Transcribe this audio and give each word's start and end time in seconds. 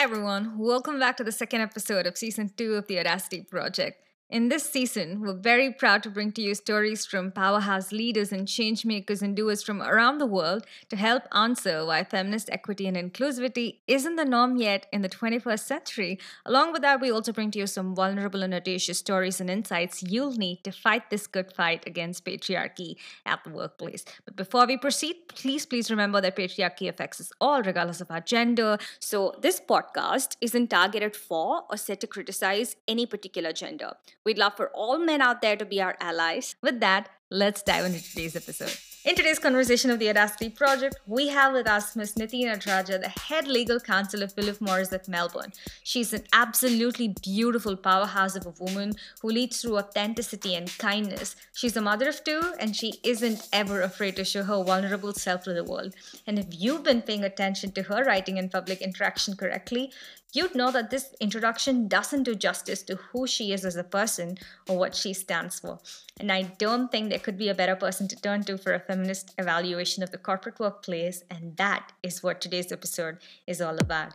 Hi, 0.00 0.04
everyone. 0.04 0.56
Welcome 0.56 0.98
back 0.98 1.18
to 1.18 1.24
the 1.24 1.30
second 1.30 1.60
episode 1.60 2.06
of 2.06 2.16
season 2.16 2.50
two 2.56 2.72
of 2.76 2.86
the 2.86 2.98
Audacity 2.98 3.42
Project. 3.42 4.02
In 4.30 4.48
this 4.48 4.62
season, 4.62 5.20
we're 5.20 5.34
very 5.34 5.72
proud 5.72 6.04
to 6.04 6.08
bring 6.08 6.30
to 6.32 6.40
you 6.40 6.54
stories 6.54 7.04
from 7.04 7.32
powerhouse 7.32 7.90
leaders 7.90 8.30
and 8.30 8.46
changemakers 8.46 9.22
and 9.22 9.34
doers 9.34 9.60
from 9.60 9.82
around 9.82 10.18
the 10.18 10.26
world 10.26 10.64
to 10.88 10.94
help 10.94 11.24
answer 11.32 11.84
why 11.84 12.04
feminist 12.04 12.48
equity 12.52 12.86
and 12.86 12.96
inclusivity 12.96 13.78
isn't 13.88 14.14
the 14.14 14.24
norm 14.24 14.56
yet 14.56 14.86
in 14.92 15.02
the 15.02 15.08
21st 15.08 15.64
century. 15.64 16.20
Along 16.46 16.72
with 16.72 16.80
that, 16.82 17.00
we 17.00 17.10
also 17.10 17.32
bring 17.32 17.50
to 17.50 17.58
you 17.58 17.66
some 17.66 17.92
vulnerable 17.92 18.44
and 18.44 18.54
audacious 18.54 19.00
stories 19.00 19.40
and 19.40 19.50
insights 19.50 20.00
you'll 20.00 20.34
need 20.34 20.62
to 20.62 20.70
fight 20.70 21.10
this 21.10 21.26
good 21.26 21.52
fight 21.52 21.84
against 21.88 22.24
patriarchy 22.24 22.94
at 23.26 23.42
the 23.42 23.50
workplace. 23.50 24.04
But 24.24 24.36
before 24.36 24.64
we 24.64 24.76
proceed, 24.76 25.16
please, 25.26 25.66
please 25.66 25.90
remember 25.90 26.20
that 26.20 26.36
patriarchy 26.36 26.88
affects 26.88 27.20
us 27.20 27.32
all, 27.40 27.64
regardless 27.64 28.00
of 28.00 28.12
our 28.12 28.20
gender. 28.20 28.78
So, 29.00 29.34
this 29.42 29.60
podcast 29.60 30.36
isn't 30.40 30.68
targeted 30.68 31.16
for 31.16 31.64
or 31.68 31.76
set 31.76 31.98
to 32.02 32.06
criticize 32.06 32.76
any 32.86 33.06
particular 33.06 33.52
gender. 33.52 33.94
We'd 34.24 34.38
love 34.38 34.54
for 34.56 34.68
all 34.74 34.98
men 34.98 35.22
out 35.22 35.40
there 35.40 35.56
to 35.56 35.64
be 35.64 35.80
our 35.80 35.96
allies. 35.98 36.54
With 36.62 36.80
that, 36.80 37.08
let's 37.30 37.62
dive 37.62 37.86
into 37.86 38.02
today's 38.02 38.36
episode. 38.36 38.76
In 39.02 39.14
today's 39.14 39.38
conversation 39.38 39.90
of 39.90 39.98
the 39.98 40.10
Audacity 40.10 40.50
Project, 40.50 40.96
we 41.06 41.28
have 41.28 41.54
with 41.54 41.66
us 41.66 41.96
Ms. 41.96 42.18
Niti 42.18 42.44
Nadarajah, 42.44 43.00
the 43.00 43.08
head 43.08 43.48
legal 43.48 43.80
counsel 43.80 44.22
of 44.22 44.34
Philip 44.34 44.60
Morris 44.60 44.92
at 44.92 45.08
Melbourne. 45.08 45.54
She's 45.82 46.12
an 46.12 46.24
absolutely 46.34 47.14
beautiful 47.22 47.76
powerhouse 47.76 48.36
of 48.36 48.44
a 48.44 48.62
woman 48.62 48.92
who 49.22 49.30
leads 49.30 49.62
through 49.62 49.78
authenticity 49.78 50.54
and 50.54 50.76
kindness. 50.76 51.34
She's 51.54 51.78
a 51.78 51.80
mother 51.80 52.10
of 52.10 52.22
two, 52.22 52.42
and 52.60 52.76
she 52.76 53.00
isn't 53.02 53.48
ever 53.54 53.80
afraid 53.80 54.16
to 54.16 54.24
show 54.26 54.42
her 54.42 54.62
vulnerable 54.62 55.14
self 55.14 55.44
to 55.44 55.54
the 55.54 55.64
world. 55.64 55.94
And 56.26 56.38
if 56.38 56.48
you've 56.50 56.84
been 56.84 57.00
paying 57.00 57.24
attention 57.24 57.72
to 57.72 57.84
her 57.84 58.04
writing 58.04 58.38
and 58.38 58.52
public 58.52 58.82
interaction 58.82 59.34
correctly, 59.34 59.92
you'd 60.32 60.54
know 60.54 60.70
that 60.70 60.90
this 60.90 61.14
introduction 61.20 61.88
doesn't 61.88 62.22
do 62.22 62.34
justice 62.34 62.82
to 62.84 62.96
who 62.96 63.26
she 63.26 63.52
is 63.52 63.64
as 63.64 63.76
a 63.76 63.84
person 63.84 64.38
or 64.68 64.78
what 64.78 64.94
she 64.94 65.12
stands 65.12 65.58
for. 65.60 65.78
And 66.18 66.30
I 66.30 66.42
don't 66.42 66.90
think 66.90 67.08
there 67.10 67.18
could 67.18 67.38
be 67.38 67.48
a 67.48 67.54
better 67.54 67.76
person 67.76 68.08
to 68.08 68.16
turn 68.16 68.44
to 68.44 68.58
for 68.58 68.74
a 68.74 68.80
feminist 68.80 69.34
evaluation 69.38 70.02
of 70.02 70.10
the 70.10 70.18
corporate 70.18 70.58
workplace, 70.58 71.22
and 71.30 71.56
that 71.56 71.92
is 72.02 72.22
what 72.22 72.40
today's 72.40 72.72
episode 72.72 73.18
is 73.46 73.60
all 73.60 73.78
about. 73.78 74.14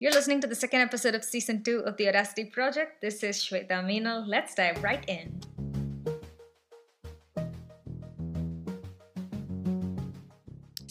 You're 0.00 0.12
listening 0.12 0.40
to 0.40 0.48
the 0.48 0.56
second 0.56 0.80
episode 0.80 1.14
of 1.14 1.22
season 1.22 1.62
two 1.62 1.78
of 1.80 1.96
the 1.96 2.08
Audacity 2.08 2.44
Project. 2.46 3.00
This 3.00 3.22
is 3.22 3.36
Shweta 3.36 3.84
Meenal. 3.84 4.26
Let's 4.26 4.54
dive 4.54 4.82
right 4.82 5.08
in. 5.08 5.40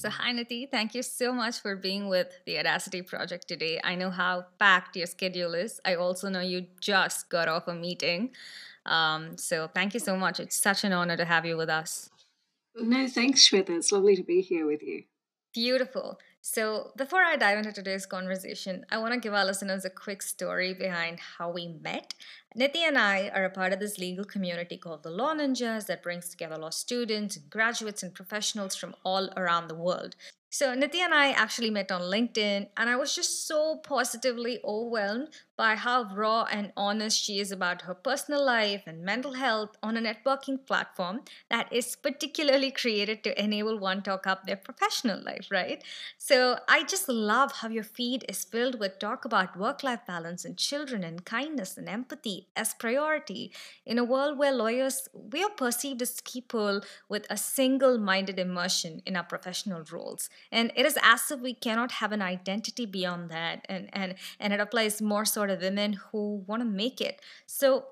So, 0.01 0.09
hi 0.09 0.31
Niti, 0.31 0.65
thank 0.65 0.95
you 0.95 1.03
so 1.03 1.31
much 1.31 1.59
for 1.59 1.75
being 1.75 2.09
with 2.09 2.33
the 2.47 2.57
Audacity 2.57 3.03
project 3.03 3.47
today. 3.47 3.79
I 3.83 3.93
know 3.93 4.09
how 4.09 4.47
packed 4.57 4.95
your 4.95 5.05
schedule 5.05 5.53
is. 5.53 5.79
I 5.85 5.93
also 5.93 6.27
know 6.27 6.39
you 6.39 6.65
just 6.79 7.29
got 7.29 7.47
off 7.47 7.67
a 7.67 7.75
meeting. 7.75 8.31
Um, 8.87 9.37
so, 9.37 9.69
thank 9.75 9.93
you 9.93 9.99
so 9.99 10.17
much. 10.17 10.39
It's 10.39 10.55
such 10.55 10.83
an 10.83 10.91
honor 10.91 11.17
to 11.17 11.25
have 11.25 11.45
you 11.45 11.55
with 11.55 11.69
us. 11.69 12.09
No, 12.75 13.07
thanks, 13.07 13.47
Shweta. 13.47 13.69
It's 13.69 13.91
lovely 13.91 14.15
to 14.15 14.23
be 14.23 14.41
here 14.41 14.65
with 14.65 14.81
you. 14.81 15.03
Beautiful. 15.53 16.17
So, 16.43 16.91
before 16.97 17.21
I 17.21 17.35
dive 17.35 17.59
into 17.59 17.71
today's 17.71 18.07
conversation, 18.07 18.83
I 18.89 18.97
want 18.97 19.13
to 19.13 19.19
give 19.19 19.31
our 19.31 19.45
listeners 19.45 19.85
a 19.85 19.91
quick 19.91 20.23
story 20.23 20.73
behind 20.73 21.19
how 21.37 21.51
we 21.51 21.67
met. 21.67 22.15
Niti 22.55 22.83
and 22.83 22.97
I 22.97 23.29
are 23.29 23.45
a 23.45 23.49
part 23.51 23.73
of 23.73 23.79
this 23.79 23.99
legal 23.99 24.25
community 24.25 24.75
called 24.75 25.03
the 25.03 25.11
Law 25.11 25.35
Ninjas 25.35 25.85
that 25.85 26.01
brings 26.01 26.29
together 26.29 26.57
law 26.57 26.71
students, 26.71 27.37
graduates, 27.37 28.01
and 28.01 28.15
professionals 28.15 28.75
from 28.75 28.95
all 29.05 29.29
around 29.37 29.67
the 29.67 29.75
world. 29.75 30.15
So, 30.53 30.73
Niti 30.73 30.99
and 30.99 31.13
I 31.13 31.31
actually 31.31 31.69
met 31.69 31.93
on 31.93 32.01
LinkedIn, 32.01 32.67
and 32.75 32.89
I 32.89 32.97
was 32.97 33.15
just 33.15 33.47
so 33.47 33.77
positively 33.77 34.59
overwhelmed 34.65 35.29
by 35.55 35.75
how 35.75 36.03
raw 36.13 36.43
and 36.51 36.73
honest 36.75 37.17
she 37.23 37.39
is 37.39 37.53
about 37.53 37.83
her 37.83 37.93
personal 37.93 38.43
life 38.43 38.83
and 38.85 39.01
mental 39.01 39.33
health 39.33 39.77
on 39.81 39.95
a 39.95 40.01
networking 40.01 40.65
platform 40.65 41.21
that 41.49 41.71
is 41.71 41.95
particularly 41.95 42.69
created 42.69 43.23
to 43.23 43.41
enable 43.41 43.79
one 43.79 43.97
to 44.03 44.09
talk 44.11 44.27
up 44.27 44.45
their 44.45 44.57
professional 44.57 45.23
life, 45.23 45.47
right? 45.51 45.81
So 46.17 46.59
I 46.67 46.83
just 46.83 47.07
love 47.07 47.51
how 47.53 47.69
your 47.69 47.83
feed 47.83 48.25
is 48.27 48.43
filled 48.43 48.79
with 48.79 48.99
talk 48.99 49.23
about 49.23 49.57
work 49.57 49.83
life 49.83 50.01
balance 50.07 50.43
and 50.43 50.57
children 50.57 51.03
and 51.03 51.23
kindness 51.23 51.77
and 51.77 51.87
empathy 51.87 52.47
as 52.55 52.73
priority 52.73 53.53
in 53.85 53.97
a 53.97 54.03
world 54.03 54.37
where 54.37 54.51
lawyers 54.51 55.07
we 55.13 55.43
are 55.43 55.49
perceived 55.49 56.01
as 56.01 56.19
people 56.21 56.81
with 57.07 57.25
a 57.29 57.37
single 57.37 57.97
minded 57.97 58.39
immersion 58.39 59.01
in 59.05 59.15
our 59.15 59.23
professional 59.23 59.83
roles. 59.91 60.29
And 60.51 60.71
it 60.75 60.85
is 60.85 60.97
as 61.01 61.31
if 61.31 61.39
we 61.39 61.53
cannot 61.53 61.93
have 61.93 62.11
an 62.11 62.21
identity 62.21 62.85
beyond 62.85 63.29
that 63.29 63.65
and, 63.69 63.89
and, 63.93 64.15
and 64.39 64.53
it 64.53 64.59
applies 64.59 65.01
more 65.01 65.25
sort 65.25 65.49
of 65.49 65.61
women 65.61 65.93
who 66.11 66.43
want 66.47 66.61
to 66.61 66.67
make 66.67 67.01
it. 67.01 67.21
So 67.45 67.85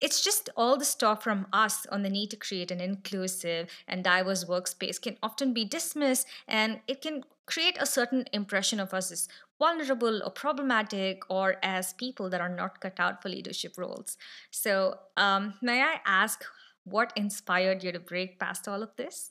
it's 0.00 0.22
just 0.22 0.50
all 0.56 0.76
the 0.76 0.84
stuff 0.84 1.22
from 1.22 1.46
us 1.52 1.86
on 1.86 2.02
the 2.02 2.10
need 2.10 2.30
to 2.30 2.36
create 2.36 2.70
an 2.70 2.80
inclusive 2.80 3.70
and 3.88 4.04
diverse 4.04 4.44
workspace 4.44 5.00
can 5.00 5.16
often 5.22 5.54
be 5.54 5.64
dismissed 5.64 6.26
and 6.46 6.80
it 6.86 7.00
can 7.00 7.24
create 7.46 7.76
a 7.80 7.86
certain 7.86 8.24
impression 8.32 8.80
of 8.80 8.92
us 8.92 9.10
as 9.10 9.28
vulnerable 9.58 10.22
or 10.22 10.30
problematic 10.30 11.22
or 11.30 11.56
as 11.62 11.92
people 11.94 12.28
that 12.28 12.40
are 12.40 12.54
not 12.54 12.80
cut 12.80 12.98
out 12.98 13.22
for 13.22 13.28
leadership 13.28 13.78
roles. 13.78 14.16
So, 14.50 14.98
um, 15.16 15.54
may 15.62 15.80
I 15.82 16.00
ask 16.04 16.44
what 16.84 17.12
inspired 17.16 17.82
you 17.82 17.92
to 17.92 18.00
break 18.00 18.38
past 18.38 18.68
all 18.68 18.82
of 18.82 18.96
this? 18.96 19.30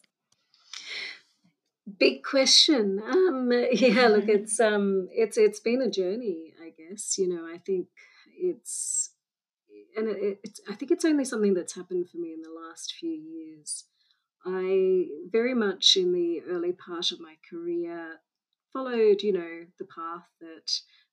Big 1.99 2.23
question. 2.23 3.01
Um, 3.11 3.51
yeah, 3.71 4.07
look, 4.07 4.27
it's 4.27 4.59
um, 4.59 5.09
it's 5.11 5.37
it's 5.37 5.59
been 5.59 5.81
a 5.81 5.89
journey, 5.89 6.53
I 6.61 6.69
guess. 6.69 7.17
You 7.17 7.27
know, 7.27 7.45
I 7.45 7.57
think 7.57 7.87
it's, 8.37 9.11
and 9.97 10.09
it, 10.09 10.39
it's, 10.43 10.61
I 10.69 10.75
think 10.75 10.91
it's 10.91 11.05
only 11.05 11.25
something 11.25 11.53
that's 11.53 11.75
happened 11.75 12.09
for 12.09 12.17
me 12.17 12.33
in 12.33 12.41
the 12.41 12.49
last 12.49 12.93
few 12.99 13.11
years. 13.11 13.85
I 14.45 15.07
very 15.31 15.53
much 15.53 15.95
in 15.95 16.13
the 16.13 16.41
early 16.49 16.73
part 16.73 17.11
of 17.11 17.19
my 17.19 17.35
career 17.49 18.19
followed, 18.71 19.21
you 19.21 19.33
know, 19.33 19.65
the 19.77 19.85
path 19.85 20.27
that 20.41 20.71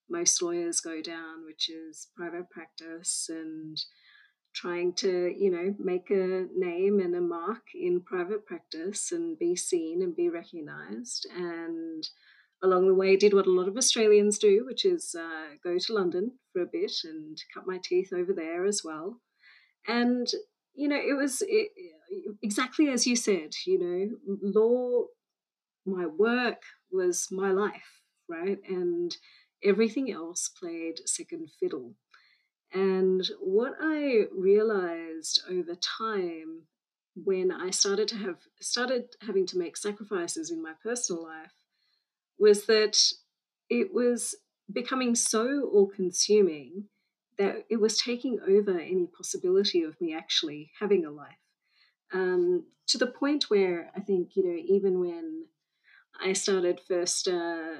most 0.09 0.43
lawyers 0.43 0.81
go 0.81 1.01
down, 1.01 1.45
which 1.45 1.69
is 1.69 2.09
private 2.17 2.51
practice 2.51 3.29
and 3.29 3.81
trying 4.55 4.93
to, 4.93 5.35
you 5.37 5.51
know, 5.51 5.75
make 5.79 6.11
a 6.11 6.47
name 6.57 7.01
and 7.01 7.15
a 7.15 7.21
mark 7.21 7.63
in 7.75 8.01
private 8.01 8.47
practice 8.47 9.13
and 9.13 9.39
be 9.39 9.55
seen 9.55 10.03
and 10.03 10.17
be 10.17 10.29
recognized. 10.29 11.27
And 11.35 12.09
along 12.63 12.89
the 12.89 12.95
way, 12.95 13.17
did 13.17 13.33
what 13.33 13.47
a 13.47 13.53
lot 13.53 13.69
of 13.69 13.77
Australians 13.77 14.39
do, 14.39 14.65
which 14.67 14.85
is 14.85 15.15
uh, 15.19 15.55
go 15.63 15.79
to 15.79 15.93
London 15.93 16.33
for 16.53 16.63
a 16.63 16.67
bit 16.67 16.93
and 17.05 17.39
cut 17.55 17.67
my 17.67 17.79
teeth 17.83 18.13
over 18.13 18.33
there 18.33 18.65
as 18.65 18.83
well. 18.85 19.21
And, 19.87 20.27
you 20.75 20.89
know, 20.89 21.01
it 21.01 21.17
was 21.17 21.43
it, 21.47 21.71
exactly 22.43 22.89
as 22.89 23.07
you 23.07 23.17
said, 23.17 23.55
you 23.67 23.79
know, 23.79 24.39
law, 24.43 25.07
my 25.87 26.07
work 26.07 26.63
was 26.91 27.29
my 27.31 27.51
life, 27.51 28.03
right? 28.29 28.59
And 28.69 29.17
everything 29.63 30.11
else 30.11 30.49
played 30.49 31.01
second 31.07 31.51
fiddle. 31.59 31.95
And 32.73 33.29
what 33.41 33.75
I 33.81 34.27
realized 34.37 35.43
over 35.49 35.75
time 35.75 36.63
when 37.17 37.51
I 37.51 37.71
started 37.71 38.09
to 38.09 38.17
have 38.19 38.39
started 38.61 39.17
having 39.21 39.47
to 39.47 39.59
make 39.59 39.77
sacrifices 39.77 40.51
in 40.51 40.63
my 40.63 40.73
personal 40.83 41.25
life 41.25 41.53
was 42.39 42.67
that 42.67 42.99
it 43.69 43.93
was 43.93 44.37
becoming 44.73 45.15
so 45.15 45.69
all 45.73 45.89
consuming 45.89 46.85
that 47.39 47.65
it 47.69 47.81
was 47.81 47.99
taking 47.99 48.39
over 48.47 48.79
any 48.79 49.07
possibility 49.07 49.83
of 49.83 50.01
me 50.01 50.15
actually 50.15 50.71
having 50.79 51.05
a 51.05 51.11
life. 51.11 51.39
Um, 52.13 52.67
to 52.89 52.99
the 52.99 53.07
point 53.07 53.45
where 53.49 53.91
I 53.97 54.01
think, 54.01 54.37
you 54.37 54.45
know, 54.45 54.57
even 54.57 55.01
when 55.01 55.47
I 56.23 56.35
started 56.35 56.81
first 56.87 57.29
uh, 57.29 57.79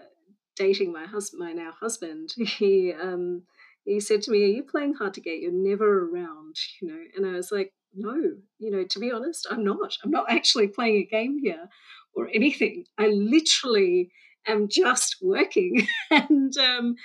dating 0.57 0.93
my 0.93 1.07
husband, 1.07 1.41
my 1.41 1.53
now 1.53 1.73
husband, 1.79 2.33
he 2.37 2.93
um, 2.93 3.43
he 3.85 4.01
said 4.01 4.23
to 4.23 4.31
me, 4.31 4.45
"Are 4.45 4.47
you 4.47 4.63
playing 4.63 4.95
hard 4.95 5.15
to 5.15 5.21
get? 5.21 5.41
You're 5.41 5.53
never 5.53 6.09
around, 6.09 6.57
you 6.81 6.89
know." 6.89 7.03
And 7.17 7.27
I 7.27 7.33
was 7.33 7.51
like, 7.51 7.73
"No, 7.95 8.15
you 8.59 8.71
know, 8.71 8.85
to 8.85 8.99
be 8.99 9.11
honest, 9.11 9.47
I'm 9.51 9.65
not. 9.65 9.97
I'm 10.05 10.11
not 10.11 10.31
actually 10.31 10.69
playing 10.69 10.97
a 10.97 11.07
game 11.07 11.39
here 11.43 11.69
or 12.15 12.29
anything. 12.33 12.85
I 12.99 13.09
literally 13.09 14.13
am 14.47 14.69
just 14.69 15.17
working." 15.23 15.87
and 16.11 16.57
um, 16.59 16.97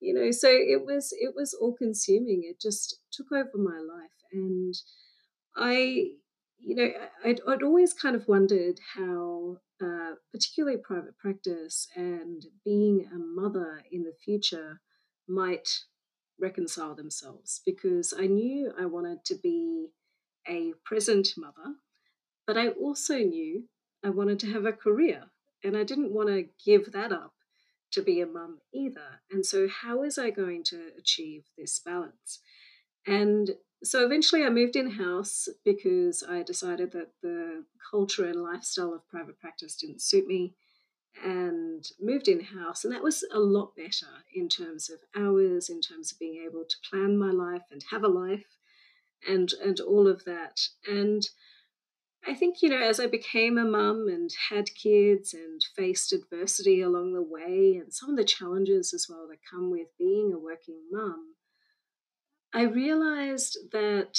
you 0.00 0.14
know, 0.14 0.30
so 0.30 0.48
it 0.48 0.84
was 0.84 1.12
it 1.12 1.34
was 1.34 1.54
all 1.54 1.74
consuming. 1.74 2.42
It 2.44 2.60
just 2.60 3.00
took 3.12 3.32
over 3.32 3.56
my 3.56 3.78
life, 3.78 4.10
and 4.32 4.74
I, 5.56 6.12
you 6.58 6.74
know, 6.76 6.90
I'd, 7.24 7.40
I'd 7.46 7.62
always 7.62 7.92
kind 7.92 8.16
of 8.16 8.28
wondered 8.28 8.80
how. 8.94 9.58
Uh, 9.82 10.12
particularly 10.30 10.76
private 10.76 11.16
practice 11.16 11.88
and 11.96 12.44
being 12.66 13.08
a 13.14 13.16
mother 13.16 13.82
in 13.90 14.02
the 14.02 14.12
future 14.22 14.78
might 15.26 15.70
reconcile 16.40 16.94
themselves 16.94 17.60
because 17.64 18.14
I 18.16 18.26
knew 18.26 18.72
I 18.78 18.86
wanted 18.86 19.24
to 19.26 19.34
be 19.34 19.88
a 20.48 20.72
present 20.84 21.28
mother, 21.36 21.76
but 22.46 22.56
I 22.56 22.68
also 22.68 23.18
knew 23.18 23.64
I 24.04 24.10
wanted 24.10 24.38
to 24.40 24.52
have 24.52 24.64
a 24.64 24.72
career 24.72 25.24
and 25.62 25.76
I 25.76 25.84
didn't 25.84 26.12
want 26.12 26.28
to 26.28 26.48
give 26.64 26.92
that 26.92 27.12
up 27.12 27.34
to 27.92 28.02
be 28.02 28.20
a 28.20 28.26
mum 28.26 28.58
either. 28.72 29.20
And 29.30 29.44
so, 29.44 29.68
how 29.68 29.98
was 29.98 30.16
I 30.16 30.30
going 30.30 30.64
to 30.64 30.90
achieve 30.96 31.44
this 31.58 31.78
balance? 31.80 32.40
And 33.06 33.50
so 33.82 34.04
eventually 34.04 34.44
I 34.44 34.50
moved 34.50 34.76
in 34.76 34.90
house 34.90 35.48
because 35.64 36.22
I 36.28 36.42
decided 36.42 36.92
that 36.92 37.12
the 37.22 37.64
culture 37.90 38.26
and 38.26 38.42
lifestyle 38.42 38.92
of 38.92 39.08
private 39.08 39.38
practice 39.38 39.74
didn't 39.74 40.02
suit 40.02 40.26
me 40.26 40.54
and 41.24 41.86
moved 42.00 42.28
in 42.28 42.40
house. 42.40 42.84
And 42.84 42.92
that 42.92 43.02
was 43.02 43.24
a 43.32 43.38
lot 43.38 43.76
better 43.76 44.24
in 44.34 44.48
terms 44.48 44.90
of 44.90 45.00
hours, 45.14 45.68
in 45.68 45.80
terms 45.80 46.12
of 46.12 46.18
being 46.18 46.42
able 46.44 46.64
to 46.64 46.76
plan 46.88 47.18
my 47.18 47.30
life 47.30 47.64
and 47.70 47.84
have 47.90 48.04
a 48.04 48.08
life 48.08 48.56
and, 49.26 49.52
and 49.64 49.80
all 49.80 50.08
of 50.08 50.24
that. 50.24 50.68
And 50.88 51.28
I 52.26 52.34
think, 52.34 52.62
you 52.62 52.68
know, 52.68 52.82
as 52.82 53.00
I 53.00 53.06
became 53.06 53.56
a 53.56 53.64
mum 53.64 54.06
and 54.08 54.30
had 54.50 54.74
kids 54.74 55.32
and 55.32 55.64
faced 55.74 56.12
adversity 56.12 56.82
along 56.82 57.14
the 57.14 57.22
way 57.22 57.80
and 57.82 57.92
some 57.92 58.10
of 58.10 58.16
the 58.16 58.24
challenges 58.24 58.92
as 58.92 59.06
well 59.08 59.26
that 59.28 59.38
come 59.48 59.70
with 59.70 59.88
being 59.98 60.32
a 60.32 60.38
working 60.38 60.80
mum, 60.90 61.34
I 62.52 62.62
realized 62.62 63.58
that 63.72 64.18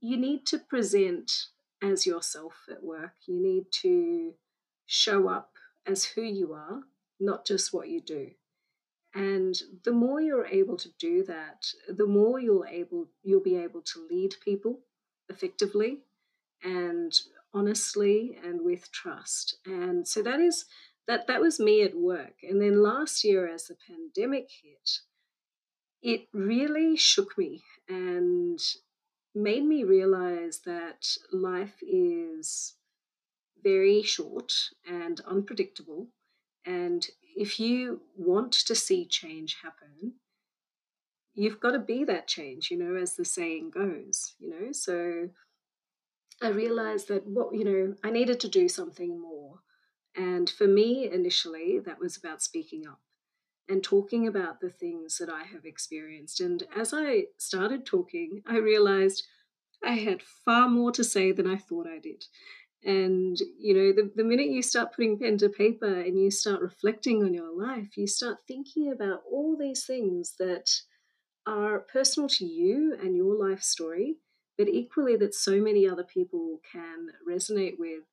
you 0.00 0.16
need 0.16 0.46
to 0.46 0.58
present 0.58 1.46
as 1.82 2.06
yourself 2.06 2.54
at 2.70 2.84
work. 2.84 3.14
You 3.26 3.40
need 3.40 3.66
to 3.82 4.34
show 4.86 5.28
up 5.28 5.57
as 5.88 6.04
who 6.04 6.22
you 6.22 6.52
are, 6.52 6.82
not 7.18 7.46
just 7.46 7.72
what 7.72 7.88
you 7.88 8.00
do. 8.00 8.30
And 9.14 9.60
the 9.84 9.92
more 9.92 10.20
you're 10.20 10.46
able 10.46 10.76
to 10.76 10.88
do 10.98 11.24
that, 11.24 11.66
the 11.88 12.06
more 12.06 12.38
you'll 12.38 12.66
able 12.68 13.08
you'll 13.22 13.42
be 13.42 13.56
able 13.56 13.80
to 13.80 14.06
lead 14.10 14.34
people 14.44 14.80
effectively 15.28 16.00
and 16.62 17.12
honestly 17.54 18.38
and 18.44 18.62
with 18.62 18.92
trust. 18.92 19.56
And 19.64 20.06
so 20.06 20.22
that 20.22 20.40
is 20.40 20.66
that 21.06 21.26
that 21.26 21.40
was 21.40 21.58
me 21.58 21.82
at 21.82 21.96
work. 21.96 22.34
And 22.42 22.60
then 22.60 22.82
last 22.82 23.24
year 23.24 23.48
as 23.52 23.64
the 23.64 23.76
pandemic 23.88 24.50
hit, 24.62 24.90
it 26.02 26.28
really 26.32 26.96
shook 26.96 27.36
me 27.38 27.64
and 27.88 28.60
made 29.34 29.64
me 29.64 29.84
realize 29.84 30.60
that 30.66 31.06
life 31.32 31.82
is 31.82 32.74
very 33.62 34.02
short 34.02 34.52
and 34.86 35.20
unpredictable. 35.26 36.08
And 36.64 37.06
if 37.36 37.58
you 37.60 38.02
want 38.16 38.52
to 38.52 38.74
see 38.74 39.06
change 39.06 39.56
happen, 39.62 40.14
you've 41.34 41.60
got 41.60 41.70
to 41.70 41.78
be 41.78 42.04
that 42.04 42.26
change, 42.26 42.70
you 42.70 42.76
know, 42.76 43.00
as 43.00 43.14
the 43.14 43.24
saying 43.24 43.70
goes, 43.70 44.34
you 44.38 44.50
know. 44.50 44.72
So 44.72 45.28
I 46.42 46.48
realized 46.48 47.08
that 47.08 47.26
what, 47.26 47.54
you 47.54 47.64
know, 47.64 47.94
I 48.04 48.10
needed 48.10 48.40
to 48.40 48.48
do 48.48 48.68
something 48.68 49.20
more. 49.20 49.60
And 50.16 50.50
for 50.50 50.66
me, 50.66 51.08
initially, 51.10 51.78
that 51.84 52.00
was 52.00 52.16
about 52.16 52.42
speaking 52.42 52.86
up 52.86 53.00
and 53.68 53.84
talking 53.84 54.26
about 54.26 54.60
the 54.60 54.70
things 54.70 55.18
that 55.18 55.28
I 55.28 55.44
have 55.44 55.64
experienced. 55.64 56.40
And 56.40 56.64
as 56.76 56.92
I 56.92 57.24
started 57.36 57.84
talking, 57.84 58.42
I 58.46 58.56
realized 58.56 59.24
I 59.84 59.92
had 59.92 60.22
far 60.22 60.68
more 60.68 60.90
to 60.92 61.04
say 61.04 61.30
than 61.32 61.46
I 61.46 61.56
thought 61.56 61.86
I 61.86 61.98
did. 61.98 62.24
And, 62.84 63.36
you 63.58 63.74
know, 63.74 63.92
the, 63.92 64.10
the 64.14 64.24
minute 64.24 64.48
you 64.48 64.62
start 64.62 64.94
putting 64.94 65.18
pen 65.18 65.36
to 65.38 65.48
paper 65.48 66.00
and 66.00 66.18
you 66.18 66.30
start 66.30 66.60
reflecting 66.60 67.24
on 67.24 67.34
your 67.34 67.52
life, 67.52 67.96
you 67.96 68.06
start 68.06 68.38
thinking 68.46 68.92
about 68.92 69.22
all 69.30 69.56
these 69.58 69.84
things 69.84 70.34
that 70.38 70.70
are 71.46 71.80
personal 71.80 72.28
to 72.28 72.44
you 72.44 72.96
and 73.02 73.16
your 73.16 73.34
life 73.34 73.62
story, 73.62 74.16
but 74.56 74.68
equally 74.68 75.16
that 75.16 75.34
so 75.34 75.60
many 75.60 75.88
other 75.88 76.04
people 76.04 76.60
can 76.70 77.08
resonate 77.28 77.78
with. 77.78 78.04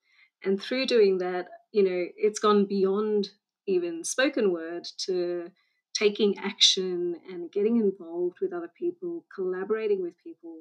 And 0.44 0.62
through 0.62 0.88
doing 0.88 1.20
that, 1.20 1.48
you 1.72 1.84
know, 1.84 2.06
it's 2.18 2.40
gone 2.40 2.66
beyond 2.66 3.30
even 3.68 4.04
spoken 4.04 4.52
word 4.52 4.88
to 4.98 5.52
taking 5.94 6.38
action 6.40 7.16
and 7.30 7.52
getting 7.52 7.78
involved 7.78 8.38
with 8.42 8.54
other 8.54 8.72
people, 8.78 9.26
collaborating 9.34 10.02
with 10.02 10.14
people 10.24 10.60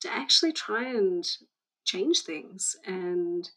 to 0.00 0.12
actually 0.12 0.52
try 0.52 0.88
and 0.88 1.26
change 1.84 2.20
things 2.20 2.76
and 2.86 3.50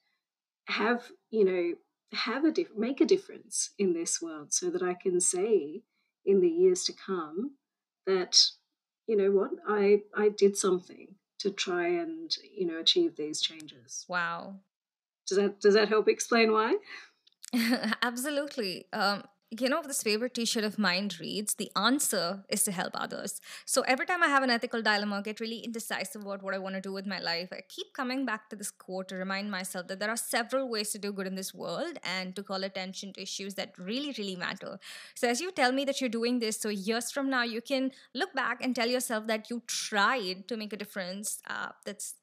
have, 0.68 1.12
you 1.30 1.44
know, 1.46 1.74
have 2.14 2.46
a 2.46 2.52
diff- 2.52 2.76
make 2.78 3.02
a 3.02 3.06
difference 3.06 3.72
in 3.78 3.94
this 3.94 4.22
world 4.22 4.54
so 4.54 4.70
that 4.70 4.84
I 4.84 4.94
can 4.94 5.20
say 5.20 5.84
in 6.26 6.42
the 6.42 6.50
years 6.50 6.84
to 6.86 6.94
come 6.94 7.56
that 8.06 8.40
you 9.08 9.18
know 9.18 9.32
what 9.32 9.52
I 9.68 10.02
I 10.16 10.30
did 10.30 10.58
something 10.58 11.16
to 11.40 11.52
try 11.52 11.88
and 11.88 12.36
you 12.56 12.66
know 12.66 12.80
achieve 12.80 13.16
these 13.16 13.42
changes. 13.42 14.06
Wow. 14.08 14.60
Does 15.28 15.38
that 15.38 15.60
does 15.60 15.74
that 15.74 15.90
help 15.90 16.08
explain 16.08 16.52
why? 16.52 16.78
Absolutely. 18.02 18.86
Um, 18.94 19.24
you 19.62 19.70
know, 19.70 19.82
this 19.82 20.04
favorite 20.04 20.34
t 20.34 20.46
shirt 20.46 20.64
of 20.64 20.78
mine 20.80 21.10
reads, 21.20 21.56
The 21.56 21.72
answer 21.76 22.44
is 22.50 22.64
to 22.64 22.72
help 22.72 22.94
others. 22.96 23.42
So 23.66 23.82
every 23.82 24.06
time 24.06 24.24
I 24.24 24.28
have 24.28 24.44
an 24.44 24.50
ethical 24.50 24.82
dilemma, 24.82 25.22
get 25.24 25.40
really 25.40 25.60
indecisive 25.60 26.22
about 26.22 26.42
what 26.44 26.54
I 26.54 26.58
want 26.58 26.76
to 26.76 26.82
do 26.82 26.94
with 26.94 27.06
my 27.06 27.20
life, 27.20 27.50
I 27.52 27.62
keep 27.68 27.94
coming 27.94 28.26
back 28.26 28.50
to 28.50 28.56
this 28.56 28.72
quote 28.72 29.10
to 29.10 29.16
remind 29.16 29.52
myself 29.52 29.88
that 29.88 30.00
there 30.00 30.10
are 30.10 30.18
several 30.18 30.70
ways 30.70 30.92
to 30.92 31.00
do 31.00 31.12
good 31.12 31.28
in 31.28 31.36
this 31.36 31.54
world 31.54 31.98
and 32.04 32.36
to 32.36 32.44
call 32.44 32.64
attention 32.64 33.14
to 33.14 33.22
issues 33.22 33.56
that 33.56 33.74
really, 33.78 34.14
really 34.18 34.36
matter. 34.36 34.80
So 35.16 35.28
as 35.28 35.42
you 35.42 35.52
tell 35.52 35.72
me 35.72 35.86
that 35.86 36.02
you're 36.02 36.10
doing 36.10 36.40
this, 36.40 36.60
so 36.60 36.70
years 36.70 37.12
from 37.12 37.30
now, 37.30 37.44
you 37.44 37.62
can 37.62 37.92
look 38.14 38.34
back 38.34 38.64
and 38.64 38.76
tell 38.76 38.88
yourself 38.88 39.28
that 39.28 39.50
you 39.50 39.64
tried 39.68 40.48
to 40.48 40.58
make 40.58 40.74
a 40.74 40.78
difference 40.78 41.40
uh, 41.50 41.70
that's 41.86 42.16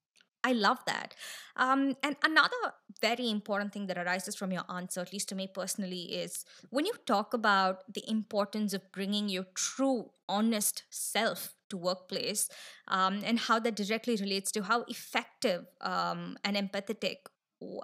I 0.42 0.52
love 0.52 0.78
that. 0.86 1.14
Um, 1.56 1.96
and 2.02 2.16
another 2.24 2.74
very 3.00 3.30
important 3.30 3.72
thing 3.72 3.86
that 3.88 3.98
arises 3.98 4.34
from 4.34 4.52
your 4.52 4.64
answer, 4.70 5.00
at 5.00 5.12
least 5.12 5.28
to 5.30 5.34
me 5.34 5.46
personally, 5.46 6.02
is 6.14 6.44
when 6.70 6.86
you 6.86 6.94
talk 7.06 7.34
about 7.34 7.92
the 7.92 8.08
importance 8.08 8.72
of 8.72 8.90
bringing 8.92 9.28
your 9.28 9.44
true, 9.54 10.10
honest 10.28 10.84
self 10.90 11.54
to 11.68 11.76
workplace 11.76 12.48
um, 12.88 13.20
and 13.24 13.38
how 13.38 13.58
that 13.58 13.76
directly 13.76 14.16
relates 14.16 14.50
to 14.52 14.62
how 14.62 14.84
effective 14.88 15.66
um, 15.80 16.36
and 16.44 16.56
empathetic 16.56 17.16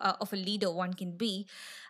uh, 0.01 0.15
of 0.21 0.33
a 0.33 0.37
leader 0.37 0.71
one 0.71 0.95
can 0.95 1.17
be, 1.17 1.47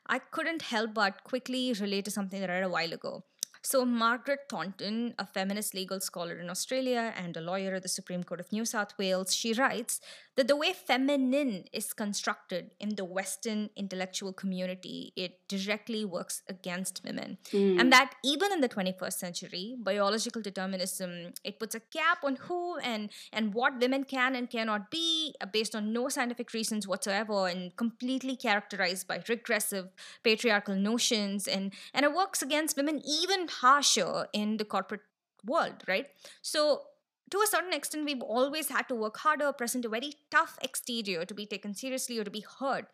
I 0.06 0.18
couldn't 0.18 0.62
help 0.62 0.94
but 0.94 1.24
quickly 1.24 1.72
relate 1.80 2.04
to 2.06 2.10
something 2.10 2.40
that 2.40 2.50
I 2.50 2.54
read 2.54 2.64
a 2.64 2.68
while 2.68 2.92
ago. 2.92 3.24
So, 3.62 3.84
Margaret 3.84 4.40
Thornton, 4.48 5.14
a 5.18 5.26
feminist 5.26 5.74
legal 5.74 5.98
scholar 5.98 6.38
in 6.38 6.50
Australia 6.50 7.12
and 7.16 7.36
a 7.36 7.40
lawyer 7.40 7.74
at 7.74 7.82
the 7.82 7.88
Supreme 7.88 8.22
Court 8.22 8.38
of 8.38 8.52
New 8.52 8.64
South 8.64 8.96
Wales, 8.96 9.34
she 9.34 9.52
writes 9.54 10.00
that 10.36 10.48
the 10.48 10.56
way 10.56 10.72
feminine 10.72 11.64
is 11.72 11.92
constructed 11.92 12.70
in 12.78 12.94
the 12.96 13.04
Western 13.04 13.70
intellectual 13.74 14.32
community, 14.32 15.12
it 15.16 15.40
directly 15.48 16.04
works 16.04 16.42
against 16.49 17.00
women. 17.04 17.38
Mm. 17.52 17.80
And 17.80 17.92
that 17.92 18.14
even 18.22 18.52
in 18.52 18.61
the 18.61 18.68
21st 18.68 19.14
century, 19.14 19.76
biological 19.78 20.42
determinism, 20.42 21.32
it 21.42 21.58
puts 21.58 21.75
a 21.75 21.80
cap 21.80 22.18
on 22.22 22.37
who 22.37 22.76
and, 22.78 23.11
and 23.32 23.54
what 23.54 23.80
women 23.80 24.04
can 24.04 24.37
and 24.37 24.50
cannot 24.50 24.90
be 24.90 25.34
uh, 25.40 25.46
based 25.46 25.75
on 25.75 25.92
no 25.92 26.08
scientific 26.08 26.52
reasons 26.52 26.87
whatsoever 26.87 27.49
and 27.49 27.75
completely 27.76 28.37
characterized 28.37 29.08
by 29.08 29.22
regressive 29.28 29.88
patriarchal 30.22 30.75
notions. 30.75 31.49
And, 31.49 31.72
and 31.94 32.04
it 32.04 32.14
works 32.14 32.42
against 32.42 32.76
women 32.76 33.00
even 33.06 33.49
harsher 33.49 34.26
in 34.34 34.58
the 34.58 34.64
corporate 34.64 35.00
world, 35.46 35.82
right? 35.88 36.08
So 36.42 36.82
to 37.30 37.38
a 37.38 37.47
certain 37.47 37.73
extent, 37.73 38.04
we've 38.04 38.23
always 38.23 38.68
had 38.68 38.88
to 38.88 38.95
work 38.95 39.16
harder, 39.18 39.52
present 39.52 39.85
a 39.85 39.88
very 39.88 40.12
tough 40.30 40.59
exterior 40.62 41.25
to 41.25 41.35
be 41.35 41.47
taken 41.47 41.75
seriously 41.75 42.18
or 42.18 42.25
to 42.25 42.30
be 42.30 42.45
heard. 42.61 42.87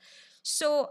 So 0.42 0.90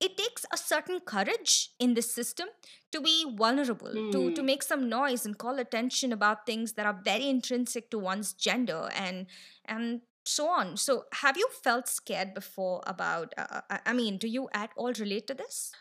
it 0.00 0.16
takes 0.16 0.46
a 0.52 0.56
certain 0.56 1.00
courage 1.00 1.70
in 1.78 1.94
this 1.94 2.12
system 2.12 2.48
to 2.92 3.00
be 3.00 3.24
vulnerable, 3.36 3.88
mm. 3.88 4.12
to, 4.12 4.32
to 4.32 4.40
hmm. 4.40 4.46
make 4.46 4.62
some 4.62 4.88
noise 4.88 5.26
and 5.26 5.36
call 5.36 5.58
attention 5.58 6.12
about 6.12 6.46
things 6.46 6.74
that 6.74 6.86
are 6.86 7.00
very 7.04 7.28
intrinsic 7.28 7.90
to 7.90 7.98
one's 7.98 8.32
gender 8.32 8.88
and 8.94 9.26
and 9.64 10.02
so 10.24 10.48
on. 10.48 10.76
So 10.76 11.06
have 11.14 11.36
you 11.36 11.48
felt 11.64 11.88
scared 11.88 12.34
before 12.34 12.82
about, 12.86 13.32
uh, 13.38 13.62
I 13.86 13.92
mean, 13.94 14.18
do 14.18 14.28
you 14.28 14.48
at 14.52 14.70
all 14.76 14.92
relate 14.92 15.26
to 15.28 15.34
this? 15.34 15.72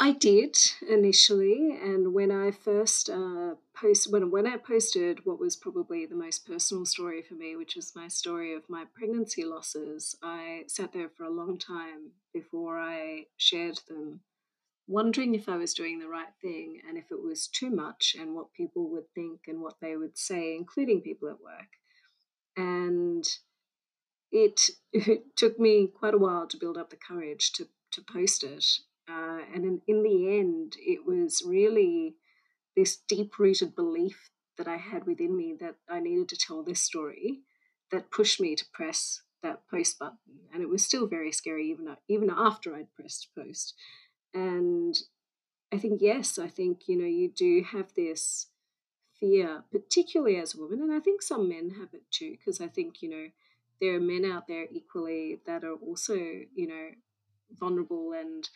I 0.00 0.12
did 0.12 0.56
initially, 0.88 1.72
and 1.72 2.14
when 2.14 2.30
I 2.30 2.52
first 2.52 3.10
uh, 3.10 3.56
post 3.74 4.12
when 4.12 4.30
when 4.30 4.46
I 4.46 4.56
posted 4.56 5.26
what 5.26 5.40
was 5.40 5.56
probably 5.56 6.06
the 6.06 6.14
most 6.14 6.46
personal 6.46 6.86
story 6.86 7.20
for 7.20 7.34
me, 7.34 7.56
which 7.56 7.74
was 7.74 7.96
my 7.96 8.06
story 8.06 8.54
of 8.54 8.68
my 8.68 8.84
pregnancy 8.94 9.44
losses, 9.44 10.16
I 10.22 10.64
sat 10.68 10.92
there 10.92 11.08
for 11.08 11.24
a 11.24 11.30
long 11.30 11.58
time 11.58 12.12
before 12.32 12.78
I 12.78 13.26
shared 13.36 13.80
them, 13.88 14.20
wondering 14.86 15.34
if 15.34 15.48
I 15.48 15.56
was 15.56 15.74
doing 15.74 15.98
the 15.98 16.08
right 16.08 16.32
thing 16.40 16.80
and 16.88 16.96
if 16.96 17.10
it 17.10 17.20
was 17.20 17.48
too 17.48 17.70
much, 17.70 18.14
and 18.18 18.36
what 18.36 18.52
people 18.52 18.88
would 18.90 19.12
think 19.14 19.48
and 19.48 19.60
what 19.60 19.80
they 19.80 19.96
would 19.96 20.16
say, 20.16 20.54
including 20.54 21.00
people 21.00 21.28
at 21.28 21.40
work, 21.40 21.72
and 22.56 23.24
it, 24.30 24.70
it 24.92 25.34
took 25.36 25.58
me 25.58 25.88
quite 25.88 26.14
a 26.14 26.18
while 26.18 26.46
to 26.46 26.56
build 26.56 26.78
up 26.78 26.90
the 26.90 26.96
courage 26.96 27.52
to 27.54 27.66
to 27.90 28.02
post 28.02 28.44
it 28.44 28.64
uh, 29.08 29.40
and 29.54 29.64
in, 29.64 29.80
in 29.86 30.02
the 30.02 30.38
end, 30.38 30.76
it 30.78 31.06
was 31.06 31.42
really 31.46 32.16
this 32.76 32.96
deep 33.08 33.38
rooted 33.38 33.74
belief 33.74 34.30
that 34.56 34.68
I 34.68 34.76
had 34.76 35.06
within 35.06 35.36
me 35.36 35.54
that 35.60 35.76
I 35.88 36.00
needed 36.00 36.28
to 36.30 36.36
tell 36.36 36.62
this 36.62 36.82
story 36.82 37.40
that 37.90 38.10
pushed 38.10 38.40
me 38.40 38.54
to 38.56 38.66
press 38.72 39.22
that 39.42 39.62
post 39.70 39.98
button. 39.98 40.18
And 40.52 40.62
it 40.62 40.68
was 40.68 40.84
still 40.84 41.06
very 41.06 41.32
scary, 41.32 41.70
even, 41.70 41.96
even 42.08 42.30
after 42.30 42.74
I'd 42.74 42.92
pressed 42.94 43.28
post. 43.34 43.74
And 44.34 44.98
I 45.72 45.78
think 45.78 46.00
yes, 46.00 46.38
I 46.38 46.48
think 46.48 46.88
you 46.88 46.96
know 46.96 47.06
you 47.06 47.28
do 47.28 47.64
have 47.72 47.94
this 47.94 48.46
fear, 49.18 49.64
particularly 49.70 50.36
as 50.36 50.54
a 50.54 50.58
woman, 50.58 50.80
and 50.80 50.92
I 50.92 51.00
think 51.00 51.22
some 51.22 51.48
men 51.48 51.70
have 51.78 51.92
it 51.92 52.02
too, 52.10 52.32
because 52.32 52.60
I 52.60 52.68
think 52.68 53.02
you 53.02 53.10
know 53.10 53.26
there 53.80 53.94
are 53.94 54.00
men 54.00 54.24
out 54.24 54.46
there 54.46 54.66
equally 54.70 55.40
that 55.46 55.64
are 55.64 55.74
also 55.74 56.14
you 56.14 56.66
know 56.66 56.88
vulnerable 57.58 58.12
and 58.12 58.48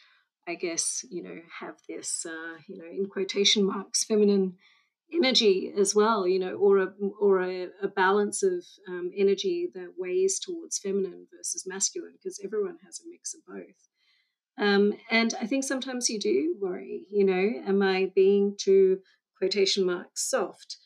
I 0.46 0.54
guess 0.54 1.04
you 1.10 1.22
know 1.22 1.38
have 1.60 1.76
this 1.88 2.26
uh, 2.26 2.58
you 2.68 2.78
know 2.78 2.90
in 2.90 3.06
quotation 3.06 3.64
marks 3.64 4.04
feminine 4.04 4.54
energy 5.12 5.72
as 5.78 5.94
well, 5.94 6.26
you 6.26 6.38
know, 6.38 6.54
or 6.54 6.78
a 6.78 6.92
or 7.20 7.42
a, 7.42 7.68
a 7.82 7.88
balance 7.88 8.42
of 8.42 8.64
um, 8.88 9.10
energy 9.16 9.68
that 9.74 9.94
weighs 9.98 10.38
towards 10.38 10.78
feminine 10.78 11.26
versus 11.34 11.64
masculine, 11.66 12.14
because 12.14 12.40
everyone 12.42 12.78
has 12.84 13.00
a 13.00 13.08
mix 13.08 13.34
of 13.34 13.40
both. 13.46 13.88
Um, 14.58 14.94
and 15.10 15.34
I 15.40 15.46
think 15.46 15.64
sometimes 15.64 16.08
you 16.08 16.18
do 16.18 16.56
worry, 16.60 17.06
you 17.10 17.24
know, 17.24 17.62
am 17.66 17.82
I 17.82 18.10
being 18.14 18.54
too 18.58 18.98
quotation 19.38 19.86
marks 19.86 20.28
soft? 20.28 20.76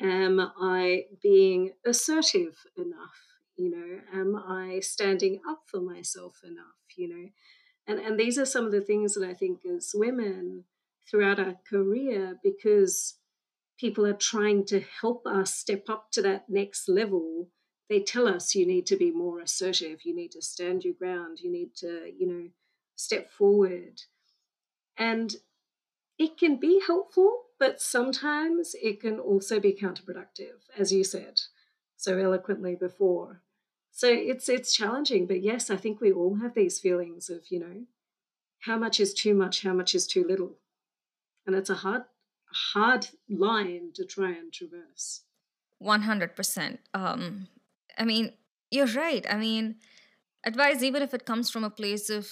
Am 0.00 0.40
I 0.40 1.04
being 1.22 1.72
assertive 1.84 2.56
enough? 2.76 3.16
You 3.56 3.70
know, 3.70 4.00
am 4.20 4.36
I 4.36 4.80
standing 4.80 5.40
up 5.48 5.62
for 5.66 5.80
myself 5.80 6.36
enough? 6.44 6.66
You 6.96 7.08
know, 7.08 7.28
and 7.86 7.98
and 7.98 8.18
these 8.18 8.38
are 8.38 8.46
some 8.46 8.66
of 8.66 8.72
the 8.72 8.80
things 8.80 9.14
that 9.14 9.28
I 9.28 9.34
think 9.34 9.60
as 9.64 9.92
women 9.94 10.64
throughout 11.08 11.38
our 11.38 11.56
career, 11.68 12.38
because 12.42 13.14
people 13.78 14.04
are 14.06 14.12
trying 14.14 14.64
to 14.66 14.80
help 14.80 15.26
us 15.26 15.54
step 15.54 15.84
up 15.88 16.10
to 16.10 16.22
that 16.22 16.48
next 16.48 16.88
level 16.88 17.48
they 17.88 18.00
tell 18.00 18.26
us 18.26 18.54
you 18.54 18.66
need 18.66 18.86
to 18.86 18.96
be 18.96 19.10
more 19.10 19.40
assertive 19.40 20.00
you 20.04 20.14
need 20.14 20.32
to 20.32 20.42
stand 20.42 20.84
your 20.84 20.94
ground 20.94 21.38
you 21.40 21.50
need 21.50 21.74
to 21.76 22.10
you 22.18 22.26
know 22.26 22.48
step 22.96 23.30
forward. 23.30 24.00
And 24.96 25.36
it 26.18 26.38
can 26.38 26.56
be 26.56 26.80
helpful 26.86 27.42
but 27.58 27.80
sometimes 27.80 28.74
it 28.82 29.00
can 29.00 29.20
also 29.20 29.60
be 29.60 29.72
counterproductive 29.74 30.64
as 30.78 30.92
you 30.92 31.04
said 31.04 31.40
so 31.96 32.18
eloquently 32.18 32.74
before 32.74 33.42
so 33.96 34.08
it's 34.08 34.48
it's 34.48 34.74
challenging 34.74 35.26
but 35.26 35.42
yes 35.42 35.70
i 35.70 35.76
think 35.76 36.00
we 36.00 36.12
all 36.12 36.36
have 36.42 36.54
these 36.54 36.78
feelings 36.78 37.30
of 37.30 37.40
you 37.48 37.58
know 37.58 37.78
how 38.66 38.76
much 38.76 39.00
is 39.00 39.14
too 39.14 39.34
much 39.34 39.62
how 39.62 39.72
much 39.72 39.94
is 39.94 40.06
too 40.06 40.24
little 40.28 40.58
and 41.46 41.56
it's 41.56 41.70
a 41.70 41.76
hard 41.76 42.02
hard 42.56 43.08
line 43.28 43.90
to 43.94 44.04
try 44.04 44.30
and 44.30 44.52
traverse. 44.52 45.22
100%. 45.82 46.78
Um, 46.94 47.48
I 47.98 48.04
mean, 48.04 48.32
you're 48.70 48.86
right. 48.86 49.26
I 49.28 49.36
mean, 49.36 49.76
advice, 50.44 50.82
even 50.82 51.02
if 51.02 51.12
it 51.14 51.26
comes 51.26 51.50
from 51.50 51.64
a 51.64 51.70
place 51.70 52.08
of 52.08 52.30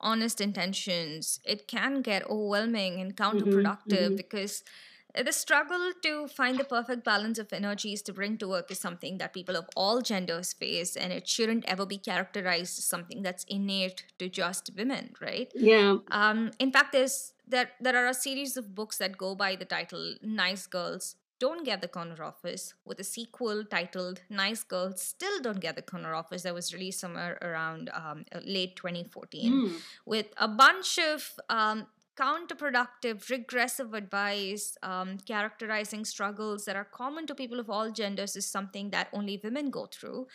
honest 0.00 0.40
intentions, 0.40 1.40
it 1.44 1.68
can 1.68 2.02
get 2.02 2.28
overwhelming 2.28 3.00
and 3.00 3.16
mm-hmm, 3.16 3.38
counterproductive 3.38 3.76
mm-hmm, 3.86 4.04
mm-hmm. 4.04 4.16
because 4.16 4.62
the 5.14 5.32
struggle 5.32 5.92
to 6.02 6.26
find 6.28 6.58
the 6.58 6.64
perfect 6.64 7.04
balance 7.04 7.38
of 7.38 7.52
energies 7.52 8.00
to 8.02 8.12
bring 8.12 8.38
to 8.38 8.48
work 8.48 8.70
is 8.70 8.78
something 8.78 9.18
that 9.18 9.34
people 9.34 9.56
of 9.56 9.68
all 9.76 10.00
genders 10.00 10.52
face, 10.52 10.96
and 10.96 11.12
it 11.12 11.28
shouldn't 11.28 11.64
ever 11.66 11.84
be 11.84 11.98
characterized 11.98 12.78
as 12.78 12.84
something 12.84 13.22
that's 13.22 13.44
innate 13.44 14.04
to 14.18 14.28
just 14.28 14.70
women, 14.76 15.14
right? 15.20 15.52
Yeah. 15.54 15.98
Um, 16.10 16.52
in 16.58 16.72
fact, 16.72 16.92
there's 16.92 17.34
there 17.46 17.70
there 17.80 17.96
are 18.02 18.08
a 18.08 18.14
series 18.14 18.56
of 18.56 18.74
books 18.74 18.98
that 18.98 19.18
go 19.18 19.34
by 19.34 19.56
the 19.56 19.66
title 19.66 20.14
"Nice 20.22 20.66
Girls 20.66 21.16
Don't 21.38 21.64
Get 21.64 21.82
the 21.82 21.88
Corner 21.88 22.22
Office," 22.24 22.72
with 22.86 22.98
a 22.98 23.04
sequel 23.04 23.64
titled 23.64 24.22
"Nice 24.30 24.62
Girls 24.62 25.02
Still 25.02 25.40
Don't 25.42 25.60
Get 25.60 25.76
the 25.76 25.82
Corner 25.82 26.14
Office" 26.14 26.42
that 26.44 26.54
was 26.54 26.72
released 26.72 27.00
somewhere 27.00 27.38
around 27.42 27.90
um, 27.94 28.24
late 28.44 28.76
2014, 28.76 29.52
mm. 29.52 29.72
with 30.06 30.28
a 30.38 30.48
bunch 30.48 30.98
of 30.98 31.38
um, 31.50 31.86
counterproductive, 32.16 33.28
regressive 33.30 33.94
advice, 33.94 34.76
um, 34.82 35.18
characterizing 35.18 36.04
struggles 36.04 36.64
that 36.66 36.76
are 36.76 36.84
common 36.84 37.26
to 37.26 37.34
people 37.34 37.58
of 37.58 37.70
all 37.70 37.90
genders 37.90 38.36
is 38.36 38.46
something 38.46 38.90
that 38.90 39.08
only 39.12 39.40
women 39.42 39.70
go 39.70 39.86
through. 39.86 40.26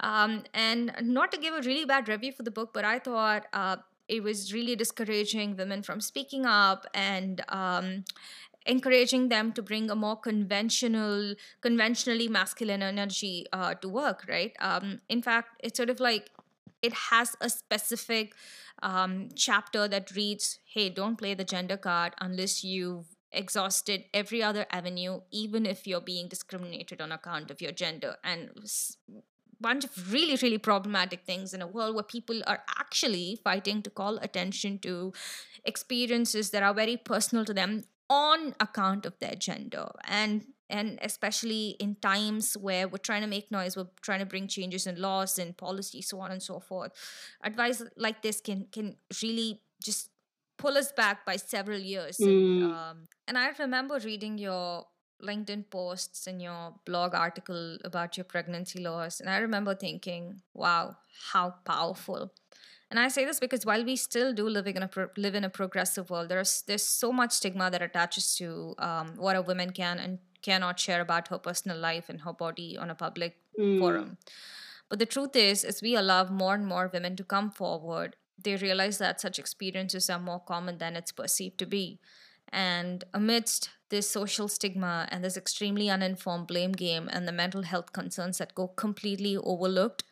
Um, 0.00 0.44
and 0.54 0.92
not 1.02 1.32
to 1.32 1.38
give 1.38 1.54
a 1.54 1.62
really 1.62 1.84
bad 1.84 2.08
review 2.08 2.32
for 2.32 2.42
the 2.42 2.50
book, 2.50 2.70
but 2.72 2.84
I 2.84 2.98
thought 2.98 3.46
uh, 3.52 3.76
it 4.08 4.22
was 4.22 4.52
really 4.52 4.76
discouraging 4.76 5.56
women 5.56 5.82
from 5.82 6.00
speaking 6.00 6.46
up 6.46 6.86
and 6.94 7.42
um, 7.48 8.04
encouraging 8.66 9.28
them 9.28 9.52
to 9.52 9.62
bring 9.62 9.90
a 9.90 9.96
more 9.96 10.16
conventional 10.16 11.34
conventionally 11.60 12.28
masculine 12.28 12.82
energy 12.82 13.46
uh, 13.52 13.74
to 13.74 13.88
work 13.88 14.24
right 14.28 14.52
um, 14.60 15.00
in 15.08 15.22
fact 15.22 15.60
it's 15.62 15.76
sort 15.76 15.88
of 15.90 16.00
like 16.00 16.30
it 16.82 16.92
has 16.92 17.36
a 17.40 17.48
specific 17.48 18.34
um, 18.82 19.28
chapter 19.34 19.88
that 19.88 20.14
reads 20.14 20.58
hey 20.64 20.88
don't 20.88 21.16
play 21.16 21.34
the 21.34 21.44
gender 21.44 21.76
card 21.76 22.14
unless 22.20 22.62
you've 22.62 23.16
exhausted 23.32 24.04
every 24.14 24.42
other 24.42 24.66
avenue 24.70 25.20
even 25.30 25.66
if 25.66 25.86
you're 25.86 26.00
being 26.00 26.28
discriminated 26.28 27.00
on 27.00 27.12
account 27.12 27.50
of 27.50 27.60
your 27.60 27.72
gender. 27.72 28.16
And 28.24 28.50
bunch 29.58 29.84
of 29.84 30.12
really 30.12 30.36
really 30.42 30.58
problematic 30.58 31.24
things 31.24 31.54
in 31.54 31.62
a 31.62 31.66
world 31.66 31.94
where 31.94 32.04
people 32.04 32.42
are 32.46 32.62
actually 32.78 33.40
fighting 33.42 33.82
to 33.82 33.88
call 33.88 34.18
attention 34.18 34.78
to 34.78 35.12
experiences 35.64 36.50
that 36.50 36.62
are 36.62 36.74
very 36.74 36.96
personal 36.96 37.44
to 37.44 37.54
them 37.54 37.84
on 38.10 38.54
account 38.60 39.06
of 39.06 39.18
their 39.18 39.34
gender. 39.34 39.88
And 40.04 40.44
and 40.68 40.98
especially 41.02 41.76
in 41.78 41.94
times 41.96 42.54
where 42.54 42.88
we're 42.88 42.98
trying 42.98 43.22
to 43.22 43.28
make 43.28 43.50
noise 43.50 43.76
we're 43.76 43.86
trying 44.00 44.18
to 44.18 44.26
bring 44.26 44.48
changes 44.48 44.86
in 44.86 45.00
laws 45.00 45.38
and 45.38 45.56
policy 45.56 46.02
so 46.02 46.20
on 46.20 46.30
and 46.30 46.42
so 46.42 46.58
forth 46.58 46.92
advice 47.42 47.82
like 47.96 48.22
this 48.22 48.40
can 48.40 48.66
can 48.72 48.96
really 49.22 49.60
just 49.82 50.10
pull 50.56 50.76
us 50.76 50.90
back 50.92 51.24
by 51.26 51.36
several 51.36 51.78
years 51.78 52.16
mm. 52.18 52.26
and, 52.26 52.72
um, 52.72 52.98
and 53.28 53.38
i 53.38 53.50
remember 53.58 53.98
reading 54.04 54.38
your 54.38 54.84
linkedin 55.22 55.64
posts 55.70 56.26
and 56.26 56.42
your 56.42 56.74
blog 56.84 57.14
article 57.14 57.78
about 57.84 58.16
your 58.16 58.24
pregnancy 58.24 58.80
loss 58.80 59.20
and 59.20 59.30
i 59.30 59.38
remember 59.38 59.74
thinking 59.74 60.40
wow 60.54 60.96
how 61.32 61.54
powerful 61.64 62.30
and 62.90 63.00
I 63.00 63.08
say 63.08 63.24
this 63.24 63.40
because 63.40 63.66
while 63.66 63.84
we 63.84 63.96
still 63.96 64.32
do 64.32 64.48
living 64.48 64.76
in 64.76 64.82
a 64.82 64.88
pro- 64.88 65.08
live 65.16 65.34
in 65.34 65.42
a 65.42 65.50
progressive 65.50 66.08
world, 66.08 66.28
there's 66.28 66.62
there's 66.68 66.84
so 66.84 67.12
much 67.12 67.32
stigma 67.32 67.70
that 67.70 67.82
attaches 67.82 68.36
to 68.36 68.74
um, 68.78 69.14
what 69.16 69.34
a 69.34 69.42
woman 69.42 69.70
can 69.70 69.98
and 69.98 70.18
cannot 70.46 70.80
share 70.80 71.00
about 71.00 71.28
her 71.28 71.38
personal 71.38 71.78
life 71.78 72.08
and 72.08 72.20
her 72.22 72.32
body 72.32 72.76
on 72.78 72.90
a 72.90 72.94
public 72.94 73.36
mm. 73.58 73.78
forum. 73.78 74.16
But 74.88 74.98
the 75.00 75.06
truth 75.06 75.34
is, 75.34 75.64
as 75.64 75.82
we 75.82 75.96
allow 75.96 76.24
more 76.42 76.54
and 76.54 76.66
more 76.66 76.90
women 76.92 77.16
to 77.16 77.24
come 77.24 77.50
forward, 77.50 78.16
they 78.38 78.56
realize 78.56 78.98
that 78.98 79.20
such 79.20 79.38
experiences 79.38 80.08
are 80.08 80.20
more 80.20 80.40
common 80.40 80.78
than 80.78 80.96
it's 80.96 81.12
perceived 81.12 81.58
to 81.58 81.66
be. 81.66 81.98
And 82.52 83.02
amidst 83.12 83.70
this 83.88 84.08
social 84.08 84.48
stigma 84.48 85.08
and 85.10 85.24
this 85.24 85.36
extremely 85.36 85.90
uninformed 85.90 86.46
blame 86.46 86.72
game 86.72 87.08
and 87.12 87.26
the 87.26 87.32
mental 87.32 87.62
health 87.62 87.92
concerns 87.92 88.38
that 88.38 88.54
go 88.54 88.68
completely 88.68 89.36
overlooked, 89.36 90.04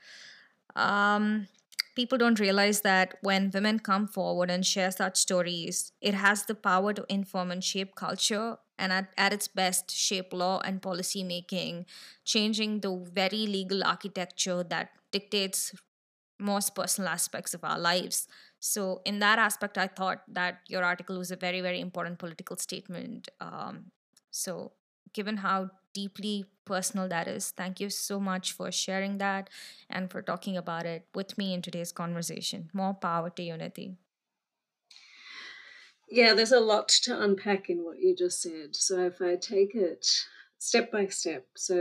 um, 0.74 1.46
people 1.94 2.18
don't 2.18 2.40
realize 2.40 2.80
that 2.80 3.14
when 3.20 3.50
women 3.54 3.78
come 3.78 4.08
forward 4.08 4.50
and 4.50 4.66
share 4.66 4.90
such 4.90 5.16
stories, 5.16 5.92
it 6.00 6.14
has 6.14 6.44
the 6.44 6.54
power 6.54 6.92
to 6.92 7.04
inform 7.08 7.50
and 7.50 7.62
shape 7.62 7.94
culture 7.94 8.56
and 8.78 8.92
at, 8.92 9.08
at 9.16 9.32
its 9.32 9.48
best 9.48 9.90
shape 9.90 10.32
law 10.32 10.60
and 10.64 10.82
policy 10.82 11.22
making, 11.22 11.86
changing 12.24 12.80
the 12.80 12.96
very 13.12 13.46
legal 13.46 13.84
architecture 13.84 14.62
that 14.64 14.90
dictates 15.12 15.72
most 16.38 16.74
personal 16.74 17.08
aspects 17.08 17.54
of 17.54 17.62
our 17.64 17.78
lives. 17.78 18.26
So, 18.60 19.00
in 19.04 19.18
that 19.20 19.38
aspect, 19.38 19.78
I 19.78 19.86
thought 19.86 20.22
that 20.28 20.60
your 20.68 20.82
article 20.82 21.18
was 21.18 21.30
a 21.30 21.36
very, 21.36 21.60
very 21.60 21.80
important 21.80 22.18
political 22.18 22.56
statement. 22.56 23.28
Um, 23.40 23.86
so, 24.30 24.72
given 25.12 25.38
how 25.38 25.70
deeply 25.92 26.44
personal 26.64 27.08
that 27.08 27.28
is. 27.28 27.50
Thank 27.50 27.78
you 27.78 27.88
so 27.88 28.18
much 28.18 28.52
for 28.52 28.72
sharing 28.72 29.18
that 29.18 29.48
and 29.88 30.10
for 30.10 30.22
talking 30.22 30.56
about 30.56 30.86
it 30.86 31.06
with 31.14 31.38
me 31.38 31.54
in 31.54 31.62
today's 31.62 31.92
conversation. 31.92 32.68
More 32.72 32.94
power 32.94 33.30
to 33.30 33.42
unity. 33.42 33.96
Yeah, 36.08 36.34
there's 36.34 36.52
a 36.52 36.60
lot 36.60 36.88
to 37.04 37.20
unpack 37.22 37.70
in 37.70 37.84
what 37.84 37.98
you 37.98 38.14
just 38.14 38.40
said. 38.42 38.76
So 38.76 39.00
if 39.06 39.20
I 39.20 39.36
take 39.36 39.74
it 39.74 40.06
step 40.58 40.90
by 40.92 41.06
step, 41.06 41.46
so 41.56 41.74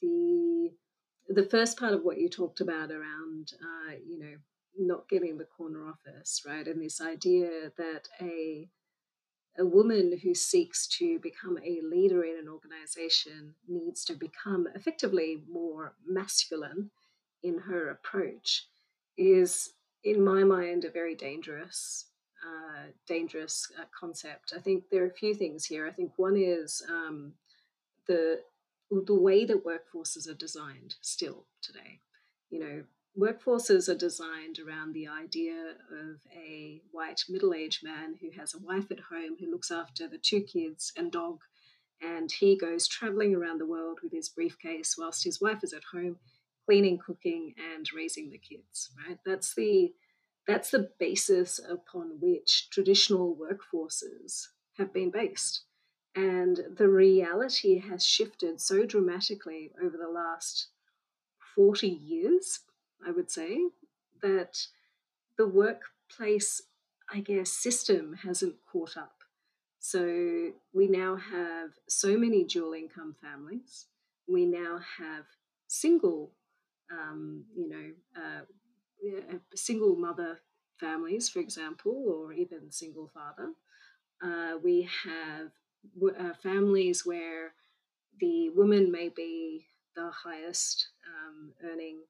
the 0.00 0.70
the 1.28 1.44
first 1.44 1.78
part 1.78 1.92
of 1.92 2.02
what 2.04 2.18
you 2.18 2.28
talked 2.30 2.60
about 2.60 2.90
around, 2.90 3.52
uh, 3.62 3.92
you 4.06 4.18
know, 4.18 4.36
not 4.78 5.08
getting 5.08 5.36
the 5.36 5.44
corner 5.44 5.86
office, 5.86 6.42
right, 6.46 6.66
and 6.66 6.80
this 6.82 7.00
idea 7.00 7.72
that 7.76 8.08
a 8.20 8.68
a 9.58 9.66
woman 9.66 10.18
who 10.22 10.34
seeks 10.34 10.86
to 10.88 11.18
become 11.20 11.58
a 11.58 11.80
leader 11.82 12.24
in 12.24 12.38
an 12.38 12.48
organization 12.48 13.54
needs 13.68 14.04
to 14.04 14.14
become 14.14 14.68
effectively 14.74 15.42
more 15.50 15.94
masculine 16.06 16.90
in 17.42 17.58
her 17.60 17.90
approach 17.90 18.68
is, 19.18 19.74
in 20.04 20.24
my 20.24 20.44
mind, 20.44 20.84
a 20.84 20.90
very 20.90 21.14
dangerous, 21.16 22.07
uh, 22.46 22.90
dangerous 23.06 23.70
uh, 23.78 23.84
concept. 23.98 24.52
I 24.56 24.60
think 24.60 24.84
there 24.90 25.02
are 25.04 25.08
a 25.08 25.14
few 25.14 25.34
things 25.34 25.64
here. 25.64 25.86
I 25.86 25.92
think 25.92 26.12
one 26.16 26.36
is 26.36 26.82
um, 26.88 27.32
the 28.06 28.40
the 28.90 29.14
way 29.14 29.44
that 29.44 29.66
workforces 29.66 30.28
are 30.28 30.34
designed 30.34 30.94
still 31.02 31.44
today. 31.60 32.00
You 32.48 32.60
know, 32.60 32.82
workforces 33.18 33.88
are 33.88 33.98
designed 33.98 34.58
around 34.58 34.94
the 34.94 35.08
idea 35.08 35.74
of 35.92 36.20
a 36.34 36.80
white 36.90 37.22
middle 37.28 37.52
aged 37.52 37.84
man 37.84 38.14
who 38.20 38.30
has 38.38 38.54
a 38.54 38.58
wife 38.58 38.90
at 38.90 39.00
home 39.00 39.36
who 39.38 39.50
looks 39.50 39.70
after 39.70 40.08
the 40.08 40.18
two 40.18 40.40
kids 40.40 40.92
and 40.96 41.12
dog. 41.12 41.40
And 42.00 42.30
he 42.30 42.56
goes 42.56 42.86
traveling 42.86 43.34
around 43.34 43.58
the 43.58 43.66
world 43.66 43.98
with 44.02 44.12
his 44.12 44.28
briefcase 44.28 44.94
whilst 44.96 45.24
his 45.24 45.40
wife 45.40 45.62
is 45.62 45.72
at 45.72 45.82
home 45.92 46.16
cleaning, 46.64 46.98
cooking, 46.98 47.54
and 47.74 47.88
raising 47.94 48.30
the 48.30 48.38
kids, 48.38 48.90
right? 49.06 49.18
That's 49.24 49.54
the 49.54 49.92
that's 50.48 50.70
the 50.70 50.90
basis 50.98 51.60
upon 51.60 52.18
which 52.20 52.70
traditional 52.70 53.36
workforces 53.36 54.46
have 54.78 54.94
been 54.94 55.10
based. 55.10 55.64
And 56.16 56.58
the 56.78 56.88
reality 56.88 57.78
has 57.80 58.04
shifted 58.04 58.58
so 58.58 58.86
dramatically 58.86 59.72
over 59.80 59.96
the 59.98 60.08
last 60.08 60.68
40 61.54 61.86
years, 61.86 62.60
I 63.06 63.10
would 63.10 63.30
say, 63.30 63.58
that 64.22 64.66
the 65.36 65.46
workplace, 65.46 66.62
I 67.12 67.20
guess, 67.20 67.50
system 67.50 68.16
hasn't 68.24 68.56
caught 68.72 68.96
up. 68.96 69.18
So 69.80 70.52
we 70.72 70.88
now 70.88 71.16
have 71.16 71.70
so 71.88 72.16
many 72.16 72.44
dual 72.44 72.72
income 72.72 73.14
families. 73.22 73.84
We 74.26 74.46
now 74.46 74.80
have 74.98 75.26
single, 75.68 76.32
um, 76.90 77.44
you 77.54 77.68
know, 77.68 77.90
uh, 78.16 78.40
single 79.54 79.96
mother 79.96 80.40
families, 80.78 81.28
for 81.28 81.40
example, 81.40 81.92
or 82.08 82.32
even 82.32 82.70
single 82.70 83.10
father. 83.12 83.52
Uh, 84.22 84.58
we 84.62 84.88
have 85.04 85.50
uh, 86.18 86.34
families 86.42 87.06
where 87.06 87.52
the 88.20 88.50
woman 88.50 88.90
may 88.90 89.08
be 89.08 89.66
the 89.94 90.10
highest 90.10 90.88
um, 91.06 91.52
earning 91.64 92.00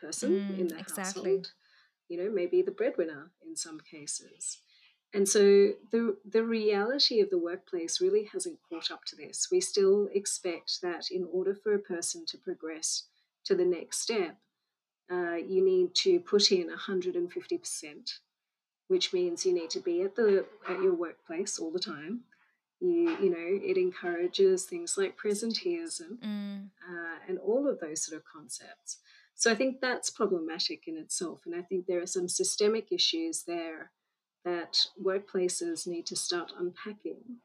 person 0.00 0.32
mm, 0.32 0.58
in 0.58 0.68
the 0.68 0.78
exactly. 0.78 1.22
household. 1.22 1.52
You 2.08 2.22
know, 2.22 2.30
maybe 2.30 2.62
the 2.62 2.70
breadwinner 2.70 3.30
in 3.46 3.56
some 3.56 3.80
cases. 3.80 4.58
And 5.14 5.28
so 5.28 5.72
the 5.92 6.16
the 6.28 6.42
reality 6.42 7.20
of 7.20 7.30
the 7.30 7.38
workplace 7.38 8.00
really 8.00 8.28
hasn't 8.32 8.58
caught 8.68 8.90
up 8.90 9.04
to 9.06 9.16
this. 9.16 9.48
We 9.50 9.60
still 9.60 10.08
expect 10.12 10.80
that 10.82 11.04
in 11.10 11.26
order 11.32 11.54
for 11.54 11.72
a 11.72 11.78
person 11.78 12.26
to 12.26 12.38
progress 12.38 13.04
to 13.44 13.54
the 13.54 13.64
next 13.64 14.00
step, 14.00 14.38
uh, 15.10 15.36
you 15.36 15.64
need 15.64 15.94
to 15.94 16.20
put 16.20 16.50
in 16.50 16.68
150%, 16.70 18.12
which 18.88 19.12
means 19.12 19.44
you 19.44 19.52
need 19.52 19.70
to 19.70 19.80
be 19.80 20.02
at 20.02 20.16
the 20.16 20.46
at 20.68 20.80
your 20.80 20.94
workplace 20.94 21.58
all 21.58 21.70
the 21.70 21.78
time 21.78 22.24
you 22.84 23.16
you 23.20 23.30
know 23.30 23.36
it 23.70 23.76
encourages 23.76 24.64
things 24.64 24.96
like 24.98 25.18
presenteeism 25.18 26.18
mm. 26.22 26.64
uh, 26.64 27.18
and 27.28 27.38
all 27.38 27.68
of 27.68 27.80
those 27.80 28.04
sort 28.04 28.16
of 28.16 28.24
concepts 28.24 28.98
so 29.34 29.50
i 29.50 29.54
think 29.54 29.80
that's 29.80 30.10
problematic 30.10 30.86
in 30.86 30.96
itself 30.96 31.40
and 31.46 31.54
i 31.54 31.62
think 31.62 31.86
there 31.86 32.02
are 32.02 32.06
some 32.06 32.28
systemic 32.28 32.92
issues 32.92 33.44
there 33.46 33.90
that 34.44 34.86
workplaces 35.02 35.86
need 35.86 36.04
to 36.06 36.16
start 36.16 36.52
unpacking 36.58 37.38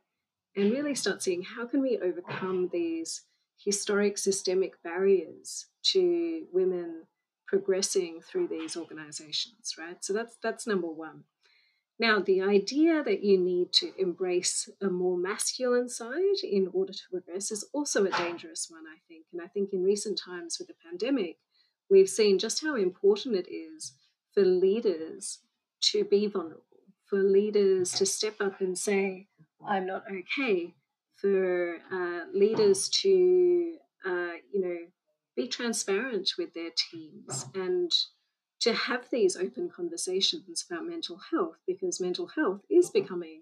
and 0.55 0.71
really 0.71 0.95
start 0.95 1.23
seeing 1.23 1.43
how 1.43 1.65
can 1.65 1.81
we 1.81 1.97
overcome 1.99 2.69
these 2.73 3.21
historic 3.57 4.17
systemic 4.17 4.81
barriers 4.83 5.67
to 5.83 6.45
women 6.51 7.03
progressing 7.49 8.21
through 8.21 8.47
these 8.47 8.77
organizations 8.77 9.73
right 9.77 10.03
so 10.05 10.13
that's 10.13 10.37
that's 10.41 10.67
number 10.67 10.87
one 10.87 11.23
now, 11.99 12.21
the 12.21 12.41
idea 12.41 13.03
that 13.03 13.23
you 13.23 13.37
need 13.37 13.73
to 13.73 13.91
embrace 13.99 14.69
a 14.81 14.87
more 14.87 15.17
masculine 15.17 15.89
side 15.89 16.39
in 16.43 16.69
order 16.71 16.93
to 16.93 17.09
progress 17.11 17.51
is 17.51 17.65
also 17.73 18.05
a 18.05 18.11
dangerous 18.11 18.67
one, 18.69 18.85
I 18.87 18.99
think. 19.09 19.25
And 19.33 19.41
I 19.41 19.47
think 19.47 19.73
in 19.73 19.83
recent 19.83 20.17
times 20.17 20.57
with 20.57 20.69
the 20.69 20.75
pandemic, 20.89 21.39
we've 21.89 22.09
seen 22.09 22.39
just 22.39 22.61
how 22.61 22.75
important 22.75 23.35
it 23.35 23.53
is 23.53 23.91
for 24.33 24.45
leaders 24.45 25.39
to 25.91 26.05
be 26.05 26.27
vulnerable, 26.27 26.63
for 27.05 27.21
leaders 27.21 27.91
to 27.93 28.05
step 28.05 28.35
up 28.39 28.61
and 28.61 28.77
say, 28.77 29.27
I'm 29.67 29.85
not 29.85 30.05
okay, 30.09 30.75
for 31.17 31.79
uh, 31.91 32.31
leaders 32.33 32.87
to, 33.01 33.75
uh, 34.05 34.35
you 34.53 34.61
know, 34.61 34.77
be 35.39 35.47
transparent 35.47 36.33
with 36.37 36.53
their 36.53 36.71
teams 36.91 37.45
and 37.55 37.91
to 38.59 38.73
have 38.73 39.07
these 39.09 39.37
open 39.37 39.69
conversations 39.73 40.65
about 40.69 40.85
mental 40.85 41.17
health 41.31 41.55
because 41.65 42.01
mental 42.01 42.27
health 42.27 42.59
is 42.69 42.89
mm-hmm. 42.89 43.01
becoming 43.01 43.41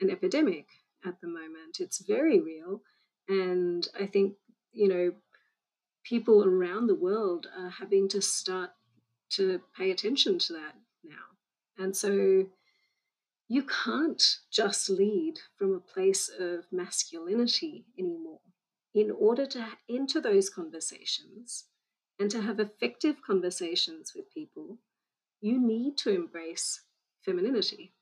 an 0.00 0.10
epidemic 0.10 0.66
at 1.06 1.20
the 1.20 1.28
moment. 1.28 1.78
It's 1.78 2.04
very 2.04 2.40
real. 2.40 2.80
And 3.28 3.86
I 3.98 4.06
think, 4.06 4.34
you 4.72 4.88
know, 4.88 5.12
people 6.02 6.44
around 6.44 6.88
the 6.88 6.96
world 6.96 7.46
are 7.56 7.70
having 7.70 8.08
to 8.08 8.20
start 8.20 8.70
to 9.30 9.60
pay 9.76 9.92
attention 9.92 10.40
to 10.40 10.54
that 10.54 10.74
now. 11.04 11.84
And 11.84 11.94
so 11.94 12.46
you 13.46 13.62
can't 13.62 14.22
just 14.50 14.90
lead 14.90 15.34
from 15.56 15.72
a 15.72 15.92
place 15.92 16.28
of 16.28 16.64
masculinity 16.72 17.84
anymore. 17.96 18.40
In 18.98 19.10
order 19.12 19.46
to 19.46 19.64
enter 19.88 20.20
those 20.20 20.50
conversations, 20.50 21.66
and 22.18 22.30
to 22.32 22.42
have 22.42 22.58
effective 22.58 23.16
conversations 23.24 24.12
with 24.14 24.34
people, 24.34 24.78
you 25.40 25.56
need 25.60 25.96
to 25.98 26.10
embrace 26.10 26.82
femininity, 27.24 27.92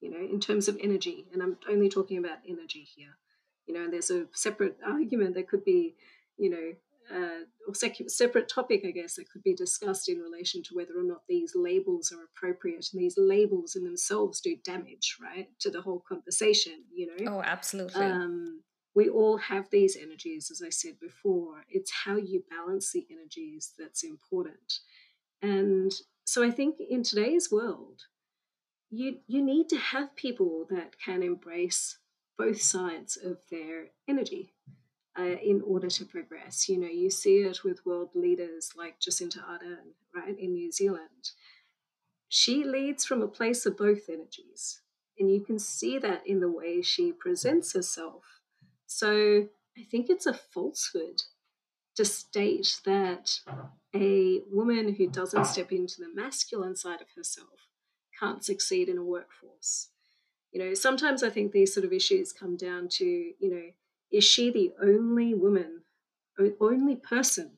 you 0.00 0.10
know, 0.10 0.24
in 0.34 0.40
terms 0.40 0.68
of 0.68 0.78
energy. 0.80 1.26
And 1.32 1.42
I'm 1.42 1.58
only 1.68 1.90
talking 1.90 2.16
about 2.16 2.38
energy 2.48 2.88
here. 2.96 3.18
You 3.66 3.74
know, 3.74 3.84
and 3.84 3.92
there's 3.92 4.10
a 4.10 4.26
separate 4.32 4.78
argument 4.84 5.34
that 5.34 5.48
could 5.48 5.64
be, 5.64 5.96
you 6.38 6.50
know, 6.50 6.72
uh, 7.14 7.44
or 7.68 7.74
sec- 7.74 8.08
separate 8.08 8.48
topic, 8.48 8.84
I 8.86 8.90
guess, 8.90 9.16
that 9.16 9.30
could 9.30 9.42
be 9.42 9.54
discussed 9.54 10.08
in 10.08 10.18
relation 10.18 10.62
to 10.62 10.74
whether 10.74 10.98
or 10.98 11.04
not 11.04 11.22
these 11.28 11.52
labels 11.54 12.10
are 12.10 12.24
appropriate. 12.24 12.88
And 12.92 13.02
these 13.02 13.18
labels 13.18 13.76
in 13.76 13.84
themselves 13.84 14.40
do 14.40 14.56
damage, 14.64 15.18
right, 15.20 15.48
to 15.60 15.70
the 15.70 15.82
whole 15.82 16.02
conversation, 16.08 16.84
you 16.92 17.06
know? 17.06 17.34
Oh, 17.34 17.42
absolutely. 17.42 18.06
Um, 18.06 18.62
we 18.94 19.08
all 19.08 19.38
have 19.38 19.70
these 19.70 19.96
energies, 19.96 20.50
as 20.50 20.62
I 20.64 20.70
said 20.70 21.00
before. 21.00 21.64
It's 21.68 21.92
how 22.04 22.16
you 22.16 22.44
balance 22.50 22.92
the 22.92 23.06
energies 23.10 23.72
that's 23.78 24.04
important. 24.04 24.80
And 25.40 25.92
so 26.24 26.44
I 26.44 26.50
think 26.50 26.76
in 26.78 27.02
today's 27.02 27.50
world, 27.50 28.02
you, 28.90 29.18
you 29.26 29.42
need 29.42 29.68
to 29.70 29.78
have 29.78 30.14
people 30.14 30.66
that 30.70 30.96
can 31.02 31.22
embrace 31.22 31.98
both 32.36 32.60
sides 32.60 33.16
of 33.16 33.38
their 33.50 33.86
energy 34.06 34.52
uh, 35.18 35.36
in 35.42 35.62
order 35.66 35.88
to 35.88 36.04
progress. 36.04 36.68
You 36.68 36.78
know, 36.78 36.88
you 36.88 37.10
see 37.10 37.38
it 37.38 37.64
with 37.64 37.86
world 37.86 38.10
leaders 38.14 38.72
like 38.76 39.00
Jacinda 39.00 39.38
Ardern, 39.38 39.94
right, 40.14 40.38
in 40.38 40.52
New 40.52 40.70
Zealand. 40.70 41.32
She 42.28 42.64
leads 42.64 43.04
from 43.04 43.22
a 43.22 43.28
place 43.28 43.64
of 43.64 43.76
both 43.76 44.08
energies. 44.08 44.80
And 45.18 45.30
you 45.30 45.40
can 45.40 45.58
see 45.58 45.98
that 45.98 46.26
in 46.26 46.40
the 46.40 46.50
way 46.50 46.82
she 46.82 47.12
presents 47.12 47.74
herself 47.74 48.41
so 48.92 49.48
I 49.76 49.82
think 49.90 50.10
it's 50.10 50.26
a 50.26 50.34
falsehood 50.34 51.22
to 51.96 52.04
state 52.04 52.80
that 52.84 53.40
a 53.94 54.40
woman 54.50 54.94
who 54.94 55.08
doesn't 55.08 55.46
step 55.46 55.72
into 55.72 56.00
the 56.00 56.12
masculine 56.14 56.76
side 56.76 57.00
of 57.00 57.08
herself 57.16 57.68
can't 58.18 58.44
succeed 58.44 58.88
in 58.88 58.98
a 58.98 59.04
workforce. 59.04 59.88
You 60.52 60.62
know, 60.62 60.74
sometimes 60.74 61.22
I 61.22 61.30
think 61.30 61.52
these 61.52 61.74
sort 61.74 61.84
of 61.84 61.92
issues 61.92 62.32
come 62.32 62.56
down 62.56 62.88
to, 62.92 63.04
you 63.04 63.50
know, 63.50 63.70
is 64.10 64.24
she 64.24 64.50
the 64.50 64.72
only 64.82 65.34
woman, 65.34 65.82
only 66.60 66.96
person 66.96 67.52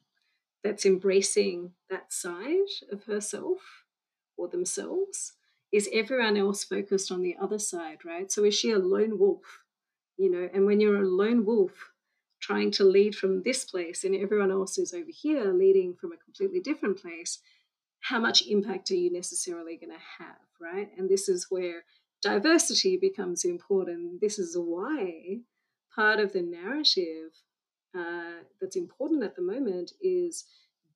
that's 0.63 0.87
embracing 0.87 1.73
that 1.91 2.13
side 2.13 2.71
of 2.91 3.05
herself 3.05 3.85
or 4.37 4.49
themselves? 4.49 5.33
Is 5.73 5.89
everyone 5.93 6.37
else 6.37 6.63
focused 6.63 7.11
on 7.11 7.23
the 7.23 7.37
other 7.41 7.59
side, 7.59 8.05
right? 8.05 8.31
So 8.31 8.45
is 8.45 8.55
she 8.55 8.71
a 8.71 8.79
lone 8.79 9.19
wolf 9.19 9.64
you 10.17 10.31
know 10.31 10.49
and 10.53 10.67
when 10.67 10.81
you're 10.81 11.03
a 11.03 11.09
lone 11.09 11.45
wolf 11.45 11.91
trying 12.41 12.71
to 12.71 12.85
lead 12.85 13.15
from 13.15 13.43
this 13.43 13.65
place 13.65 14.05
and 14.05 14.15
everyone 14.15 14.51
else 14.51 14.77
is 14.79 14.93
over 14.93 15.11
here 15.11 15.53
leading 15.53 15.95
from 15.95 16.13
a 16.13 16.17
completely 16.17 16.61
different 16.61 17.01
place 17.01 17.41
how 18.01 18.21
much 18.21 18.47
impact 18.47 18.91
are 18.91 18.97
you 18.97 19.11
necessarily 19.11 19.77
going 19.77 19.91
to 19.91 20.25
have 20.25 20.37
right? 20.61 20.91
And 20.97 21.09
this 21.09 21.29
is 21.29 21.47
where 21.51 21.85
diversity 22.23 22.97
becomes 22.97 23.45
important. 23.45 24.21
This 24.21 24.39
is 24.39 24.57
why 24.57 25.41
part 25.95 26.21
of 26.21 26.33
the 26.33 26.43
narrative 26.43 27.33
uh, 27.97 28.43
that's 28.61 28.77
important 28.77 29.23
at 29.23 29.37
the 29.37 29.43
moment 29.43 29.93
is 30.01 30.45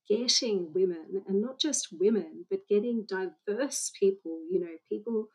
getting 0.08 0.72
women 0.72 1.22
and 1.28 1.40
not 1.40 1.60
just 1.60 1.88
women 1.92 2.46
but 2.48 2.66
getting 2.66 3.06
diverse 3.06 3.92
people 4.00 4.40
you 4.50 4.58
know 4.58 4.74
people 4.88 5.28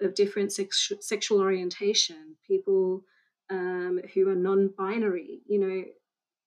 of 0.00 0.14
different 0.14 0.52
sex- 0.52 0.92
sexual 1.00 1.40
orientation 1.40 2.36
people 2.46 3.02
um, 3.50 4.00
who 4.14 4.28
are 4.28 4.34
non 4.34 4.70
binary, 4.76 5.40
you 5.46 5.58
know, 5.58 5.84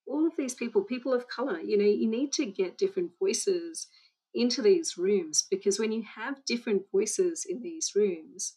all 0.08 0.26
of 0.26 0.36
these 0.38 0.54
people, 0.54 0.82
people 0.82 1.14
of 1.14 1.28
color, 1.28 1.60
you 1.60 1.78
know, 1.78 1.86
you 1.86 2.08
need 2.08 2.32
to 2.34 2.46
get 2.46 2.78
different 2.78 3.12
voices 3.20 3.88
into 4.34 4.62
these 4.62 4.98
rooms 4.98 5.46
because 5.50 5.80
when 5.80 5.92
you 5.92 6.04
have 6.16 6.44
different 6.46 6.84
voices 6.92 7.46
in 7.48 7.62
these 7.62 7.92
rooms, 7.96 8.56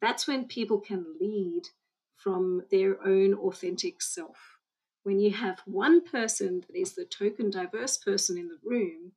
that's 0.00 0.26
when 0.26 0.46
people 0.46 0.80
can 0.80 1.04
lead 1.20 1.62
from 2.16 2.62
their 2.70 3.00
own 3.06 3.34
authentic 3.34 4.02
self. 4.02 4.58
When 5.04 5.18
you 5.18 5.30
have 5.32 5.60
one 5.64 6.04
person 6.04 6.64
that 6.66 6.78
is 6.78 6.94
the 6.94 7.04
token 7.04 7.50
diverse 7.50 7.96
person 7.96 8.38
in 8.38 8.48
the 8.48 8.58
room, 8.64 9.12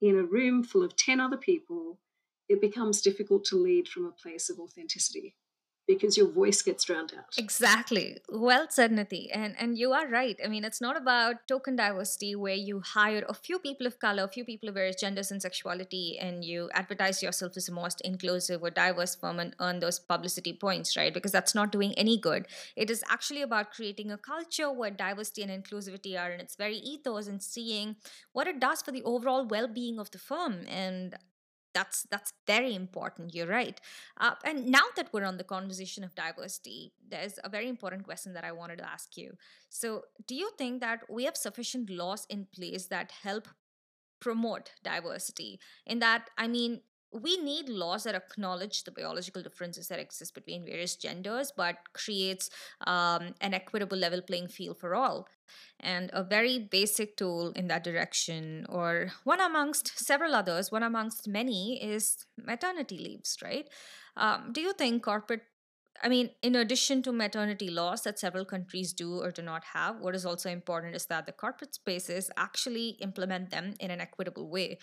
in 0.00 0.18
a 0.18 0.24
room 0.24 0.62
full 0.64 0.82
of 0.82 0.96
10 0.96 1.20
other 1.20 1.36
people, 1.36 1.98
it 2.48 2.60
becomes 2.60 3.00
difficult 3.00 3.44
to 3.44 3.56
lead 3.56 3.88
from 3.88 4.04
a 4.04 4.10
place 4.10 4.50
of 4.50 4.58
authenticity 4.58 5.36
because 5.86 6.16
your 6.16 6.30
voice 6.30 6.62
gets 6.62 6.84
drowned 6.84 7.12
out. 7.16 7.34
Exactly. 7.36 8.18
Well 8.28 8.66
said, 8.70 8.92
Niti. 8.92 9.30
And 9.32 9.54
and 9.58 9.76
you 9.76 9.92
are 9.92 10.06
right. 10.08 10.38
I 10.44 10.48
mean, 10.48 10.64
it's 10.64 10.80
not 10.80 10.96
about 10.96 11.48
token 11.48 11.76
diversity 11.76 12.34
where 12.34 12.54
you 12.54 12.80
hire 12.80 13.24
a 13.28 13.34
few 13.34 13.58
people 13.58 13.86
of 13.86 13.98
color, 13.98 14.24
a 14.24 14.28
few 14.28 14.44
people 14.44 14.68
of 14.68 14.74
various 14.76 14.96
genders 14.96 15.30
and 15.30 15.42
sexuality, 15.42 16.18
and 16.20 16.44
you 16.44 16.70
advertise 16.72 17.22
yourself 17.22 17.56
as 17.56 17.66
the 17.66 17.72
most 17.72 18.00
inclusive 18.02 18.62
or 18.62 18.70
diverse 18.70 19.14
firm 19.16 19.40
and 19.40 19.56
earn 19.60 19.80
those 19.80 19.98
publicity 19.98 20.52
points, 20.52 20.96
right? 20.96 21.12
Because 21.12 21.32
that's 21.32 21.54
not 21.54 21.72
doing 21.72 21.92
any 21.94 22.18
good. 22.18 22.46
It 22.76 22.90
is 22.90 23.02
actually 23.08 23.42
about 23.42 23.72
creating 23.72 24.10
a 24.10 24.18
culture 24.18 24.70
where 24.70 24.90
diversity 24.90 25.42
and 25.42 25.50
inclusivity 25.50 26.18
are 26.18 26.30
in 26.30 26.40
its 26.40 26.56
very 26.56 26.76
ethos 26.76 27.26
and 27.26 27.42
seeing 27.42 27.96
what 28.32 28.46
it 28.46 28.60
does 28.60 28.82
for 28.82 28.92
the 28.92 29.02
overall 29.02 29.46
well-being 29.46 29.98
of 29.98 30.10
the 30.10 30.18
firm. 30.18 30.64
And 30.68 31.16
that's 31.74 32.02
that's 32.10 32.32
very 32.46 32.74
important 32.74 33.34
you're 33.34 33.46
right. 33.46 33.80
Uh, 34.18 34.34
and 34.44 34.66
now 34.66 34.84
that 34.96 35.08
we're 35.12 35.24
on 35.24 35.36
the 35.36 35.44
conversation 35.44 36.04
of 36.04 36.14
diversity 36.14 36.92
there's 37.08 37.38
a 37.44 37.48
very 37.48 37.68
important 37.68 38.04
question 38.04 38.32
that 38.34 38.44
i 38.44 38.52
wanted 38.52 38.78
to 38.78 38.88
ask 38.88 39.16
you. 39.16 39.32
So 39.68 40.02
do 40.26 40.34
you 40.34 40.50
think 40.58 40.80
that 40.80 41.00
we 41.08 41.24
have 41.24 41.36
sufficient 41.36 41.90
laws 41.90 42.26
in 42.28 42.46
place 42.54 42.86
that 42.86 43.12
help 43.22 43.48
promote 44.20 44.70
diversity? 44.82 45.60
In 45.86 45.98
that 46.00 46.30
i 46.38 46.46
mean 46.48 46.80
we 47.12 47.36
need 47.36 47.68
laws 47.68 48.04
that 48.04 48.14
acknowledge 48.14 48.84
the 48.84 48.90
biological 48.90 49.42
differences 49.42 49.88
that 49.88 49.98
exist 49.98 50.34
between 50.34 50.64
various 50.64 50.96
genders 50.96 51.52
but 51.56 51.76
creates 51.92 52.50
um, 52.86 53.34
an 53.40 53.54
equitable 53.54 53.98
level 53.98 54.22
playing 54.22 54.48
field 54.48 54.78
for 54.78 54.94
all. 54.94 55.28
And 55.80 56.08
a 56.14 56.24
very 56.24 56.58
basic 56.58 57.16
tool 57.16 57.52
in 57.52 57.68
that 57.68 57.84
direction 57.84 58.64
or 58.68 59.12
one 59.24 59.40
amongst 59.40 59.98
several 59.98 60.34
others 60.34 60.72
one 60.72 60.82
amongst 60.82 61.28
many 61.28 61.82
is 61.82 62.24
maternity 62.38 62.98
leaves 62.98 63.36
right? 63.42 63.68
Um, 64.16 64.52
do 64.52 64.60
you 64.60 64.72
think 64.72 65.02
corporate 65.02 65.42
I 66.02 66.08
mean, 66.08 66.30
in 66.42 66.56
addition 66.56 67.02
to 67.02 67.12
maternity 67.12 67.70
laws 67.70 68.02
that 68.02 68.18
several 68.18 68.44
countries 68.44 68.92
do 68.92 69.20
or 69.20 69.30
do 69.30 69.42
not 69.42 69.62
have, 69.74 70.00
what 70.00 70.14
is 70.14 70.24
also 70.24 70.48
important 70.48 70.94
is 70.94 71.06
that 71.06 71.26
the 71.26 71.32
corporate 71.32 71.74
spaces 71.74 72.30
actually 72.36 72.90
implement 73.00 73.50
them 73.50 73.74
in 73.78 73.90
an 73.90 74.00
equitable 74.00 74.48
way. 74.48 74.78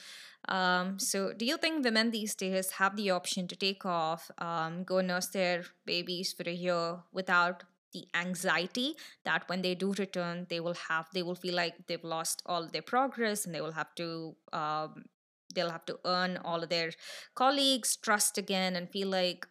Um, 0.48 1.00
so, 1.00 1.34
do 1.34 1.46
you 1.46 1.58
think 1.58 1.84
women 1.84 2.12
these 2.12 2.36
days 2.36 2.72
have 2.72 2.96
the 2.96 3.10
option 3.12 3.48
to 3.48 3.56
take 3.56 3.86
off, 3.86 4.30
um, 4.38 4.84
go 4.84 5.02
nurse 5.02 5.28
their 5.28 5.64
babies 5.86 6.32
for 6.32 6.48
a 6.48 6.54
year 6.54 7.00
without 7.12 7.64
the 7.92 8.06
anxiety 8.14 8.96
that 9.26 9.50
when 9.50 9.62
they 9.62 9.74
do 9.76 9.94
return, 9.94 10.46
they 10.50 10.60
will 10.60 10.76
have, 10.90 11.08
they 11.14 11.24
will 11.24 11.36
feel 11.36 11.56
like 11.56 11.88
they've 11.88 12.04
lost 12.04 12.44
all 12.46 12.68
their 12.68 12.84
progress 12.84 13.46
and 13.46 13.56
they 13.56 13.62
will 13.62 13.72
have 13.72 13.94
to 13.96 14.36
um, 14.54 15.06
they'll 15.54 15.72
have 15.72 15.86
to 15.86 16.00
earn 16.06 16.38
all 16.38 16.62
of 16.62 16.70
their 16.70 16.92
colleagues 17.34 17.96
trust 17.96 18.38
again 18.38 18.76
and 18.76 18.90
feel 18.90 19.08
like 19.08 19.48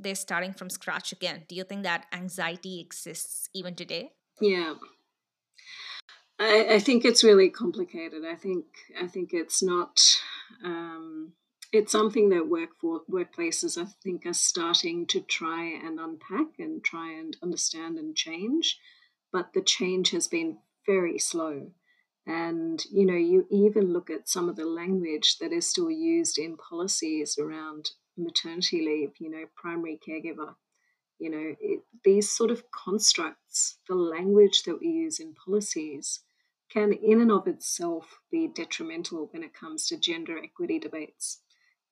they're 0.00 0.14
starting 0.14 0.52
from 0.52 0.70
scratch 0.70 1.12
again. 1.12 1.44
Do 1.48 1.54
you 1.54 1.64
think 1.64 1.82
that 1.82 2.06
anxiety 2.12 2.80
exists 2.80 3.48
even 3.54 3.74
today? 3.74 4.12
Yeah. 4.40 4.74
I, 6.38 6.74
I 6.74 6.78
think 6.78 7.04
it's 7.04 7.24
really 7.24 7.50
complicated. 7.50 8.24
I 8.24 8.36
think 8.36 8.64
I 9.00 9.06
think 9.08 9.30
it's 9.32 9.62
not 9.62 10.00
um, 10.64 11.32
it's 11.72 11.92
something 11.92 12.30
that 12.30 12.48
work 12.48 12.70
for 12.80 13.02
workplaces 13.10 13.80
I 13.80 13.86
think 14.02 14.24
are 14.24 14.32
starting 14.32 15.06
to 15.08 15.20
try 15.20 15.64
and 15.64 15.98
unpack 15.98 16.58
and 16.58 16.82
try 16.82 17.12
and 17.12 17.36
understand 17.42 17.98
and 17.98 18.16
change, 18.16 18.78
but 19.32 19.52
the 19.52 19.62
change 19.62 20.10
has 20.10 20.28
been 20.28 20.58
very 20.86 21.18
slow. 21.18 21.72
And 22.26 22.82
you 22.92 23.04
know, 23.04 23.16
you 23.16 23.46
even 23.50 23.92
look 23.92 24.08
at 24.08 24.28
some 24.28 24.48
of 24.48 24.56
the 24.56 24.66
language 24.66 25.38
that 25.40 25.52
is 25.52 25.68
still 25.68 25.90
used 25.90 26.38
in 26.38 26.56
policies 26.56 27.36
around 27.38 27.90
maternity 28.18 28.84
leave, 28.84 29.12
you 29.18 29.30
know, 29.30 29.44
primary 29.54 29.98
caregiver, 30.06 30.54
you 31.18 31.30
know, 31.30 31.54
it, 31.60 31.80
these 32.04 32.30
sort 32.30 32.50
of 32.50 32.70
constructs, 32.70 33.78
the 33.88 33.94
language 33.94 34.62
that 34.64 34.80
we 34.80 34.88
use 34.88 35.20
in 35.20 35.34
policies, 35.34 36.20
can 36.70 36.92
in 36.92 37.20
and 37.20 37.32
of 37.32 37.46
itself 37.46 38.18
be 38.30 38.46
detrimental 38.46 39.28
when 39.32 39.42
it 39.42 39.54
comes 39.54 39.86
to 39.86 39.96
gender 39.96 40.38
equity 40.38 40.78
debates, 40.78 41.40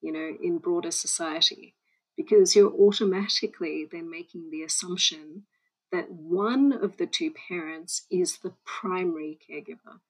you 0.03 0.13
know, 0.13 0.37
in 0.43 0.59
broader 0.59 0.91
society, 0.91 1.75
because 2.17 2.55
you're 2.55 2.73
automatically 2.73 3.87
then 3.91 4.11
making 4.11 4.51
the 4.51 4.63
assumption 4.63 5.45
that 5.93 6.11
one 6.11 6.73
of 6.73 6.97
the 6.99 7.07
two 7.07 7.33
parents 7.49 8.03
is 8.11 8.39
the 8.39 8.53
primary 8.65 9.39
caregiver 9.49 10.01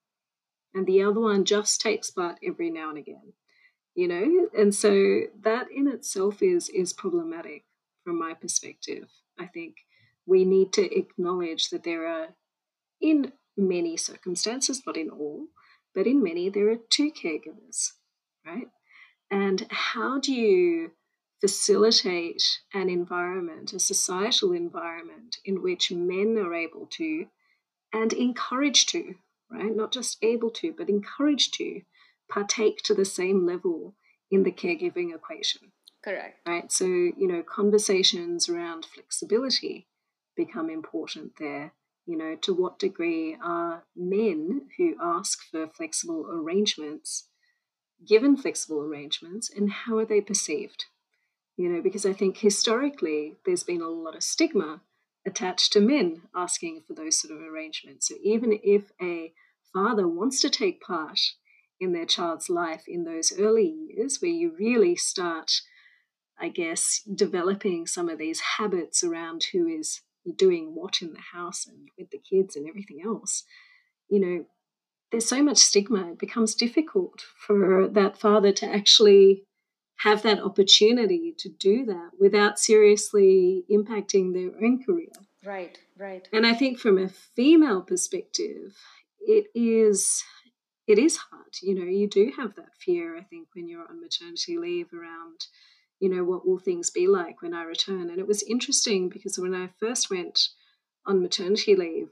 and 0.77 0.87
the 0.87 1.03
other 1.03 1.21
one 1.21 1.45
just 1.45 1.81
takes 1.81 2.11
part 2.11 2.39
every 2.47 2.71
now 2.71 2.91
and 2.91 2.99
again 2.99 3.33
you 3.97 4.07
know? 4.07 4.49
And 4.57 4.75
so 4.75 5.23
that 5.41 5.67
in 5.75 5.89
itself 5.89 6.43
is 6.43 6.69
is 6.69 6.93
problematic 6.93 7.65
from 8.05 8.19
my 8.19 8.35
perspective. 8.35 9.09
I 9.39 9.47
think 9.47 9.77
we 10.27 10.45
need 10.45 10.73
to 10.75 10.97
acknowledge 10.97 11.71
that 11.71 11.85
there 11.85 12.07
are 12.07 12.29
in 13.01 13.33
many 13.57 13.97
circumstances 13.97 14.83
not 14.87 14.97
in 14.97 15.09
all 15.09 15.47
but 15.95 16.07
in 16.07 16.23
many 16.23 16.49
there 16.51 16.71
are 16.71 16.77
two 16.91 17.11
caregivers 17.11 17.93
right? 18.45 18.69
And 19.31 19.67
how 19.71 20.21
do 20.21 20.33
you 20.33 20.93
facilitate 21.41 22.43
an 22.73 22.89
environment 22.89 23.73
a 23.73 23.79
societal 23.79 24.53
environment 24.53 25.39
in 25.45 25.63
which 25.63 25.91
men 25.91 26.39
are 26.39 26.55
able 26.55 26.87
to 26.93 27.27
and 27.93 28.13
encouraged 28.13 28.91
to 28.91 29.15
right? 29.51 29.75
Not 29.75 29.93
just 29.93 30.19
able 30.23 30.51
to 30.51 30.75
but 30.77 30.89
encouraged 30.89 31.55
to 31.55 31.81
partake 32.29 32.79
to 32.85 32.95
the 32.95 33.05
same 33.05 33.47
level 33.47 33.95
in 34.31 34.43
the 34.43 34.53
caregiving 34.53 35.15
equation. 35.15 35.73
Correct. 36.03 36.41
Right. 36.47 36.71
So, 36.71 36.85
you 36.85 37.27
know, 37.27 37.43
conversations 37.43 38.49
around 38.49 38.85
flexibility 38.85 39.89
become 40.37 40.71
important 40.71 41.33
there. 41.39 41.73
You 42.07 42.17
know, 42.17 42.37
to 42.43 42.55
what 42.55 42.79
degree 42.79 43.37
are 43.43 43.83
men 43.97 44.69
who 44.77 44.95
ask 45.03 45.41
for 45.51 45.67
flexible 45.67 46.27
arrangements 46.31 47.29
given 48.07 48.37
flexible 48.37 48.81
arrangements 48.81 49.51
and 49.51 49.71
how 49.71 49.99
are 49.99 50.05
they 50.05 50.21
perceived? 50.21 50.85
You 51.57 51.69
know, 51.69 51.83
because 51.83 52.07
I 52.07 52.13
think 52.13 52.39
historically 52.39 53.37
there's 53.45 53.65
been 53.65 53.81
a 53.81 53.89
lot 53.89 54.15
of 54.15 54.23
stigma 54.23 54.83
attached 55.27 55.73
to 55.73 55.81
men 55.81 56.23
asking 56.35 56.83
for 56.87 56.95
those 56.95 57.21
sort 57.21 57.35
of 57.35 57.45
arrangements. 57.45 58.09
So 58.09 58.15
even 58.23 58.61
if 58.63 58.93
a 59.03 59.33
father 59.73 60.07
wants 60.07 60.41
to 60.43 60.51
take 60.51 60.81
part 60.81 61.19
in 61.81 61.93
their 61.93 62.07
child's 62.07 62.49
life 62.49 62.85
in 62.87 63.05
those 63.05 63.33
early 63.39 63.67
years 63.67 64.19
where 64.21 64.31
you 64.31 64.55
really 64.59 64.97
start, 64.97 65.61
I 66.39 66.49
guess, 66.49 67.03
developing 67.03 67.87
some 67.87 68.09
of 68.09 68.19
these 68.19 68.41
habits 68.59 69.05
around 69.05 69.45
who 69.53 69.67
is 69.67 70.03
doing 70.37 70.75
what 70.75 71.03
in 71.03 71.13
the 71.13 71.21
house 71.33 71.67
and 71.67 71.89
with 71.99 72.11
the 72.11 72.19
kids 72.19 72.57
and 72.57 72.69
everything 72.69 73.01
else, 73.05 73.45
you 74.09 74.21
know, 74.21 74.45
there's 75.11 75.29
so 75.29 75.43
much 75.43 75.59
stigma. 75.59 76.11
It 76.13 76.19
becomes 76.19 76.55
difficult 76.55 77.23
for 77.47 77.89
that 77.89 78.19
father 78.19 78.53
to 78.53 78.67
actually 78.67 79.45
have 80.01 80.23
that 80.23 80.41
opportunity 80.41 81.35
to 81.39 81.49
do 81.49 81.85
that 81.87 82.11
without 82.19 82.59
seriously 82.59 83.65
impacting 83.71 84.33
their 84.33 84.51
own 84.63 84.83
career. 84.85 85.13
Right, 85.45 85.79
right. 85.97 86.29
And 86.33 86.47
I 86.47 86.55
think 86.55 86.79
from 86.79 86.99
a 86.99 87.09
female 87.09 87.81
perspective, 87.81 88.77
it 89.21 89.47
is 89.55 90.23
it 90.87 90.99
is 90.99 91.17
hard. 91.17 91.57
You 91.63 91.75
know, 91.75 91.85
you 91.85 92.09
do 92.09 92.33
have 92.37 92.55
that 92.55 92.75
fear, 92.79 93.17
I 93.17 93.23
think, 93.23 93.49
when 93.55 93.69
you're 93.69 93.89
on 93.89 94.01
maternity 94.01 94.59
leave 94.59 94.93
around, 94.93 95.47
you 95.99 96.09
know, 96.09 96.25
what 96.25 96.47
will 96.47 96.59
things 96.59 96.91
be 96.91 97.07
like 97.07 97.43
when 97.43 97.55
I 97.55 97.65
return? 97.65 98.11
And 98.11 98.19
it 98.19 98.27
was 98.27 98.43
interesting 98.43 99.09
because 99.09 99.39
when 99.39 99.55
I 99.55 99.71
first 99.81 100.11
went 100.11 100.49
on 101.07 101.23
maternity 101.23 101.75
leave, 101.75 102.09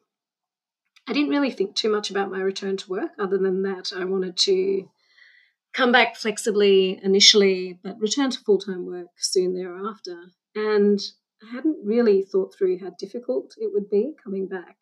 I 1.07 1.13
didn't 1.13 1.31
really 1.31 1.51
think 1.51 1.75
too 1.75 1.91
much 1.91 2.11
about 2.11 2.31
my 2.31 2.41
return 2.41 2.77
to 2.79 2.91
work, 2.91 3.11
other 3.19 3.37
than 3.37 3.63
that, 3.63 3.93
I 3.95 4.05
wanted 4.05 4.37
to 4.39 4.89
come 5.75 5.93
back 5.93 6.17
flexibly 6.17 6.99
initially, 7.03 7.79
but 7.83 8.01
return 8.01 8.31
to 8.31 8.41
full 8.41 8.59
time 8.59 8.87
work 8.87 9.09
soon 9.19 9.55
thereafter. 9.55 10.17
And 10.55 10.99
I 11.43 11.55
hadn't 11.55 11.85
really 11.85 12.23
thought 12.23 12.55
through 12.57 12.79
how 12.79 12.91
difficult 12.99 13.55
it 13.59 13.71
would 13.73 13.91
be 13.91 14.15
coming 14.23 14.47
back. 14.47 14.77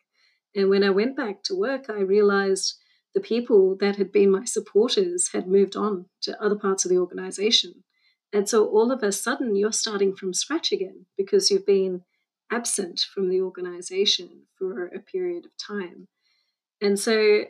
And 0.55 0.69
when 0.69 0.85
I 0.85 0.91
went 0.91 1.17
back 1.17 1.43
to 1.45 1.59
work, 1.59 1.87
I 1.89 2.01
realized 2.01 2.75
the 3.15 3.21
people 3.21 3.77
that 3.81 3.97
had 3.97 4.11
been 4.11 4.31
my 4.31 4.45
supporters 4.45 5.31
had 5.33 5.47
moved 5.47 5.77
on 5.77 6.07
to 6.23 6.43
other 6.43 6.57
parts 6.57 6.85
of 6.85 6.91
the 6.91 6.99
organization. 6.99 7.85
And 8.33 8.49
so 8.49 8.67
all 8.67 8.91
of 8.91 9.03
a 9.03 9.13
sudden, 9.13 9.55
you're 9.57 9.73
starting 9.73 10.15
from 10.15 10.33
scratch 10.33 10.73
again 10.73 11.07
because 11.19 11.51
you've 11.51 11.67
been 11.67 12.03
absent 12.51 13.01
from 13.01 13.29
the 13.29 13.43
organization 13.43 14.43
for 14.59 14.87
a 14.87 14.99
period 14.99 15.45
of 15.45 15.51
time. 15.59 16.09
And 16.81 16.99
so 16.99 17.45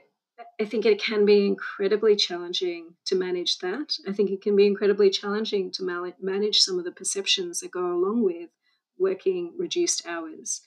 I 0.61 0.65
think 0.65 0.85
it 0.85 1.01
can 1.01 1.25
be 1.25 1.47
incredibly 1.47 2.17
challenging 2.17 2.95
to 3.07 3.15
manage 3.15 3.59
that. 3.59 3.97
I 4.09 4.13
think 4.13 4.31
it 4.31 4.43
can 4.43 4.57
be 4.57 4.67
incredibly 4.67 5.11
challenging 5.11 5.71
to 5.73 6.13
manage 6.21 6.59
some 6.61 6.79
of 6.79 6.85
the 6.85 6.91
perceptions 6.91 7.61
that 7.61 7.71
go 7.71 7.87
along 7.87 8.25
with 8.25 8.51
working 8.99 9.53
reduced 9.57 10.07
hours 10.07 10.63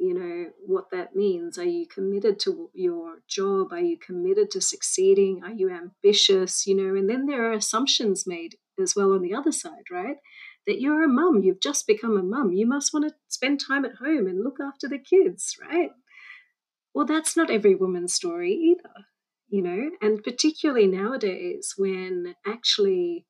you 0.00 0.14
know 0.14 0.50
what 0.66 0.90
that 0.90 1.14
means. 1.14 1.58
Are 1.58 1.64
you 1.64 1.86
committed 1.86 2.40
to 2.40 2.70
your 2.72 3.18
job? 3.28 3.70
Are 3.70 3.80
you 3.80 3.98
committed 3.98 4.50
to 4.52 4.60
succeeding? 4.60 5.42
Are 5.44 5.52
you 5.52 5.70
ambitious? 5.70 6.66
You 6.66 6.74
know 6.74 6.98
and 6.98 7.08
then 7.08 7.26
there 7.26 7.44
are 7.44 7.52
assumptions 7.52 8.26
made 8.26 8.56
as 8.82 8.96
well 8.96 9.12
on 9.12 9.20
the 9.20 9.34
other 9.34 9.52
side 9.52 9.84
right? 9.90 10.16
That 10.66 10.80
you're 10.80 11.04
a 11.04 11.08
mum 11.08 11.42
you've 11.42 11.60
just 11.60 11.86
become 11.86 12.16
a 12.16 12.22
mum. 12.22 12.52
You 12.52 12.66
must 12.66 12.94
want 12.94 13.08
to 13.08 13.14
spend 13.28 13.60
time 13.60 13.84
at 13.84 13.96
home 13.96 14.26
and 14.26 14.42
look 14.42 14.56
after 14.58 14.88
the 14.88 14.98
kids 14.98 15.56
right? 15.60 15.90
Well 16.94 17.06
that's 17.06 17.36
not 17.36 17.50
every 17.50 17.74
woman's 17.74 18.14
story 18.14 18.52
either 18.52 19.04
you 19.52 19.62
know? 19.62 19.90
And 20.00 20.22
particularly 20.22 20.86
nowadays 20.86 21.74
when 21.76 22.34
actually 22.46 23.26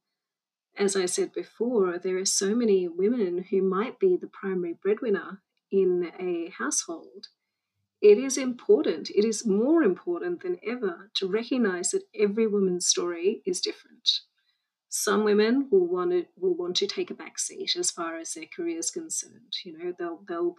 as 0.78 0.94
i 0.94 1.04
said 1.04 1.32
before 1.32 1.98
there 1.98 2.16
are 2.16 2.24
so 2.24 2.54
many 2.54 2.86
women 2.86 3.46
who 3.50 3.60
might 3.60 3.98
be 3.98 4.16
the 4.16 4.28
primary 4.28 4.72
breadwinner 4.80 5.42
in 5.70 6.12
a 6.18 6.50
household, 6.50 7.28
it 8.00 8.16
is 8.18 8.38
important, 8.38 9.10
it 9.10 9.24
is 9.24 9.46
more 9.46 9.82
important 9.82 10.42
than 10.42 10.58
ever 10.66 11.10
to 11.14 11.28
recognize 11.28 11.90
that 11.90 12.04
every 12.14 12.46
woman's 12.46 12.86
story 12.86 13.42
is 13.44 13.60
different. 13.60 14.20
Some 14.88 15.22
women 15.22 15.68
will 15.70 15.86
want 15.86 16.10
to 16.10 16.26
will 16.36 16.56
want 16.56 16.76
to 16.76 16.86
take 16.86 17.10
a 17.10 17.14
back 17.14 17.38
seat 17.38 17.76
as 17.76 17.90
far 17.90 18.16
as 18.16 18.34
their 18.34 18.46
career 18.46 18.78
is 18.78 18.90
concerned. 18.90 19.54
You 19.64 19.78
know, 19.78 19.92
they'll 19.96 20.22
they'll 20.26 20.54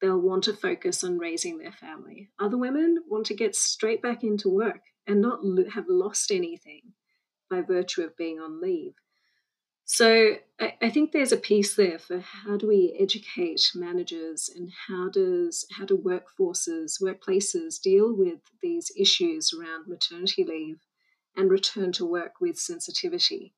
they'll 0.00 0.20
want 0.20 0.44
to 0.44 0.52
focus 0.52 1.02
on 1.02 1.18
raising 1.18 1.58
their 1.58 1.72
family. 1.72 2.30
Other 2.38 2.58
women 2.58 2.98
want 3.08 3.26
to 3.26 3.34
get 3.34 3.56
straight 3.56 4.02
back 4.02 4.22
into 4.22 4.48
work 4.48 4.82
and 5.06 5.20
not 5.20 5.40
have 5.72 5.86
lost 5.88 6.30
anything 6.30 6.92
by 7.50 7.62
virtue 7.62 8.02
of 8.02 8.16
being 8.16 8.38
on 8.38 8.60
leave. 8.60 8.94
So 9.84 10.36
I, 10.58 10.74
I, 10.80 10.90
think 10.90 11.12
there's 11.12 11.32
a 11.32 11.36
piece 11.36 11.76
there 11.76 11.98
for 11.98 12.20
how 12.20 12.56
do 12.56 12.66
we 12.66 12.96
educate 12.98 13.70
managers 13.74 14.50
and 14.54 14.70
how 14.88 15.10
does 15.10 15.66
how 15.76 15.84
do 15.84 15.98
workforces, 15.98 17.02
workplaces 17.02 17.80
deal 17.80 18.14
with 18.16 18.40
these 18.62 18.90
issues 18.98 19.52
around 19.52 19.86
maternity 19.86 20.42
leave 20.42 20.78
and 21.36 21.50
return 21.50 21.92
to 21.92 22.06
work 22.06 22.40
with 22.40 22.58
sensitivity, 22.58 23.54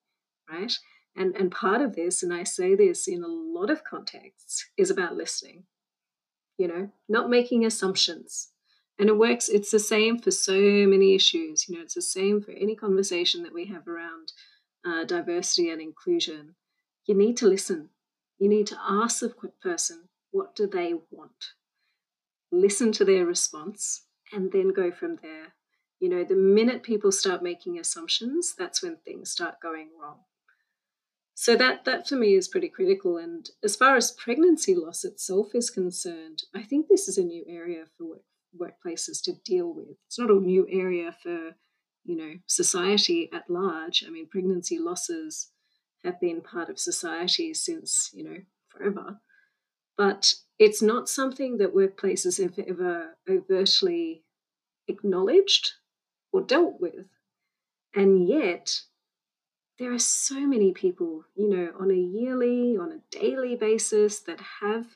right? 0.50 0.72
And 1.14 1.34
and 1.36 1.52
part 1.52 1.80
of 1.80 1.94
this, 1.94 2.24
and 2.24 2.34
I 2.34 2.42
say 2.42 2.74
this 2.74 3.06
in 3.06 3.22
a 3.22 3.28
lot 3.28 3.70
of 3.70 3.84
contexts, 3.84 4.68
is 4.76 4.90
about 4.90 5.16
listening. 5.16 5.64
You 6.58 6.68
know, 6.68 6.90
not 7.08 7.30
making 7.30 7.64
assumptions. 7.64 8.48
And 8.98 9.10
it 9.10 9.18
works, 9.18 9.50
it's 9.50 9.70
the 9.70 9.78
same 9.78 10.18
for 10.18 10.30
so 10.30 10.58
many 10.58 11.14
issues. 11.14 11.68
You 11.68 11.76
know, 11.76 11.82
it's 11.82 11.94
the 11.94 12.02
same 12.02 12.40
for 12.40 12.52
any 12.52 12.74
conversation 12.74 13.42
that 13.42 13.52
we 13.52 13.66
have 13.66 13.86
around 13.86 14.32
uh, 14.86 15.04
diversity 15.04 15.70
and 15.70 15.80
inclusion, 15.80 16.54
you 17.06 17.14
need 17.14 17.36
to 17.38 17.46
listen. 17.46 17.90
You 18.38 18.48
need 18.48 18.66
to 18.68 18.78
ask 18.80 19.20
the 19.20 19.34
person, 19.62 20.08
what 20.30 20.54
do 20.54 20.66
they 20.66 20.94
want? 21.10 21.52
Listen 22.52 22.92
to 22.92 23.04
their 23.04 23.26
response 23.26 24.02
and 24.32 24.52
then 24.52 24.72
go 24.72 24.90
from 24.90 25.18
there. 25.22 25.54
You 25.98 26.10
know, 26.10 26.24
the 26.24 26.36
minute 26.36 26.82
people 26.82 27.10
start 27.10 27.42
making 27.42 27.78
assumptions, 27.78 28.54
that's 28.56 28.82
when 28.82 28.96
things 28.96 29.30
start 29.30 29.56
going 29.62 29.88
wrong. 30.00 30.20
So 31.34 31.56
that 31.56 31.84
that 31.84 32.08
for 32.08 32.16
me 32.16 32.34
is 32.34 32.48
pretty 32.48 32.68
critical. 32.68 33.18
And 33.18 33.48
as 33.62 33.76
far 33.76 33.96
as 33.96 34.10
pregnancy 34.10 34.74
loss 34.74 35.04
itself 35.04 35.54
is 35.54 35.70
concerned, 35.70 36.44
I 36.54 36.62
think 36.62 36.88
this 36.88 37.08
is 37.08 37.18
a 37.18 37.24
new 37.24 37.44
area 37.46 37.84
for 37.96 38.04
work, 38.04 38.22
workplaces 38.58 39.22
to 39.24 39.34
deal 39.44 39.72
with. 39.72 39.96
It's 40.06 40.18
not 40.18 40.30
a 40.30 40.40
new 40.40 40.66
area 40.70 41.14
for 41.22 41.56
you 42.06 42.16
know 42.16 42.34
society 42.46 43.28
at 43.32 43.50
large. 43.50 44.04
I 44.06 44.10
mean, 44.10 44.26
pregnancy 44.28 44.78
losses 44.78 45.50
have 46.04 46.20
been 46.20 46.40
part 46.40 46.70
of 46.70 46.78
society 46.78 47.52
since 47.54 48.10
you 48.14 48.24
know 48.24 48.38
forever, 48.68 49.20
but 49.96 50.34
it's 50.58 50.80
not 50.80 51.08
something 51.08 51.58
that 51.58 51.74
workplaces 51.74 52.42
have 52.42 52.58
ever 52.66 53.16
overtly 53.28 54.24
acknowledged 54.88 55.72
or 56.32 56.40
dealt 56.40 56.80
with, 56.80 57.08
and 57.94 58.26
yet 58.28 58.82
there 59.78 59.92
are 59.92 59.98
so 59.98 60.40
many 60.46 60.72
people, 60.72 61.24
you 61.34 61.48
know, 61.48 61.72
on 61.78 61.90
a 61.90 61.94
yearly, 61.94 62.76
on 62.78 62.92
a 62.92 63.18
daily 63.18 63.56
basis 63.56 64.20
that 64.20 64.40
have 64.60 64.86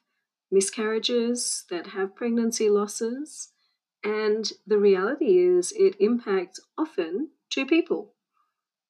miscarriages, 0.51 1.65
that 1.71 1.89
have 1.89 2.17
pregnancy 2.17 2.71
losses, 2.71 3.51
and 4.03 4.51
the 4.67 4.79
reality 4.79 5.39
is, 5.39 5.73
it 5.73 5.97
impacts 6.01 6.61
often 6.79 7.31
two 7.51 7.67
people. 7.67 8.15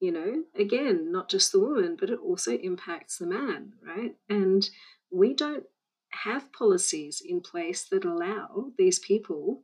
You 0.01 0.13
know, 0.13 0.45
again, 0.55 1.13
not 1.13 1.29
just 1.29 1.53
the 1.53 1.61
woman, 1.61 1.97
but 1.99 2.11
it 2.11 2.19
also 2.21 2.53
impacts 2.57 3.19
the 3.19 3.27
man, 3.27 3.75
right? 3.87 4.15
And 4.29 4.69
we 5.11 5.35
don't 5.35 5.65
have 6.11 6.53
policies 6.53 7.23
in 7.25 7.41
place 7.41 7.85
that 7.85 8.05
allow 8.05 8.73
these 8.79 8.99
people 8.99 9.63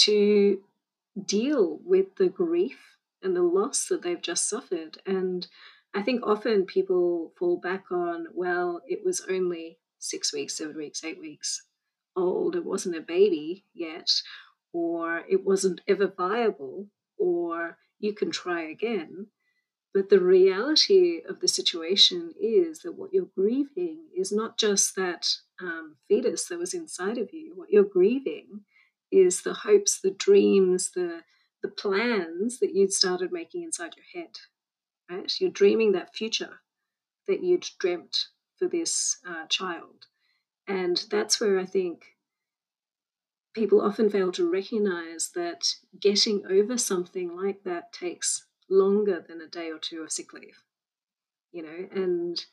to 0.00 0.60
deal 1.24 1.80
with 1.84 2.16
the 2.16 2.28
grief 2.28 2.98
and 3.22 3.34
the 3.34 3.42
loss 3.42 3.86
that 3.86 4.02
they've 4.02 4.20
just 4.20 4.48
suffered. 4.48 4.98
And 5.06 5.46
I 5.94 6.02
think 6.02 6.26
often 6.26 6.66
people 6.66 7.32
fall 7.38 7.56
back 7.56 7.90
on, 7.90 8.26
well, 8.34 8.82
it 8.86 9.04
was 9.04 9.22
only 9.30 9.78
six 9.98 10.32
weeks, 10.32 10.58
seven 10.58 10.76
weeks, 10.76 11.02
eight 11.04 11.18
weeks 11.18 11.62
old, 12.16 12.56
it 12.56 12.64
wasn't 12.64 12.96
a 12.96 13.00
baby 13.00 13.64
yet, 13.74 14.10
or 14.72 15.24
it 15.28 15.44
wasn't 15.44 15.80
ever 15.88 16.06
viable, 16.06 16.88
or 17.16 17.78
you 17.98 18.12
can 18.12 18.30
try 18.30 18.62
again. 18.62 19.26
But 19.94 20.10
the 20.10 20.20
reality 20.20 21.22
of 21.28 21.40
the 21.40 21.48
situation 21.48 22.34
is 22.40 22.80
that 22.80 22.92
what 22.92 23.12
you're 23.12 23.30
grieving 23.34 24.04
is 24.16 24.30
not 24.30 24.58
just 24.58 24.94
that 24.96 25.26
um, 25.60 25.96
fetus 26.08 26.46
that 26.46 26.58
was 26.58 26.74
inside 26.74 27.18
of 27.18 27.32
you. 27.32 27.52
What 27.54 27.70
you're 27.70 27.84
grieving 27.84 28.60
is 29.10 29.42
the 29.42 29.54
hopes, 29.54 30.00
the 30.00 30.10
dreams, 30.10 30.90
the 30.90 31.22
the 31.60 31.68
plans 31.68 32.60
that 32.60 32.72
you'd 32.74 32.92
started 32.92 33.32
making 33.32 33.64
inside 33.64 33.94
your 33.96 34.22
head. 34.22 34.36
Right? 35.10 35.32
You're 35.40 35.50
dreaming 35.50 35.92
that 35.92 36.14
future 36.14 36.60
that 37.26 37.42
you'd 37.42 37.66
dreamt 37.80 38.26
for 38.56 38.68
this 38.68 39.16
uh, 39.28 39.46
child, 39.48 40.06
and 40.66 41.04
that's 41.10 41.40
where 41.40 41.58
I 41.58 41.64
think 41.64 42.04
people 43.58 43.80
often 43.80 44.08
fail 44.08 44.30
to 44.32 44.50
recognize 44.50 45.30
that 45.34 45.74
getting 46.00 46.44
over 46.48 46.78
something 46.78 47.36
like 47.36 47.64
that 47.64 47.92
takes 47.92 48.46
longer 48.70 49.24
than 49.26 49.40
a 49.40 49.46
day 49.46 49.70
or 49.70 49.78
two 49.78 50.02
of 50.02 50.12
sick 50.12 50.32
leave. 50.32 50.62
You 51.52 51.62
know, 51.62 51.88
and 51.92 52.44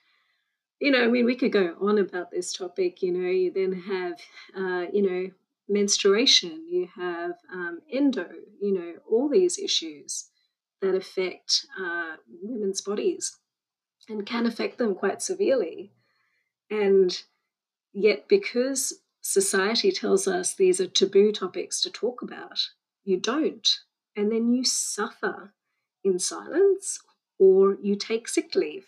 you 0.79 0.91
know, 0.91 1.03
I 1.03 1.07
mean, 1.07 1.25
we 1.25 1.35
could 1.35 1.51
go 1.51 1.75
on 1.79 1.97
about 1.97 2.31
this 2.31 2.53
topic. 2.53 3.01
You 3.01 3.11
know, 3.11 3.29
you 3.29 3.51
then 3.51 3.73
have, 3.81 4.19
uh, 4.57 4.85
you 4.91 5.01
know, 5.01 5.31
menstruation, 5.69 6.65
you 6.69 6.87
have 6.95 7.33
um, 7.51 7.81
endo, 7.91 8.27
you 8.61 8.73
know, 8.73 8.93
all 9.09 9.29
these 9.29 9.57
issues 9.57 10.29
that 10.81 10.95
affect 10.95 11.65
uh, 11.79 12.15
women's 12.41 12.81
bodies 12.81 13.37
and 14.09 14.25
can 14.25 14.45
affect 14.45 14.77
them 14.77 14.95
quite 14.95 15.21
severely. 15.21 15.91
And 16.69 17.17
yet, 17.93 18.27
because 18.27 18.93
society 19.25 19.91
tells 19.91 20.27
us 20.27 20.53
these 20.53 20.79
are 20.79 20.85
taboo 20.85 21.31
topics 21.31 21.81
to 21.81 21.89
talk 21.89 22.21
about. 22.21 22.59
You 23.03 23.17
don't. 23.17 23.67
And 24.15 24.31
then 24.31 24.53
you 24.53 24.63
suffer 24.63 25.51
in 26.03 26.19
silence 26.19 26.99
or 27.39 27.75
you 27.81 27.95
take 27.95 28.27
sick 28.27 28.53
leave 28.53 28.85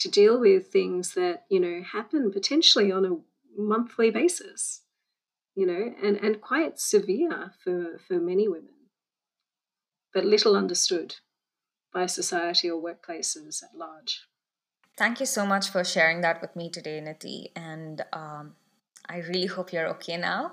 to 0.00 0.10
deal 0.10 0.40
with 0.40 0.66
things 0.66 1.14
that, 1.14 1.44
you 1.48 1.60
know, 1.60 1.82
happen 1.82 2.32
potentially 2.32 2.90
on 2.90 3.04
a 3.04 3.16
monthly 3.56 4.10
basis, 4.10 4.82
you 5.54 5.66
know, 5.66 5.94
and, 6.02 6.16
and 6.16 6.40
quite 6.40 6.80
severe 6.80 7.52
for, 7.62 8.00
for 8.08 8.14
many 8.14 8.48
women, 8.48 8.90
but 10.12 10.24
little 10.24 10.56
understood 10.56 11.14
by 11.94 12.06
society 12.06 12.68
or 12.68 12.82
workplaces 12.82 13.62
at 13.62 13.78
large. 13.78 14.22
Thank 14.96 15.20
you 15.20 15.26
so 15.26 15.46
much 15.46 15.68
for 15.68 15.84
sharing 15.84 16.22
that 16.22 16.40
with 16.40 16.56
me 16.56 16.70
today, 16.70 17.00
Niti. 17.00 17.52
And 17.54 18.04
um, 18.12 18.56
I 19.08 19.18
really 19.18 19.46
hope 19.46 19.72
you're 19.72 19.88
okay 19.88 20.16
now. 20.16 20.52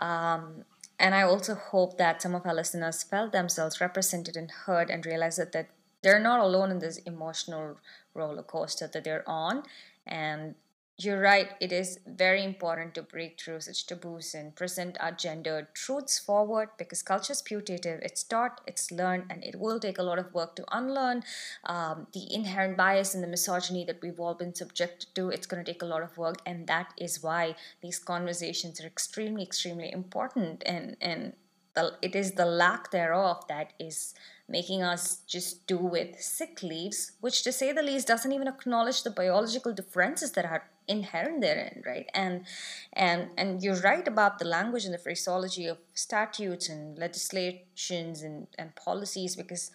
Um, 0.00 0.64
and 0.98 1.14
I 1.14 1.22
also 1.22 1.54
hope 1.54 1.98
that 1.98 2.22
some 2.22 2.34
of 2.34 2.46
our 2.46 2.54
listeners 2.54 3.02
felt 3.02 3.32
themselves 3.32 3.80
represented 3.80 4.36
and 4.36 4.50
heard 4.50 4.90
and 4.90 5.04
realized 5.04 5.38
that, 5.38 5.52
that 5.52 5.68
they're 6.02 6.20
not 6.20 6.40
alone 6.40 6.70
in 6.70 6.78
this 6.78 6.98
emotional 6.98 7.78
roller 8.14 8.42
coaster 8.42 8.88
that 8.92 9.04
they're 9.04 9.28
on. 9.28 9.64
And 10.06 10.54
you're 10.98 11.20
right, 11.20 11.50
it 11.60 11.72
is 11.72 11.98
very 12.06 12.42
important 12.42 12.94
to 12.94 13.02
break 13.02 13.38
through 13.38 13.60
such 13.60 13.86
taboos 13.86 14.34
and 14.34 14.54
present 14.56 14.96
our 14.98 15.12
gendered 15.12 15.74
truths 15.74 16.18
forward 16.18 16.70
because 16.78 17.02
culture 17.02 17.34
is 17.34 17.42
putative. 17.42 18.00
It's 18.02 18.22
taught, 18.22 18.62
it's 18.66 18.90
learned, 18.90 19.24
and 19.28 19.44
it 19.44 19.60
will 19.60 19.78
take 19.78 19.98
a 19.98 20.02
lot 20.02 20.18
of 20.18 20.32
work 20.32 20.56
to 20.56 20.64
unlearn 20.72 21.22
um, 21.64 22.06
the 22.14 22.32
inherent 22.32 22.78
bias 22.78 23.14
and 23.14 23.22
the 23.22 23.28
misogyny 23.28 23.84
that 23.84 24.00
we've 24.00 24.18
all 24.18 24.32
been 24.32 24.54
subjected 24.54 25.14
to. 25.16 25.28
It's 25.28 25.46
going 25.46 25.62
to 25.62 25.70
take 25.70 25.82
a 25.82 25.86
lot 25.86 26.02
of 26.02 26.16
work, 26.16 26.36
and 26.46 26.66
that 26.66 26.94
is 26.96 27.22
why 27.22 27.56
these 27.82 27.98
conversations 27.98 28.80
are 28.80 28.86
extremely, 28.86 29.42
extremely 29.42 29.92
important. 29.92 30.62
And, 30.64 30.96
and 31.02 31.34
the, 31.74 31.92
it 32.00 32.16
is 32.16 32.32
the 32.32 32.46
lack 32.46 32.90
thereof 32.90 33.44
that 33.48 33.74
is 33.78 34.14
making 34.48 34.82
us 34.82 35.18
just 35.26 35.66
do 35.66 35.76
with 35.76 36.18
sick 36.22 36.62
leaves, 36.62 37.12
which 37.20 37.42
to 37.42 37.52
say 37.52 37.72
the 37.72 37.82
least 37.82 38.08
doesn't 38.08 38.32
even 38.32 38.48
acknowledge 38.48 39.02
the 39.02 39.10
biological 39.10 39.74
differences 39.74 40.32
that 40.32 40.46
are 40.46 40.64
inherent 40.88 41.40
therein 41.40 41.82
right? 41.86 42.08
And 42.14 42.44
and 42.92 43.30
and 43.36 43.62
you're 43.62 43.80
right 43.80 44.06
about 44.06 44.38
the 44.38 44.44
language 44.44 44.84
and 44.84 44.94
the 44.94 44.98
phraseology 44.98 45.66
of 45.66 45.78
statutes 45.94 46.68
and 46.68 46.98
legislations 46.98 48.22
and 48.22 48.46
and 48.58 48.74
policies 48.74 49.36
because 49.36 49.70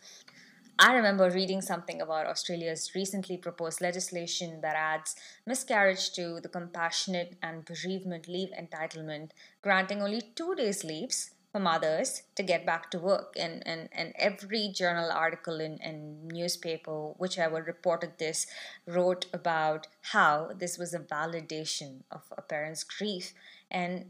I 0.79 0.93
remember 0.93 1.29
reading 1.29 1.61
something 1.61 2.01
about 2.01 2.25
Australia's 2.25 2.95
recently 2.95 3.37
proposed 3.37 3.81
legislation 3.81 4.61
that 4.61 4.75
adds 4.75 5.15
miscarriage 5.45 6.11
to 6.13 6.39
the 6.41 6.49
compassionate 6.49 7.37
and 7.43 7.63
bereavement 7.65 8.27
leave 8.27 8.49
entitlement, 8.59 9.29
granting 9.61 10.01
only 10.01 10.21
two 10.33 10.55
days' 10.55 10.83
leaves 10.83 11.31
for 11.51 11.59
mothers 11.59 12.23
to 12.35 12.43
get 12.43 12.65
back 12.65 12.89
to 12.91 12.99
work. 12.99 13.33
And, 13.37 13.61
and, 13.65 13.89
and 13.91 14.13
every 14.17 14.69
journal 14.73 15.11
article 15.11 15.59
and, 15.59 15.81
and 15.81 16.27
newspaper, 16.27 17.09
whichever 17.17 17.61
reported 17.61 18.17
this, 18.17 18.47
wrote 18.87 19.25
about 19.33 19.87
how 20.01 20.51
this 20.57 20.77
was 20.77 20.93
a 20.93 20.99
validation 20.99 22.03
of 22.09 22.21
a 22.37 22.41
parent's 22.41 22.83
grief. 22.83 23.33
And 23.69 24.05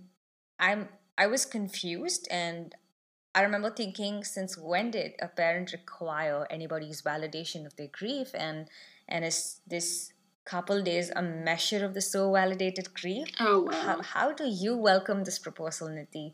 I'm 0.59 0.89
I 1.17 1.27
was 1.27 1.45
confused 1.45 2.27
and 2.31 2.73
I 3.33 3.43
remember 3.43 3.69
thinking, 3.69 4.23
since 4.23 4.57
when 4.57 4.91
did 4.91 5.13
a 5.21 5.27
parent 5.27 5.71
require 5.71 6.47
anybody's 6.49 7.01
validation 7.01 7.65
of 7.65 7.75
their 7.75 7.87
grief? 7.87 8.31
And 8.33 8.67
and 9.07 9.25
is 9.25 9.61
this 9.67 10.13
couple 10.51 10.81
days 10.83 11.11
a 11.15 11.21
measure 11.21 11.83
of 11.85 11.93
the 11.93 12.01
so 12.01 12.31
validated 12.33 12.93
grief? 12.93 13.27
Oh 13.39 13.61
wow! 13.61 13.81
How, 13.85 14.01
how 14.13 14.27
do 14.33 14.45
you 14.63 14.75
welcome 14.77 15.23
this 15.23 15.39
proposal, 15.39 15.89
Niti? 15.89 16.33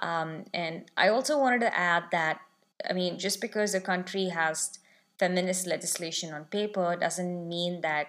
Um, 0.00 0.44
and 0.54 0.90
I 0.96 1.08
also 1.08 1.38
wanted 1.38 1.60
to 1.66 1.72
add 1.76 2.04
that 2.12 2.40
I 2.88 2.92
mean, 2.92 3.18
just 3.18 3.40
because 3.40 3.74
a 3.74 3.80
country 3.80 4.26
has 4.28 4.78
feminist 5.18 5.66
legislation 5.66 6.32
on 6.32 6.44
paper 6.44 6.96
doesn't 6.98 7.48
mean 7.48 7.82
that 7.82 8.06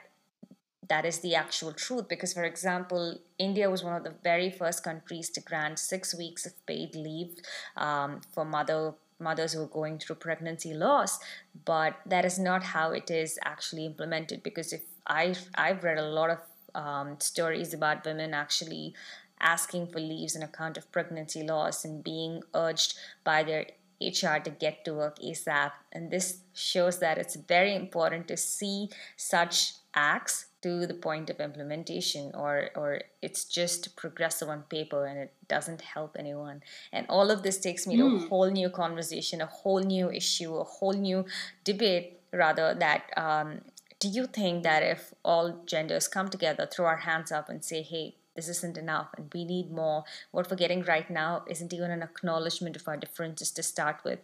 that 0.87 1.05
is 1.05 1.19
the 1.19 1.35
actual 1.35 1.73
truth 1.73 2.07
because 2.07 2.33
for 2.33 2.43
example 2.43 3.19
india 3.37 3.69
was 3.69 3.83
one 3.83 3.95
of 3.95 4.03
the 4.03 4.13
very 4.23 4.49
first 4.49 4.83
countries 4.83 5.29
to 5.29 5.41
grant 5.41 5.77
six 5.77 6.15
weeks 6.17 6.45
of 6.45 6.53
paid 6.65 6.95
leave 6.95 7.35
um, 7.77 8.21
for 8.33 8.45
mother 8.45 8.93
mothers 9.21 9.53
who 9.53 9.63
are 9.63 9.67
going 9.79 9.97
through 9.97 10.15
pregnancy 10.15 10.73
loss 10.73 11.19
but 11.65 11.95
that 12.05 12.25
is 12.25 12.39
not 12.39 12.63
how 12.63 12.91
it 12.91 13.09
is 13.09 13.39
actually 13.45 13.85
implemented 13.85 14.43
because 14.43 14.73
if 14.73 14.81
i've, 15.07 15.49
I've 15.55 15.83
read 15.83 15.97
a 15.97 16.09
lot 16.19 16.29
of 16.29 16.39
um, 16.73 17.19
stories 17.19 17.73
about 17.73 18.05
women 18.05 18.33
actually 18.33 18.93
asking 19.39 19.87
for 19.87 19.99
leaves 19.99 20.35
on 20.35 20.43
account 20.43 20.77
of 20.77 20.91
pregnancy 20.91 21.43
loss 21.43 21.83
and 21.83 22.03
being 22.03 22.43
urged 22.53 22.97
by 23.23 23.43
their 23.43 23.65
HR 24.01 24.39
to 24.43 24.49
get 24.49 24.83
to 24.85 24.93
work 24.93 25.19
ASAP. 25.19 25.71
And 25.91 26.09
this 26.09 26.39
shows 26.53 26.99
that 26.99 27.17
it's 27.17 27.35
very 27.35 27.75
important 27.75 28.27
to 28.29 28.37
see 28.37 28.89
such 29.15 29.73
acts 29.93 30.45
to 30.61 30.85
the 30.85 30.93
point 30.93 31.29
of 31.29 31.39
implementation 31.39 32.31
or 32.33 32.69
or 32.75 33.01
it's 33.21 33.45
just 33.45 33.95
progressive 33.95 34.49
on 34.49 34.61
paper 34.63 35.05
and 35.05 35.17
it 35.17 35.33
doesn't 35.47 35.81
help 35.81 36.15
anyone 36.17 36.61
and 36.91 37.05
all 37.09 37.31
of 37.31 37.43
this 37.43 37.57
takes 37.57 37.87
me 37.87 37.95
mm. 37.95 37.99
to 37.99 38.05
a 38.05 38.19
hmm. 38.19 38.27
whole 38.27 38.49
new 38.49 38.69
conversation 38.69 39.41
a 39.41 39.45
whole 39.45 39.79
new 39.79 40.11
issue 40.11 40.55
a 40.55 40.63
whole 40.63 40.93
new 40.93 41.25
debate 41.63 42.19
rather 42.31 42.73
that 42.73 43.03
um, 43.17 43.61
do 43.99 44.07
you 44.07 44.25
think 44.25 44.63
that 44.63 44.83
if 44.83 45.13
all 45.23 45.61
genders 45.65 46.07
come 46.07 46.29
together 46.29 46.67
throw 46.71 46.85
our 46.85 46.97
hands 46.97 47.31
up 47.31 47.49
and 47.49 47.63
say 47.65 47.81
hey 47.81 48.15
this 48.35 48.47
isn't 48.47 48.77
enough 48.77 49.09
and 49.17 49.31
we 49.33 49.43
need 49.43 49.71
more 49.71 50.03
what 50.31 50.49
we're 50.49 50.57
getting 50.57 50.83
right 50.83 51.09
now 51.09 51.43
isn't 51.47 51.73
even 51.73 51.91
an 51.91 52.03
acknowledgement 52.03 52.75
of 52.75 52.87
our 52.87 52.97
differences 52.97 53.51
to 53.51 53.63
start 53.63 53.97
with 54.03 54.19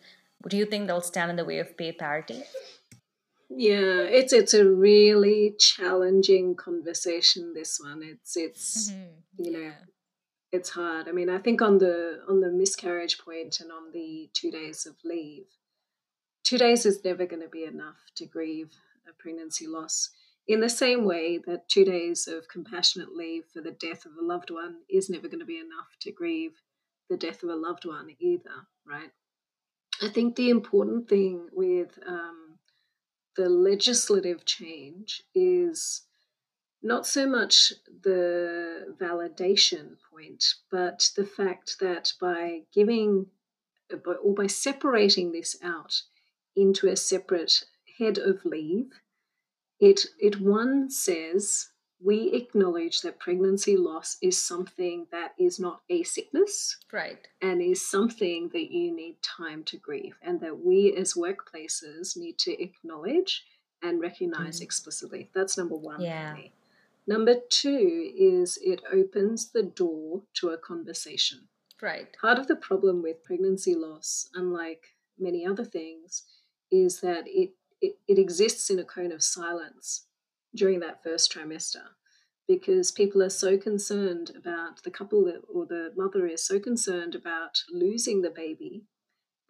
do 0.48 0.56
you 0.56 0.66
think 0.66 0.88
they'll 0.88 1.02
stand 1.02 1.32
in 1.32 1.36
the 1.36 1.46
way 1.46 1.60
of 1.60 1.76
pay 1.78 1.92
parity 1.92 2.44
yeah, 3.50 4.02
it's 4.02 4.34
it's 4.34 4.54
a 4.54 4.70
really 4.70 5.56
challenging 5.58 6.56
conversation. 6.56 7.54
This 7.54 7.80
one, 7.82 8.02
it's 8.04 8.36
it's 8.36 8.92
mm-hmm. 8.92 9.44
you 9.44 9.52
know, 9.52 9.60
yeah. 9.60 9.86
it's 10.52 10.72
hard. 10.72 11.08
I 11.08 11.12
mean, 11.12 11.30
I 11.30 11.38
think 11.38 11.62
on 11.62 11.78
the 11.78 12.20
on 12.28 12.42
the 12.42 12.52
miscarriage 12.52 13.18
point 13.20 13.60
and 13.62 13.72
on 13.72 13.92
the 13.94 14.30
two 14.34 14.52
days 14.52 14.86
of 14.86 14.96
leave, 15.06 15.46
two 16.44 16.58
days 16.58 16.86
is 16.86 17.04
never 17.06 17.26
going 17.26 17.42
to 17.42 17.48
be 17.48 17.64
enough 17.64 18.12
to 18.16 18.26
grieve 18.26 18.72
a 19.08 19.14
pregnancy 19.14 19.66
loss. 19.66 20.10
In 20.48 20.62
the 20.62 20.70
same 20.70 21.04
way 21.04 21.40
that 21.46 21.68
two 21.68 21.84
days 21.84 22.28
of 22.28 22.48
compassionate 22.48 23.14
leave 23.16 23.44
for 23.54 23.62
the 23.62 23.72
death 23.72 24.06
of 24.06 24.14
a 24.18 24.26
loved 24.26 24.50
one 24.50 24.78
is 24.90 25.10
never 25.10 25.28
going 25.28 25.42
to 25.42 25.46
be 25.46 25.58
enough 25.58 25.98
to 26.02 26.12
grieve 26.12 26.62
the 27.10 27.18
death 27.18 27.44
of 27.44 27.50
a 27.50 27.56
loved 27.56 27.86
one 27.86 28.16
either, 28.20 28.68
right? 28.86 29.12
I 30.02 30.10
think 30.10 30.36
the 30.36 30.50
important 30.50 31.10
thing 31.10 31.48
with 31.52 32.00
um, 32.08 32.47
the 33.38 33.48
legislative 33.48 34.44
change 34.44 35.24
is 35.34 36.02
not 36.82 37.08
so 37.08 37.28
much 37.28 37.74
the 38.04 38.96
validation 39.00 39.98
point, 40.12 40.44
but 40.72 41.10
the 41.16 41.26
fact 41.26 41.78
that 41.80 42.14
by 42.20 42.62
giving 42.74 43.28
or 44.06 44.34
by 44.34 44.48
separating 44.48 45.32
this 45.32 45.56
out 45.64 46.02
into 46.56 46.88
a 46.88 46.98
separate 46.98 47.64
head 48.00 48.18
of 48.18 48.44
leave, 48.44 48.92
it 49.80 50.08
it 50.20 50.42
one 50.42 50.90
says 50.90 51.70
we 52.04 52.32
acknowledge 52.34 53.02
that 53.02 53.20
pregnancy 53.20 53.76
loss 53.76 54.18
is 54.22 54.40
something 54.40 55.08
that 55.12 55.34
is 55.40 55.60
not 55.60 55.82
a 55.90 56.04
sickness. 56.04 56.78
Right. 56.92 57.28
And 57.42 57.62
is 57.62 57.88
something 57.90 58.50
that 58.54 58.72
you 58.72 58.96
need 58.96 59.22
time 59.22 59.64
to 59.66 59.78
grieve, 59.78 60.18
and 60.22 60.40
that 60.42 60.60
we 60.60 60.96
as 60.96 61.16
workplaces 61.16 62.16
need 62.16 62.38
to 62.40 62.62
acknowledge 62.62 63.44
and 63.82 64.00
recognize 64.00 64.60
mm. 64.60 64.64
explicitly. 64.64 65.30
That's 65.34 65.58
number 65.58 65.76
one 65.76 66.02
yeah. 66.02 66.32
for 66.32 66.38
me. 66.38 66.54
Number 67.08 67.36
two 67.50 68.12
is 68.18 68.60
it 68.62 68.82
opens 68.92 69.52
the 69.52 69.64
door 69.64 70.24
to 70.36 70.50
a 70.50 70.58
conversation. 70.58 71.48
Right. 71.82 72.08
Part 72.20 72.38
of 72.38 72.48
the 72.48 72.56
problem 72.56 73.02
with 73.02 73.24
pregnancy 73.24 73.76
loss, 73.76 74.30
unlike 74.34 74.96
many 75.18 75.46
other 75.46 75.64
things, 75.64 76.24
is 76.72 77.00
that 77.02 77.24
it, 77.28 77.52
it, 77.82 77.98
it 78.08 78.20
exists 78.20 78.70
in 78.70 78.80
a 78.80 78.84
cone 78.84 79.12
of 79.12 79.24
silence 79.24 80.08
during 80.58 80.80
that 80.82 81.04
first 81.04 81.32
trimester 81.32 81.84
because 82.48 82.92
people 82.92 83.22
are 83.22 83.30
so 83.30 83.58
concerned 83.58 84.32
about 84.36 84.82
the 84.84 84.92
couple 84.92 85.32
or 85.54 85.66
the 85.66 85.92
mother 85.98 86.26
is 86.26 86.46
so 86.46 86.60
concerned 86.60 87.14
about 87.14 87.62
losing 87.70 88.22
the 88.22 88.30
baby 88.30 88.86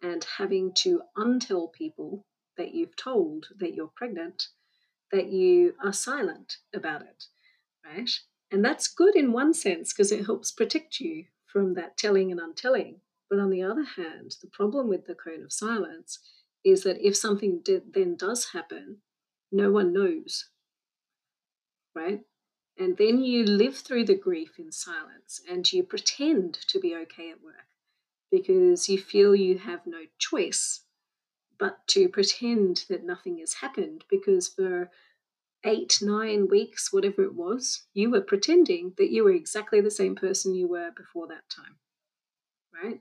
and 0.02 0.26
having 0.36 0.72
to 0.74 1.02
untell 1.16 1.72
people 1.72 2.24
that 2.56 2.74
you've 2.74 2.96
told 2.96 3.46
that 3.58 3.74
you're 3.74 3.92
pregnant 3.94 4.48
that 5.10 5.30
you 5.30 5.74
are 5.82 5.92
silent 5.92 6.58
about 6.74 7.02
it, 7.02 7.24
right? 7.84 8.10
And 8.50 8.64
that's 8.64 8.88
good 8.88 9.16
in 9.16 9.32
one 9.32 9.54
sense 9.54 9.92
because 9.92 10.12
it 10.12 10.26
helps 10.26 10.50
protect 10.50 11.00
you 11.00 11.24
from 11.46 11.74
that 11.74 11.96
telling 11.96 12.30
and 12.30 12.40
untelling. 12.40 13.00
But 13.30 13.38
on 13.38 13.50
the 13.50 13.62
other 13.62 13.84
hand, 13.96 14.34
the 14.42 14.48
problem 14.52 14.88
with 14.88 15.06
the 15.06 15.14
cone 15.14 15.42
of 15.42 15.52
silence 15.52 16.18
is 16.64 16.82
that 16.82 17.00
if 17.00 17.16
something 17.16 17.62
then 17.64 18.16
does 18.16 18.50
happen, 18.52 18.98
no 19.52 19.70
one 19.70 19.92
knows 19.92 20.50
right? 21.98 22.20
And 22.78 22.96
then 22.96 23.22
you 23.22 23.44
live 23.44 23.76
through 23.76 24.04
the 24.04 24.14
grief 24.16 24.58
in 24.58 24.70
silence 24.70 25.40
and 25.50 25.70
you 25.72 25.82
pretend 25.82 26.54
to 26.68 26.78
be 26.78 26.94
okay 26.94 27.30
at 27.30 27.42
work 27.42 27.66
because 28.30 28.88
you 28.88 28.98
feel 28.98 29.34
you 29.34 29.58
have 29.58 29.80
no 29.84 30.02
choice 30.18 30.82
but 31.58 31.86
to 31.88 32.08
pretend 32.08 32.84
that 32.88 33.04
nothing 33.04 33.38
has 33.38 33.54
happened 33.54 34.04
because 34.08 34.48
for 34.48 34.90
eight, 35.64 35.98
nine 36.00 36.46
weeks, 36.48 36.92
whatever 36.92 37.24
it 37.24 37.34
was, 37.34 37.82
you 37.92 38.10
were 38.10 38.20
pretending 38.20 38.92
that 38.96 39.10
you 39.10 39.24
were 39.24 39.32
exactly 39.32 39.80
the 39.80 39.90
same 39.90 40.14
person 40.14 40.54
you 40.54 40.68
were 40.68 40.90
before 40.96 41.26
that 41.26 41.48
time, 41.50 41.76
right? 42.72 43.00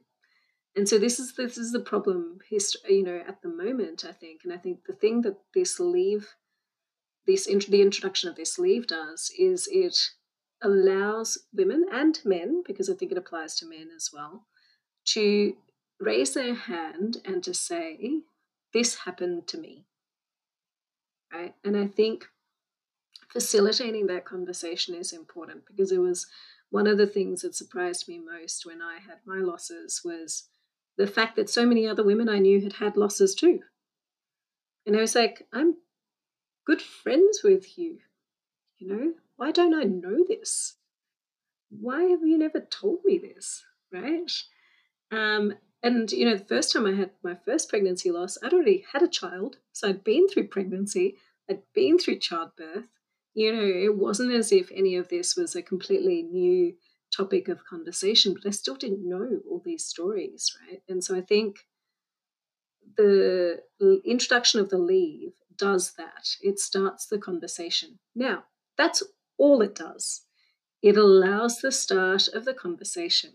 And 0.75 0.89
so 0.89 0.97
this 0.97 1.19
is 1.19 1.33
this 1.33 1.57
is 1.57 1.71
the 1.71 1.79
problem, 1.79 2.39
you 2.49 3.03
know, 3.03 3.21
at 3.27 3.41
the 3.41 3.49
moment. 3.49 4.05
I 4.07 4.11
think, 4.11 4.41
and 4.43 4.53
I 4.53 4.57
think 4.57 4.85
the 4.85 4.93
thing 4.93 5.21
that 5.21 5.37
this 5.53 5.79
leave 5.79 6.35
this 7.27 7.45
the 7.45 7.81
introduction 7.81 8.29
of 8.29 8.35
this 8.35 8.57
leave 8.57 8.87
does 8.87 9.29
is 9.37 9.67
it 9.71 9.97
allows 10.63 11.37
women 11.53 11.85
and 11.91 12.19
men, 12.25 12.63
because 12.65 12.89
I 12.89 12.93
think 12.93 13.11
it 13.11 13.17
applies 13.17 13.55
to 13.57 13.67
men 13.67 13.89
as 13.95 14.09
well, 14.11 14.47
to 15.09 15.55
raise 15.99 16.33
their 16.33 16.55
hand 16.55 17.17
and 17.25 17.43
to 17.43 17.53
say, 17.53 18.21
This 18.73 18.99
happened 18.99 19.47
to 19.47 19.57
me. 19.57 19.85
Right? 21.31 21.53
And 21.63 21.75
I 21.75 21.87
think 21.87 22.25
facilitating 23.29 24.07
that 24.07 24.25
conversation 24.25 24.95
is 24.95 25.11
important 25.11 25.65
because 25.67 25.91
it 25.91 25.99
was 25.99 26.25
one 26.69 26.87
of 26.87 26.97
the 26.97 27.07
things 27.07 27.41
that 27.41 27.55
surprised 27.55 28.07
me 28.07 28.19
most 28.19 28.65
when 28.65 28.81
I 28.81 28.95
had 28.95 29.19
my 29.25 29.39
losses 29.39 30.01
was 30.03 30.45
the 30.97 31.07
fact 31.07 31.35
that 31.35 31.49
so 31.49 31.65
many 31.65 31.87
other 31.87 32.03
women 32.03 32.29
I 32.29 32.39
knew 32.39 32.61
had 32.61 32.73
had 32.73 32.97
losses 32.97 33.35
too. 33.35 33.59
And 34.85 34.95
I 34.95 35.01
was 35.01 35.15
like, 35.15 35.45
I'm 35.51 35.75
good 36.67 36.81
friends 36.81 37.39
with 37.43 37.79
you. 37.79 37.99
You 38.77 38.87
know, 38.87 39.13
why 39.37 39.51
don't 39.51 39.73
I 39.73 39.83
know 39.83 40.25
this? 40.27 40.75
Why 41.69 42.03
have 42.03 42.21
you 42.21 42.37
never 42.37 42.59
told 42.59 42.99
me 43.05 43.17
this? 43.17 43.63
Right? 43.91 44.31
Um, 45.09 45.53
and 45.81 46.11
you 46.11 46.25
know, 46.25 46.35
the 46.35 46.45
first 46.45 46.73
time 46.73 46.85
I 46.85 46.93
had 46.93 47.11
my 47.23 47.35
first 47.45 47.69
pregnancy 47.69 48.11
loss, 48.11 48.37
I'd 48.43 48.53
already 48.53 48.83
had 48.91 49.01
a 49.01 49.07
child, 49.07 49.57
so 49.71 49.87
I'd 49.87 50.03
been 50.03 50.27
through 50.27 50.49
pregnancy, 50.49 51.15
I'd 51.49 51.61
been 51.73 51.97
through 51.97 52.19
childbirth. 52.19 52.85
you 53.33 53.53
know, 53.55 53.63
it 53.63 53.95
wasn't 53.95 54.33
as 54.33 54.51
if 54.51 54.69
any 54.71 54.97
of 54.97 55.07
this 55.07 55.37
was 55.37 55.55
a 55.55 55.61
completely 55.61 56.23
new 56.23 56.73
topic 57.15 57.47
of 57.47 57.65
conversation, 57.65 58.33
but 58.33 58.45
I 58.45 58.49
still 58.49 58.75
didn't 58.75 59.07
know 59.07 59.39
all 59.49 59.61
these 59.63 59.85
stories, 59.85 60.53
right? 60.67 60.81
And 60.89 61.01
so 61.01 61.15
I 61.15 61.21
think 61.21 61.59
the 62.97 63.61
introduction 64.03 64.59
of 64.59 64.69
the 64.69 64.77
leave 64.77 65.33
does 65.57 65.93
that. 65.97 66.35
It 66.41 66.59
starts 66.59 67.05
the 67.05 67.17
conversation. 67.17 67.99
Now, 68.15 68.43
that's 68.77 69.03
all 69.37 69.61
it 69.61 69.75
does. 69.75 70.21
It 70.81 70.97
allows 70.97 71.59
the 71.59 71.71
start 71.71 72.27
of 72.27 72.45
the 72.45 72.53
conversation. 72.53 73.31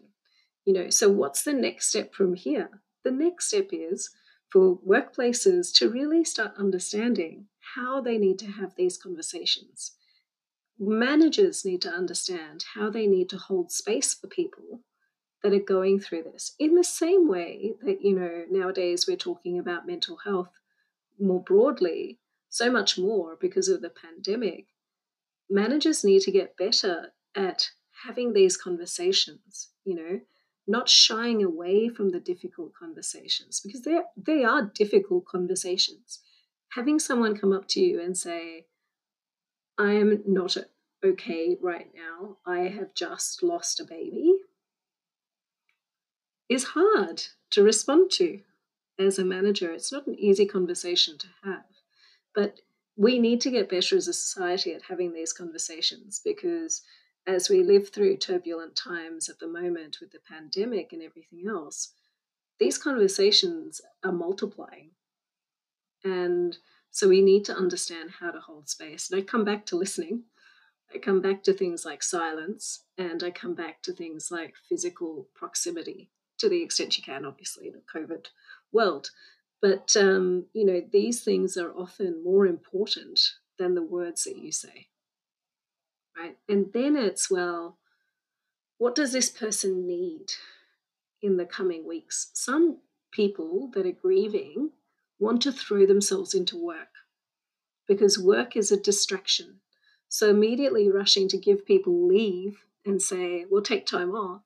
You 0.65 0.73
know, 0.75 0.91
so 0.91 1.09
what's 1.09 1.43
the 1.43 1.53
next 1.53 1.89
step 1.89 2.15
from 2.15 2.35
here? 2.35 2.83
The 3.05 3.11
next 3.11 3.49
step 3.49 3.69
is 3.73 4.11
for 4.53 4.79
workplaces 4.87 5.73
to 5.75 5.89
really 5.91 6.25
start 6.25 6.53
understanding 6.57 7.47
how 7.75 8.01
they 8.01 8.19
need 8.19 8.39
to 8.41 8.47
have 8.47 8.75
these 8.77 8.97
conversations. 8.97 9.93
Managers 10.79 11.65
need 11.65 11.83
to 11.83 11.91
understand 11.91 12.65
how 12.75 12.91
they 12.91 13.07
need 13.07 13.29
to 13.31 13.39
hold 13.39 13.73
space 13.73 14.15
for 14.15 14.27
people 14.29 14.81
that 15.43 15.53
are 15.53 15.59
going 15.59 15.99
through 15.99 16.23
this 16.23 16.55
in 16.59 16.75
the 16.75 16.85
same 16.85 17.29
way 17.29 17.73
that, 17.83 18.03
you 18.03 18.15
know, 18.15 18.45
nowadays 18.51 19.07
we're 19.09 19.17
talking 19.17 19.59
about 19.59 19.87
mental 19.87 20.19
health 20.25 20.51
more 21.19 21.43
broadly, 21.43 22.19
so 22.49 22.71
much 22.71 22.99
more 22.99 23.37
because 23.41 23.69
of 23.69 23.81
the 23.81 23.91
pandemic. 23.91 24.67
Managers 25.49 26.05
need 26.05 26.21
to 26.23 26.31
get 26.31 26.57
better 26.57 27.13
at 27.35 27.71
having 28.05 28.33
these 28.33 28.57
conversations, 28.57 29.71
you 29.85 29.95
know, 29.95 30.21
not 30.67 30.89
shying 30.89 31.43
away 31.43 31.89
from 31.89 32.11
the 32.11 32.21
difficult 32.21 32.73
conversations 32.75 33.61
because 33.61 33.83
they 33.83 34.01
they 34.17 34.45
are 34.45 34.71
difficult 34.75 35.25
conversations. 35.25 36.21
Having 36.71 37.01
someone 37.01 37.37
come 37.37 37.53
up 37.53 37.67
to 37.69 37.81
you 37.81 38.01
and 38.01 38.17
say, 38.17 38.67
"I 39.77 39.93
am 39.93 40.23
not 40.27 40.57
okay 41.05 41.57
right 41.61 41.91
now. 41.95 42.39
I 42.47 42.69
have 42.69 42.95
just 42.95 43.43
lost 43.43 43.81
a 43.81 43.85
baby," 43.85 44.35
is 46.49 46.65
hard 46.77 47.25
to 47.51 47.63
respond 47.63 48.11
to 48.13 48.43
as 48.99 49.19
a 49.19 49.25
manager. 49.25 49.73
It's 49.73 49.93
not 49.93 50.07
an 50.07 50.19
easy 50.19 50.47
conversation 50.47 51.19
to 51.19 51.27
have, 51.45 51.65
but 52.35 52.61
we 52.97 53.19
need 53.19 53.41
to 53.43 53.51
get 53.51 53.71
better 53.71 53.97
as 53.97 54.09
a 54.09 54.13
society 54.13 54.73
at 54.73 54.83
having 54.89 55.13
these 55.13 55.33
conversations 55.33 56.21
because 56.25 56.83
as 57.27 57.49
we 57.49 57.63
live 57.63 57.89
through 57.89 58.17
turbulent 58.17 58.77
times 58.77 59.29
at 59.29 59.39
the 59.39 59.47
moment 59.47 59.99
with 60.01 60.11
the 60.11 60.19
pandemic 60.29 60.93
and 60.93 61.03
everything 61.03 61.45
else, 61.49 61.93
these 62.59 62.79
conversations 62.79 63.81
are 64.05 64.13
multiplying. 64.13 64.91
And 66.05 66.57
so 66.91 67.09
we 67.09 67.23
need 67.23 67.45
to 67.47 67.57
understand 67.57 68.11
how 68.21 68.33
to 68.33 68.41
hold 68.41 68.69
space. 68.69 69.11
And 69.11 69.21
I 69.21 69.25
come 69.25 69.45
back 69.45 69.65
to 69.67 69.77
listening. 69.77 70.25
I 70.95 70.99
come 70.99 71.23
back 71.23 71.43
to 71.45 71.55
things 71.55 71.87
like 71.87 72.03
silence, 72.03 72.85
and 72.99 73.23
I 73.23 73.31
come 73.31 73.55
back 73.55 73.83
to 73.83 73.93
things 73.95 74.31
like 74.31 74.55
physical 74.69 75.27
proximity 75.35 76.11
to 76.39 76.51
the 76.51 76.63
extent 76.63 76.99
you 76.99 77.03
can, 77.03 77.25
obviously, 77.25 77.69
in 77.69 77.81
COVID 77.95 78.27
world. 78.73 79.11
But, 79.61 79.97
um, 79.97 80.47
you 80.53 80.65
know, 80.65 80.83
these 80.93 81.23
things 81.23 81.57
are 81.57 81.73
often 81.73 82.25
more 82.25 82.47
important 82.47 83.21
than 83.59 83.75
the 83.75 83.83
words 83.83 84.25
that 84.25 84.37
you 84.37 84.51
say 84.51 84.89
right? 86.17 86.37
And 86.49 86.73
then 86.73 86.97
it's, 86.97 87.31
well, 87.31 87.79
what 88.79 88.95
does 88.95 89.13
this 89.13 89.31
person 89.31 89.87
need 89.87 90.33
in 91.21 91.37
the 91.37 91.45
coming 91.45 91.87
weeks? 91.87 92.31
Some 92.35 92.79
people 93.11 93.71
that 93.75 93.87
are 93.87 93.93
grieving 93.93 94.71
want 95.19 95.43
to 95.43 95.53
throw 95.53 95.87
themselves 95.87 96.35
into 96.35 96.57
work 96.57 96.89
because 97.87 98.19
work 98.19 98.57
is 98.57 98.73
a 98.73 98.81
distraction. 98.81 99.61
So 100.09 100.31
immediately 100.31 100.91
rushing 100.91 101.29
to 101.29 101.39
give 101.39 101.65
people 101.67 102.07
leave 102.07 102.65
and 102.85 103.01
say, 103.01 103.45
we'll 103.49 103.63
take 103.63 103.87
time 103.87 104.13
off 104.13 104.43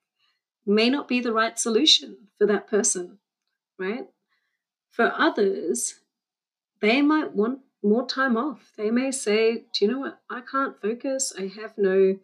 may 0.68 0.90
not 0.90 1.06
be 1.06 1.20
the 1.20 1.32
right 1.32 1.58
solution 1.58 2.16
for 2.38 2.46
that 2.46 2.68
person, 2.68 3.18
right? 3.78 4.08
For 4.96 5.12
others, 5.14 5.96
they 6.80 7.02
might 7.02 7.34
want 7.34 7.58
more 7.82 8.06
time 8.06 8.34
off. 8.34 8.72
They 8.78 8.90
may 8.90 9.10
say, 9.10 9.66
Do 9.74 9.84
you 9.84 9.88
know 9.88 9.98
what? 9.98 10.20
I 10.30 10.40
can't 10.40 10.80
focus. 10.80 11.34
I 11.38 11.52
have 11.60 11.74
no, 11.76 12.16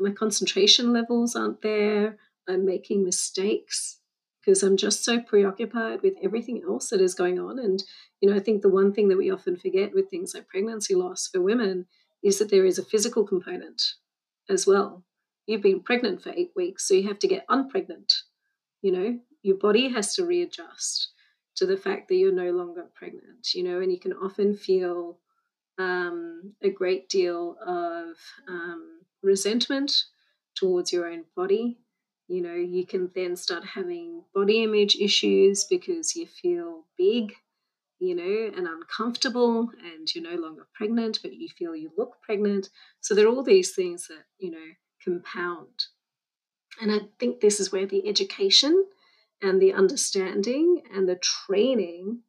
my 0.00 0.12
concentration 0.12 0.90
levels 0.90 1.36
aren't 1.36 1.60
there. 1.60 2.16
I'm 2.48 2.64
making 2.64 3.04
mistakes 3.04 3.98
because 4.40 4.62
I'm 4.62 4.78
just 4.78 5.04
so 5.04 5.20
preoccupied 5.20 6.00
with 6.00 6.14
everything 6.22 6.62
else 6.66 6.88
that 6.88 7.02
is 7.02 7.12
going 7.12 7.38
on. 7.38 7.58
And, 7.58 7.84
you 8.22 8.30
know, 8.30 8.36
I 8.36 8.40
think 8.40 8.62
the 8.62 8.70
one 8.70 8.94
thing 8.94 9.08
that 9.08 9.18
we 9.18 9.30
often 9.30 9.56
forget 9.56 9.92
with 9.92 10.08
things 10.08 10.32
like 10.32 10.48
pregnancy 10.48 10.94
loss 10.94 11.28
for 11.30 11.42
women 11.42 11.84
is 12.22 12.38
that 12.38 12.48
there 12.48 12.64
is 12.64 12.78
a 12.78 12.84
physical 12.86 13.22
component 13.22 13.82
as 14.48 14.66
well. 14.66 15.04
You've 15.46 15.60
been 15.60 15.82
pregnant 15.82 16.22
for 16.22 16.30
eight 16.30 16.52
weeks, 16.56 16.88
so 16.88 16.94
you 16.94 17.06
have 17.08 17.18
to 17.18 17.28
get 17.28 17.46
unpregnant. 17.48 18.14
You 18.80 18.92
know, 18.92 19.18
your 19.42 19.58
body 19.58 19.90
has 19.90 20.14
to 20.14 20.24
readjust 20.24 21.10
to 21.58 21.66
the 21.66 21.76
fact 21.76 22.08
that 22.08 22.16
you're 22.16 22.32
no 22.32 22.50
longer 22.52 22.86
pregnant, 22.94 23.54
you 23.54 23.62
know, 23.64 23.80
and 23.80 23.92
you 23.92 23.98
can 23.98 24.12
often 24.12 24.56
feel 24.56 25.18
um, 25.76 26.54
a 26.62 26.70
great 26.70 27.08
deal 27.08 27.56
of 27.64 28.16
um, 28.48 29.00
resentment 29.22 30.04
towards 30.54 30.92
your 30.92 31.08
own 31.08 31.24
body. 31.36 31.78
You 32.28 32.42
know, 32.42 32.54
you 32.54 32.86
can 32.86 33.10
then 33.14 33.36
start 33.36 33.64
having 33.64 34.22
body 34.34 34.62
image 34.62 34.96
issues 34.96 35.64
because 35.64 36.14
you 36.14 36.26
feel 36.26 36.84
big, 36.96 37.32
you 37.98 38.14
know, 38.14 38.52
and 38.56 38.68
uncomfortable, 38.68 39.70
and 39.82 40.14
you're 40.14 40.30
no 40.30 40.40
longer 40.40 40.66
pregnant, 40.74 41.18
but 41.22 41.32
you 41.32 41.48
feel 41.48 41.74
you 41.74 41.90
look 41.96 42.22
pregnant. 42.22 42.68
So 43.00 43.14
there 43.14 43.26
are 43.26 43.30
all 43.30 43.42
these 43.42 43.72
things 43.72 44.06
that, 44.08 44.24
you 44.38 44.50
know, 44.50 44.68
compound. 45.02 45.86
And 46.80 46.92
I 46.92 47.00
think 47.18 47.40
this 47.40 47.58
is 47.58 47.72
where 47.72 47.86
the 47.86 48.06
education 48.06 48.84
and 49.40 49.60
the 49.60 49.72
understanding 49.72 50.82
and 50.92 51.08
the 51.08 51.16
training 51.16 52.20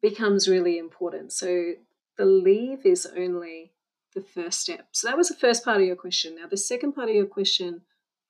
becomes 0.00 0.48
really 0.48 0.78
important. 0.78 1.32
So 1.32 1.74
the 2.18 2.24
leave 2.24 2.84
is 2.84 3.06
only 3.16 3.72
the 4.14 4.20
first 4.20 4.60
step. 4.60 4.88
So 4.92 5.08
that 5.08 5.16
was 5.16 5.28
the 5.28 5.34
first 5.34 5.64
part 5.64 5.80
of 5.80 5.86
your 5.86 5.96
question. 5.96 6.36
Now 6.36 6.46
the 6.48 6.56
second 6.56 6.92
part 6.92 7.08
of 7.08 7.14
your 7.14 7.26
question, 7.26 7.82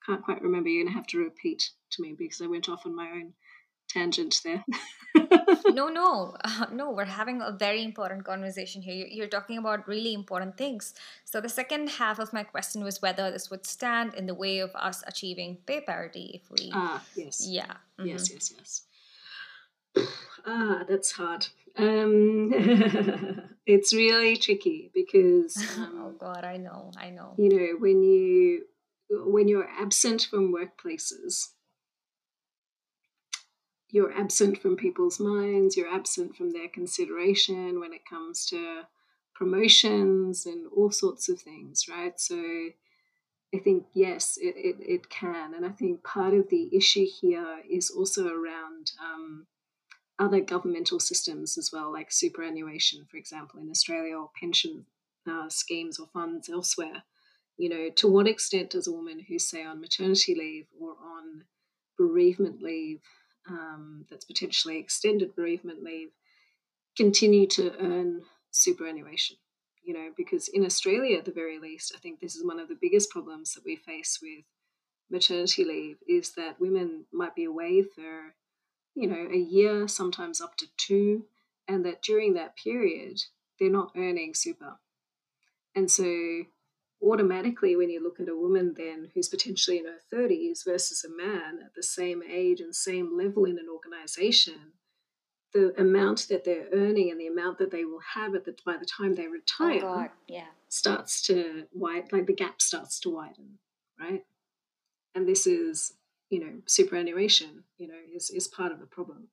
can't 0.07 0.23
quite 0.23 0.43
remember. 0.43 0.69
You're 0.69 0.85
gonna 0.85 0.97
have 0.97 1.07
to 1.09 1.19
repeat 1.19 1.71
to 1.91 2.03
me 2.03 2.15
because 2.17 2.41
I 2.41 2.47
went 2.47 2.69
off 2.69 2.87
on 2.87 2.95
my 2.95 3.11
own 3.11 3.35
tangent 3.93 4.41
there. 4.45 4.65
no, 5.71 5.89
no, 5.89 6.37
uh, 6.45 6.67
no. 6.73 6.91
We're 6.91 7.05
having 7.05 7.43
a 7.43 7.53
very 7.53 7.85
important 7.85 8.25
conversation 8.25 8.83
here. 8.83 9.07
You're 9.11 9.29
talking 9.29 9.59
about 9.59 9.87
really 9.87 10.15
important 10.15 10.57
things. 10.57 10.95
So, 11.25 11.41
the 11.41 11.49
second 11.49 11.91
half 11.91 12.19
of 12.19 12.33
my 12.33 12.43
question 12.43 12.83
was 12.85 13.03
whether 13.03 13.31
this 13.31 13.51
would 13.51 13.67
stand 13.67 14.15
in 14.15 14.27
the 14.27 14.35
way 14.35 14.59
of 14.61 14.71
us 14.75 15.03
achieving 15.07 15.59
pay 15.67 15.81
parity 15.81 16.41
if 16.43 16.51
we. 16.51 16.71
Ah, 16.73 17.03
yes. 17.17 17.47
Yeah. 17.47 17.75
Mm-hmm. 17.99 18.07
Yes, 18.07 18.31
yes, 18.33 18.55
yes. 18.57 18.83
Ah, 20.45 20.83
that's 20.89 21.13
hard. 21.13 21.47
Um, 21.77 22.51
it's 23.67 23.95
really 23.95 24.37
tricky 24.37 24.91
because. 24.93 25.57
Um, 25.79 26.03
oh 26.05 26.11
God, 26.19 26.45
I 26.45 26.57
know, 26.57 26.91
I 26.97 27.11
know. 27.11 27.35
You 27.39 27.49
know, 27.49 27.77
when 27.79 28.03
you 28.03 28.65
when 29.11 29.49
you're 29.49 29.69
absent 29.69 30.27
from 30.31 30.53
workplaces, 30.53 31.49
you're 33.93 34.13
absent 34.19 34.61
from 34.61 34.75
people's 34.75 35.21
minds, 35.21 35.77
you're 35.77 35.95
absent 35.95 36.35
from 36.35 36.51
their 36.51 36.69
consideration 36.69 37.79
when 37.79 37.93
it 37.93 38.09
comes 38.09 38.47
to 38.47 38.83
promotions 39.35 40.47
and 40.47 40.67
all 40.75 40.91
sorts 40.91 41.29
of 41.29 41.41
things, 41.41 41.85
right? 41.89 42.19
So 42.19 42.43
I 43.55 43.59
think, 43.59 43.85
yes, 43.93 44.39
it, 44.41 44.55
it, 44.57 44.77
it 44.81 45.11
can. 45.11 45.53
And 45.55 45.67
I 45.67 45.69
think 45.69 46.03
part 46.03 46.33
of 46.33 46.49
the 46.49 46.75
issue 46.75 47.07
here 47.21 47.59
is 47.71 47.91
also 47.91 48.27
around 48.27 48.93
um, 48.99 49.47
other 50.19 50.41
governmental 50.41 50.99
systems 50.99 51.59
as 51.59 51.71
well, 51.71 51.93
like 51.93 52.11
superannuation, 52.11 53.05
for 53.11 53.19
example, 53.19 53.61
in 53.61 53.69
Australia, 53.69 54.17
or 54.17 54.31
pension 54.41 54.87
uh, 55.31 55.51
schemes 55.51 55.99
or 55.99 56.07
funds 56.15 56.49
elsewhere. 56.49 57.03
You 57.59 57.69
know, 57.69 57.91
to 57.97 58.09
what 58.09 58.27
extent 58.27 58.71
does 58.71 58.89
a 58.89 58.93
woman 58.93 59.21
who's, 59.29 59.51
say, 59.51 59.63
on 59.63 59.83
maternity 59.83 60.35
leave 60.35 60.67
or 60.81 60.93
on 60.93 61.45
bereavement 61.99 62.63
leave 62.63 63.03
um, 63.49 64.07
that's 64.11 64.25
potentially 64.25 64.79
extended 64.79 65.35
bereavement 65.35 65.83
leave 65.83 66.11
continue 66.97 67.47
to 67.47 67.73
earn 67.79 68.23
superannuation. 68.51 69.37
You 69.85 69.95
know, 69.95 70.11
because 70.17 70.47
in 70.47 70.65
Australia, 70.65 71.19
at 71.19 71.25
the 71.25 71.33
very 71.33 71.59
least, 71.59 71.93
I 71.97 71.99
think 71.99 72.21
this 72.21 72.37
is 72.37 72.45
one 72.45 72.61
of 72.61 72.69
the 72.69 72.79
biggest 72.81 73.11
problems 73.11 73.55
that 73.55 73.65
we 73.65 73.75
face 73.75 74.21
with 74.23 74.45
maternity 75.11 75.65
leave 75.65 75.97
is 76.07 76.33
that 76.33 76.61
women 76.61 77.07
might 77.13 77.35
be 77.35 77.45
away 77.45 77.83
for, 77.83 78.35
you 78.95 79.09
know, 79.09 79.29
a 79.33 79.37
year, 79.37 79.89
sometimes 79.89 80.41
up 80.41 80.57
to 80.59 80.67
two, 80.77 81.25
and 81.67 81.85
that 81.85 82.01
during 82.01 82.35
that 82.35 82.57
period, 82.57 83.23
they're 83.59 83.71
not 83.71 83.91
earning 83.97 84.35
super. 84.35 84.79
And 85.75 85.91
so 85.91 86.45
automatically 87.03 87.77
when 87.77 87.91
you 87.91 88.03
look 88.03 88.21
at 88.21 88.29
a 88.29 88.37
woman 88.37 88.75
then 88.77 89.11
who's 89.15 89.29
potentially 89.29 89.79
in 89.79 89.87
her 89.87 89.99
30s 90.13 90.65
versus 90.65 91.05
a 91.05 91.11
man 91.11 91.59
at 91.65 91.75
the 91.75 91.83
same 91.83 92.23
age 92.23 92.61
and 92.61 92.75
same 92.75 93.17
level 93.17 93.45
in 93.45 93.59
an 93.59 93.69
organization 93.73 94.73
the 95.53 95.75
amount 95.79 96.29
that 96.29 96.45
they're 96.45 96.69
earning 96.73 97.11
and 97.11 97.21
the 97.21 97.27
amount 97.27 97.59
that 97.59 97.71
they 97.71 97.85
will 97.85 98.01
have 98.15 98.35
at 98.35 98.45
the 98.45 98.55
by 98.65 98.77
the 98.77 98.87
time 98.87 99.15
they 99.15 99.27
Oh 99.27 99.31
retire 99.31 99.81
God, 99.81 100.11
yeah. 100.27 100.47
starts 100.69 101.21
to 101.23 101.65
widen 101.73 102.09
like 102.13 102.27
the 102.27 102.33
gap 102.35 102.63
starts 102.63 102.99
to 103.01 103.11
widen 103.11 103.59
right? 104.01 104.25
And 105.15 105.29
this 105.29 105.47
is 105.47 105.95
you 106.31 106.41
know 106.41 106.53
superannuation 106.67 107.65
you 107.79 107.89
know 107.89 108.01
is, 108.15 108.31
is 108.31 108.49
part 108.49 108.73
of 108.73 108.81
the 108.81 108.87
problem. 108.87 109.29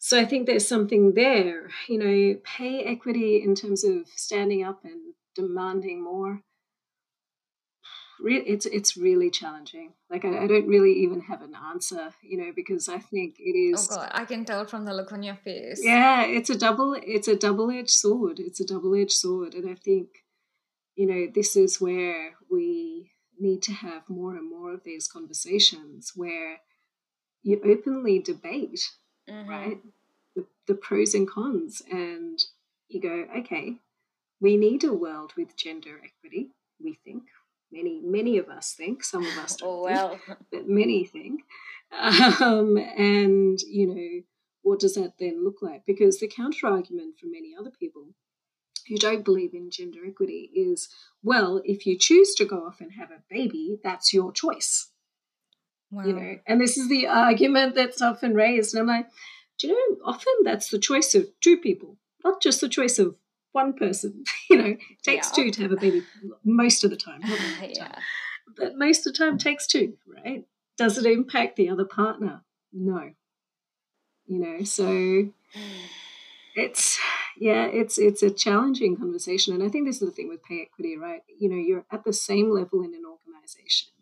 So 0.00 0.18
i 0.20 0.24
think 0.24 0.46
there's 0.46 0.68
something 0.68 1.14
there 1.14 1.70
you 1.88 1.98
know 1.98 2.40
pay 2.44 2.84
equity 2.84 3.42
in 3.42 3.54
terms 3.56 3.82
of 3.82 4.06
standing 4.14 4.62
up 4.62 4.84
and 4.84 5.14
demanding 5.34 6.02
more 6.02 6.42
re- 8.20 8.44
it's 8.46 8.66
it's 8.66 8.96
really 8.96 9.30
challenging 9.30 9.92
like 10.10 10.24
I, 10.24 10.44
I 10.44 10.46
don't 10.46 10.66
really 10.66 10.92
even 11.04 11.20
have 11.22 11.42
an 11.42 11.54
answer 11.72 12.12
you 12.22 12.36
know 12.38 12.52
because 12.54 12.88
i 12.88 12.98
think 12.98 13.36
it 13.38 13.56
is. 13.56 13.88
Oh 13.90 13.96
god, 13.96 14.10
I 14.12 14.24
can 14.24 14.44
tell 14.44 14.64
from 14.66 14.84
the 14.84 14.94
look 14.94 15.12
on 15.12 15.22
your 15.22 15.36
face. 15.36 15.80
yeah 15.82 16.24
it's 16.24 16.50
a 16.50 16.58
double 16.58 16.94
it's 17.02 17.28
a 17.28 17.36
double-edged 17.36 17.90
sword 17.90 18.38
it's 18.40 18.60
a 18.60 18.66
double-edged 18.66 19.12
sword 19.12 19.54
and 19.54 19.68
i 19.70 19.74
think 19.74 20.08
you 20.96 21.06
know 21.06 21.26
this 21.32 21.54
is 21.56 21.80
where 21.80 22.32
we 22.50 23.12
need 23.38 23.62
to 23.62 23.72
have 23.72 24.02
more 24.08 24.34
and 24.34 24.48
more 24.50 24.72
of 24.74 24.82
these 24.84 25.06
conversations 25.06 26.12
where 26.16 26.60
you 27.42 27.60
openly 27.64 28.18
debate 28.18 28.90
Mhm. 29.28 29.48
right 29.48 29.78
the, 30.34 30.46
the 30.66 30.74
pros 30.74 31.14
and 31.14 31.28
cons 31.28 31.82
and 31.90 32.42
you 32.88 33.00
go 33.00 33.26
okay 33.40 33.76
we 34.40 34.56
need 34.56 34.82
a 34.84 34.92
world 34.92 35.34
with 35.36 35.56
gender 35.56 36.00
equity 36.02 36.50
we 36.82 36.94
think 37.04 37.24
many 37.70 38.00
many 38.02 38.38
of 38.38 38.48
us 38.48 38.74
think 38.74 39.04
some 39.04 39.24
of 39.24 39.36
us 39.38 39.56
don't 39.56 39.68
Oh 39.68 39.86
think 39.86 39.96
well. 39.96 40.20
but 40.50 40.68
many 40.68 41.04
think. 41.04 41.42
Um, 41.90 42.76
and, 42.76 43.58
you 43.62 43.86
know, 43.86 44.20
what 44.62 44.80
does 44.80 44.94
that 44.94 45.14
then 45.18 45.42
look 45.44 45.62
like? 45.62 45.84
Because 45.86 46.20
the 46.20 46.28
counter 46.28 46.66
argument 46.66 47.16
for 47.18 47.26
many 47.26 47.54
other 47.58 47.70
people 47.70 48.08
who 48.88 48.96
don't 48.96 49.24
believe 49.24 49.54
in 49.54 49.70
gender 49.70 50.00
equity 50.06 50.50
is 50.54 50.88
well, 51.22 51.62
if 51.64 51.86
you 51.86 51.98
choose 51.98 52.34
to 52.34 52.44
go 52.44 52.66
off 52.66 52.80
and 52.80 52.92
have 52.92 53.10
a 53.10 53.22
baby, 53.30 53.78
that's 53.82 54.12
your 54.12 54.32
choice. 54.32 54.90
Wow. 55.90 56.04
You 56.04 56.12
know, 56.12 56.36
and 56.46 56.60
this 56.60 56.76
is 56.76 56.88
the 56.88 57.06
argument 57.06 57.74
that's 57.74 58.02
often 58.02 58.34
raised. 58.34 58.74
And 58.74 58.82
I'm 58.82 58.86
like, 58.86 59.08
do 59.58 59.68
you 59.68 59.74
know, 59.74 59.96
often 60.04 60.32
that's 60.44 60.68
the 60.68 60.78
choice 60.78 61.14
of 61.14 61.26
two 61.40 61.56
people, 61.56 61.96
not 62.24 62.42
just 62.42 62.60
the 62.60 62.68
choice 62.68 62.98
of 62.98 63.16
one 63.58 63.72
person. 63.72 64.24
you 64.50 64.56
know, 64.56 64.76
it 64.94 65.02
takes 65.02 65.28
Yeah. 65.28 65.36
two 65.36 65.50
to 65.50 65.62
have 65.62 65.72
a 65.72 65.76
baby 65.76 66.02
most 66.44 66.84
of 66.84 66.90
the 66.90 66.96
time. 66.96 67.20
the 67.20 67.36
time 67.58 67.70
yeah. 67.74 67.98
but 68.56 68.76
most 68.76 69.06
of 69.06 69.12
the 69.12 69.18
time 69.18 69.36
takes 69.38 69.66
two, 69.66 69.94
right? 70.06 70.44
Does 70.76 70.96
it 70.98 71.06
impact 71.06 71.56
the 71.56 71.68
other 71.68 71.84
partner? 71.84 72.42
No. 72.72 73.02
You 74.26 74.38
know, 74.38 74.64
so 74.64 74.86
hmm. 74.86 75.84
it's 76.54 76.98
yeah, 77.38 77.64
it's 77.80 77.98
it's 77.98 78.22
a 78.22 78.30
challenging 78.30 78.96
conversation, 78.96 79.54
and 79.54 79.62
I 79.62 79.68
think 79.68 79.86
this 79.86 80.02
is 80.02 80.08
the 80.08 80.14
thing 80.14 80.28
with 80.28 80.42
pay 80.44 80.60
equity, 80.62 80.96
right? 80.96 81.22
You 81.40 81.48
know, 81.48 81.56
you're 81.56 81.86
at 81.90 82.04
the 82.04 82.12
same 82.12 82.50
level 82.50 82.82
in 82.82 82.92
an 82.94 83.04
organization, 83.14 83.92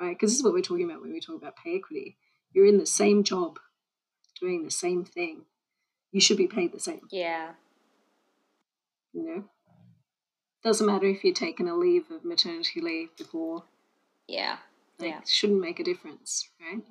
right? 0.00 0.14
Because 0.14 0.30
this 0.30 0.38
is 0.38 0.44
what 0.44 0.52
we're 0.52 0.68
talking 0.70 0.88
about 0.88 1.02
when 1.02 1.12
we 1.12 1.20
talk 1.20 1.36
about 1.36 1.56
pay 1.56 1.74
equity. 1.76 2.16
You're 2.52 2.66
in 2.66 2.78
the 2.78 2.86
same 2.86 3.24
job, 3.24 3.58
doing 4.40 4.62
the 4.62 4.70
same 4.70 5.04
thing. 5.04 5.46
You 6.12 6.20
should 6.20 6.36
be 6.36 6.46
paid 6.46 6.72
the 6.72 6.80
same. 6.80 7.00
Yeah. 7.10 7.52
You 9.12 9.22
know, 9.24 9.44
doesn't 10.62 10.86
matter 10.86 11.06
if 11.06 11.24
you're 11.24 11.34
taking 11.34 11.68
a 11.68 11.76
leave 11.76 12.10
of 12.10 12.24
maternity 12.24 12.80
leave 12.80 13.14
before 13.16 13.64
Yeah. 14.28 14.58
Like, 14.98 15.10
Yeah. 15.10 15.22
shouldn't 15.24 15.60
make 15.60 15.80
a 15.80 15.84
difference, 15.84 16.48
right? 16.60 16.82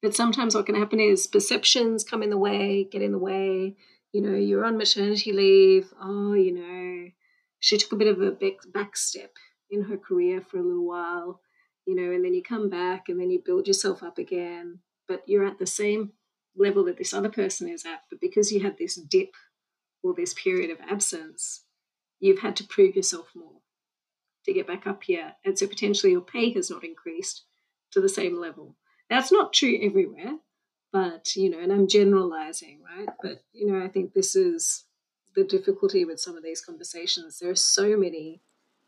But 0.00 0.14
sometimes 0.14 0.54
what 0.54 0.66
can 0.66 0.74
happen 0.74 1.00
is 1.00 1.26
perceptions 1.26 2.04
come 2.04 2.22
in 2.22 2.30
the 2.30 2.38
way, 2.38 2.84
get 2.84 3.02
in 3.02 3.12
the 3.12 3.18
way. 3.18 3.76
You 4.12 4.22
know, 4.22 4.34
you're 4.34 4.64
on 4.64 4.78
maternity 4.78 5.32
leave. 5.32 5.92
Oh, 6.00 6.32
you 6.32 6.52
know, 6.52 7.10
she 7.60 7.76
took 7.76 7.92
a 7.92 7.96
bit 7.96 8.08
of 8.08 8.20
a 8.22 8.30
back, 8.30 8.54
back 8.72 8.96
step 8.96 9.36
in 9.70 9.82
her 9.82 9.98
career 9.98 10.40
for 10.40 10.58
a 10.58 10.62
little 10.62 10.86
while, 10.86 11.42
you 11.84 11.94
know, 11.94 12.10
and 12.10 12.24
then 12.24 12.32
you 12.32 12.42
come 12.42 12.70
back 12.70 13.08
and 13.08 13.20
then 13.20 13.30
you 13.30 13.42
build 13.44 13.66
yourself 13.66 14.02
up 14.02 14.18
again. 14.18 14.80
But 15.06 15.28
you're 15.28 15.44
at 15.44 15.58
the 15.58 15.66
same 15.66 16.12
level 16.56 16.84
that 16.84 16.96
this 16.96 17.12
other 17.12 17.30
person 17.30 17.68
is 17.68 17.84
at. 17.84 18.04
But 18.08 18.20
because 18.20 18.50
you 18.52 18.60
had 18.60 18.78
this 18.78 18.94
dip 18.96 19.34
or 20.02 20.14
this 20.14 20.34
period 20.34 20.70
of 20.70 20.78
absence, 20.88 21.64
you've 22.20 22.40
had 22.40 22.56
to 22.56 22.64
prove 22.64 22.96
yourself 22.96 23.28
more 23.34 23.60
to 24.44 24.52
get 24.52 24.66
back 24.66 24.86
up 24.86 25.02
here. 25.02 25.34
And 25.44 25.58
so 25.58 25.66
potentially 25.66 26.12
your 26.12 26.20
pay 26.20 26.52
has 26.54 26.70
not 26.70 26.84
increased 26.84 27.44
to 27.92 28.00
the 28.00 28.08
same 28.08 28.40
level. 28.40 28.76
That's 29.10 29.32
not 29.32 29.52
true 29.52 29.78
everywhere, 29.82 30.38
but, 30.92 31.34
you 31.36 31.50
know, 31.50 31.58
and 31.58 31.72
I'm 31.72 31.88
generalizing, 31.88 32.80
right? 32.96 33.08
But, 33.22 33.42
you 33.52 33.70
know, 33.70 33.84
I 33.84 33.88
think 33.88 34.12
this 34.12 34.36
is 34.36 34.84
the 35.34 35.44
difficulty 35.44 36.04
with 36.04 36.20
some 36.20 36.36
of 36.36 36.42
these 36.42 36.60
conversations. 36.60 37.38
There 37.38 37.50
are 37.50 37.54
so 37.54 37.96
many. 37.96 38.40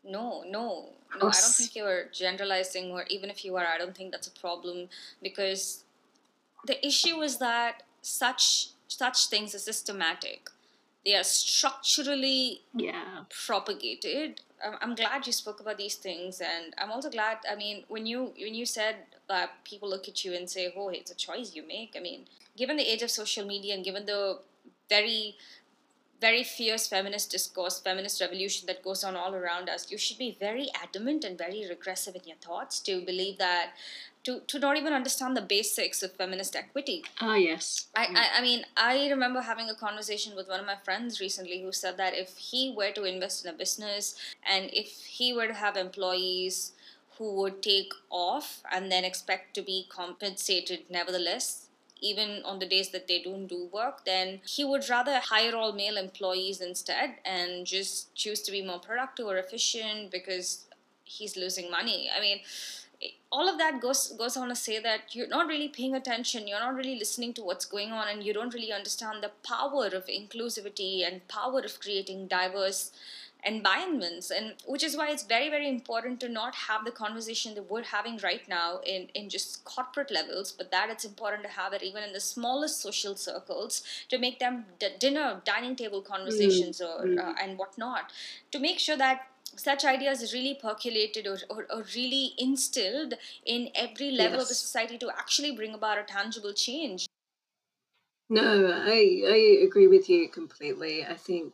No, 0.03 0.43
no, 0.47 0.93
no. 1.15 1.17
I 1.17 1.19
don't 1.19 1.33
think 1.33 1.75
you're 1.75 2.05
generalizing, 2.11 2.91
or 2.91 3.05
even 3.09 3.29
if 3.29 3.45
you 3.45 3.55
are, 3.57 3.65
I 3.65 3.77
don't 3.77 3.95
think 3.95 4.11
that's 4.11 4.27
a 4.27 4.39
problem 4.39 4.89
because 5.21 5.83
the 6.65 6.85
issue 6.85 7.21
is 7.21 7.37
that 7.37 7.83
such 8.01 8.69
such 8.87 9.27
things 9.27 9.55
are 9.55 9.59
systematic. 9.59 10.49
They 11.05 11.15
are 11.15 11.23
structurally 11.23 12.61
Yeah. 12.75 13.23
propagated. 13.45 14.41
I'm, 14.63 14.75
I'm 14.81 14.95
glad 14.95 15.25
you 15.25 15.33
spoke 15.33 15.59
about 15.59 15.77
these 15.77 15.95
things, 15.95 16.39
and 16.41 16.73
I'm 16.77 16.91
also 16.91 17.09
glad. 17.09 17.39
I 17.49 17.55
mean, 17.55 17.83
when 17.87 18.05
you 18.05 18.33
when 18.39 18.53
you 18.53 18.65
said 18.65 18.95
that 19.27 19.63
people 19.63 19.89
look 19.89 20.07
at 20.07 20.23
you 20.23 20.33
and 20.33 20.47
say, 20.49 20.71
"Oh, 20.75 20.89
it's 20.89 21.09
a 21.11 21.15
choice 21.15 21.55
you 21.55 21.63
make." 21.63 21.95
I 21.97 21.99
mean, 21.99 22.27
given 22.55 22.77
the 22.77 22.87
age 22.91 23.01
of 23.01 23.09
social 23.09 23.45
media 23.45 23.73
and 23.73 23.83
given 23.83 24.05
the 24.05 24.39
very 24.89 25.37
very 26.19 26.43
fierce 26.43 26.87
feminist 26.87 27.31
discourse, 27.31 27.79
feminist 27.79 28.21
revolution 28.21 28.67
that 28.67 28.83
goes 28.83 29.03
on 29.03 29.15
all 29.15 29.33
around 29.33 29.67
us, 29.67 29.91
you 29.91 29.97
should 29.97 30.19
be 30.19 30.37
very 30.39 30.69
adamant 30.83 31.23
and 31.23 31.35
very 31.37 31.67
regressive 31.67 32.15
in 32.15 32.21
your 32.25 32.37
thoughts 32.37 32.79
to 32.79 33.01
believe 33.03 33.39
that, 33.39 33.71
to, 34.23 34.41
to 34.47 34.59
not 34.59 34.77
even 34.77 34.93
understand 34.93 35.35
the 35.35 35.41
basics 35.41 36.03
of 36.03 36.13
feminist 36.13 36.55
equity. 36.55 37.03
Ah, 37.19 37.35
yes. 37.35 37.87
I, 37.95 38.07
I, 38.15 38.39
I 38.39 38.41
mean, 38.41 38.65
I 38.77 39.09
remember 39.09 39.41
having 39.41 39.69
a 39.69 39.75
conversation 39.75 40.35
with 40.35 40.47
one 40.47 40.59
of 40.59 40.65
my 40.65 40.77
friends 40.83 41.19
recently 41.19 41.61
who 41.61 41.71
said 41.71 41.97
that 41.97 42.15
if 42.15 42.37
he 42.37 42.73
were 42.75 42.91
to 42.91 43.03
invest 43.03 43.45
in 43.45 43.53
a 43.53 43.57
business 43.57 44.15
and 44.49 44.69
if 44.73 44.89
he 45.05 45.33
were 45.33 45.47
to 45.47 45.53
have 45.53 45.75
employees 45.75 46.73
who 47.17 47.35
would 47.35 47.61
take 47.61 47.93
off 48.09 48.61
and 48.71 48.91
then 48.91 49.03
expect 49.03 49.53
to 49.55 49.61
be 49.61 49.85
compensated 49.89 50.81
nevertheless, 50.89 51.67
even 52.01 52.41
on 52.43 52.59
the 52.59 52.65
days 52.65 52.89
that 52.89 53.07
they 53.07 53.21
don't 53.21 53.47
do 53.47 53.69
work, 53.71 54.05
then 54.05 54.41
he 54.43 54.65
would 54.65 54.89
rather 54.89 55.19
hire 55.19 55.55
all 55.55 55.71
male 55.71 55.97
employees 55.97 56.59
instead 56.59 57.15
and 57.25 57.65
just 57.65 58.13
choose 58.15 58.41
to 58.41 58.51
be 58.51 58.63
more 58.63 58.79
productive 58.79 59.27
or 59.27 59.37
efficient 59.37 60.11
because 60.11 60.65
he's 61.03 61.37
losing 61.37 61.69
money. 61.69 62.09
I 62.15 62.19
mean, 62.19 62.39
all 63.31 63.47
of 63.47 63.57
that 63.57 63.81
goes 63.81 64.13
goes 64.17 64.35
on 64.37 64.49
to 64.49 64.55
say 64.55 64.79
that 64.79 65.15
you're 65.15 65.27
not 65.27 65.47
really 65.47 65.67
paying 65.67 65.95
attention 65.95 66.47
you're 66.47 66.59
not 66.59 66.75
really 66.75 66.97
listening 66.97 67.33
to 67.33 67.41
what's 67.41 67.65
going 67.65 67.91
on 67.91 68.07
and 68.07 68.23
you 68.23 68.33
don't 68.33 68.53
really 68.53 68.71
understand 68.71 69.23
the 69.23 69.31
power 69.43 69.87
of 69.87 70.05
inclusivity 70.07 71.05
and 71.07 71.27
power 71.27 71.59
of 71.59 71.79
creating 71.79 72.27
diverse 72.27 72.91
environments. 73.43 74.29
And 74.29 74.53
which 74.65 74.83
is 74.83 74.95
why 74.95 75.09
it's 75.09 75.23
very 75.23 75.49
very 75.49 75.67
important 75.67 76.19
to 76.21 76.29
not 76.29 76.55
have 76.55 76.85
the 76.85 76.91
conversation 76.91 77.55
that 77.55 77.69
we're 77.69 77.83
having 77.83 78.17
right 78.23 78.47
now 78.47 78.79
in 78.85 79.07
in 79.13 79.29
just 79.29 79.63
corporate 79.65 80.11
levels 80.11 80.51
but 80.51 80.71
that 80.71 80.89
it's 80.89 81.05
important 81.05 81.43
to 81.43 81.49
have 81.49 81.73
it 81.73 81.83
even 81.83 82.03
in 82.03 82.13
the 82.13 82.19
smallest 82.19 82.81
social 82.81 83.15
circles 83.15 83.83
to 84.09 84.17
make 84.17 84.39
them 84.39 84.65
d- 84.79 84.89
dinner 84.99 85.41
dining 85.45 85.75
table 85.75 86.01
conversations 86.01 86.81
or 86.81 87.07
uh, 87.19 87.33
and 87.41 87.57
whatnot. 87.57 88.11
To 88.51 88.59
make 88.59 88.79
sure 88.79 88.97
that 88.97 89.27
such 89.55 89.85
ideas 89.85 90.33
really 90.33 90.57
percolated 90.61 91.27
or, 91.27 91.37
or, 91.49 91.67
or 91.69 91.83
really 91.95 92.33
instilled 92.37 93.15
in 93.45 93.69
every 93.75 94.11
level 94.11 94.39
of 94.39 94.47
the 94.47 94.55
society 94.55 94.97
to 94.97 95.09
actually 95.09 95.55
bring 95.55 95.73
about 95.73 95.97
a 95.97 96.03
tangible 96.03 96.53
change 96.53 97.07
No, 98.29 98.71
I, 98.71 99.23
I 99.27 99.63
agree 99.65 99.87
with 99.87 100.09
you 100.09 100.29
completely. 100.29 101.05
I 101.05 101.15
think 101.15 101.53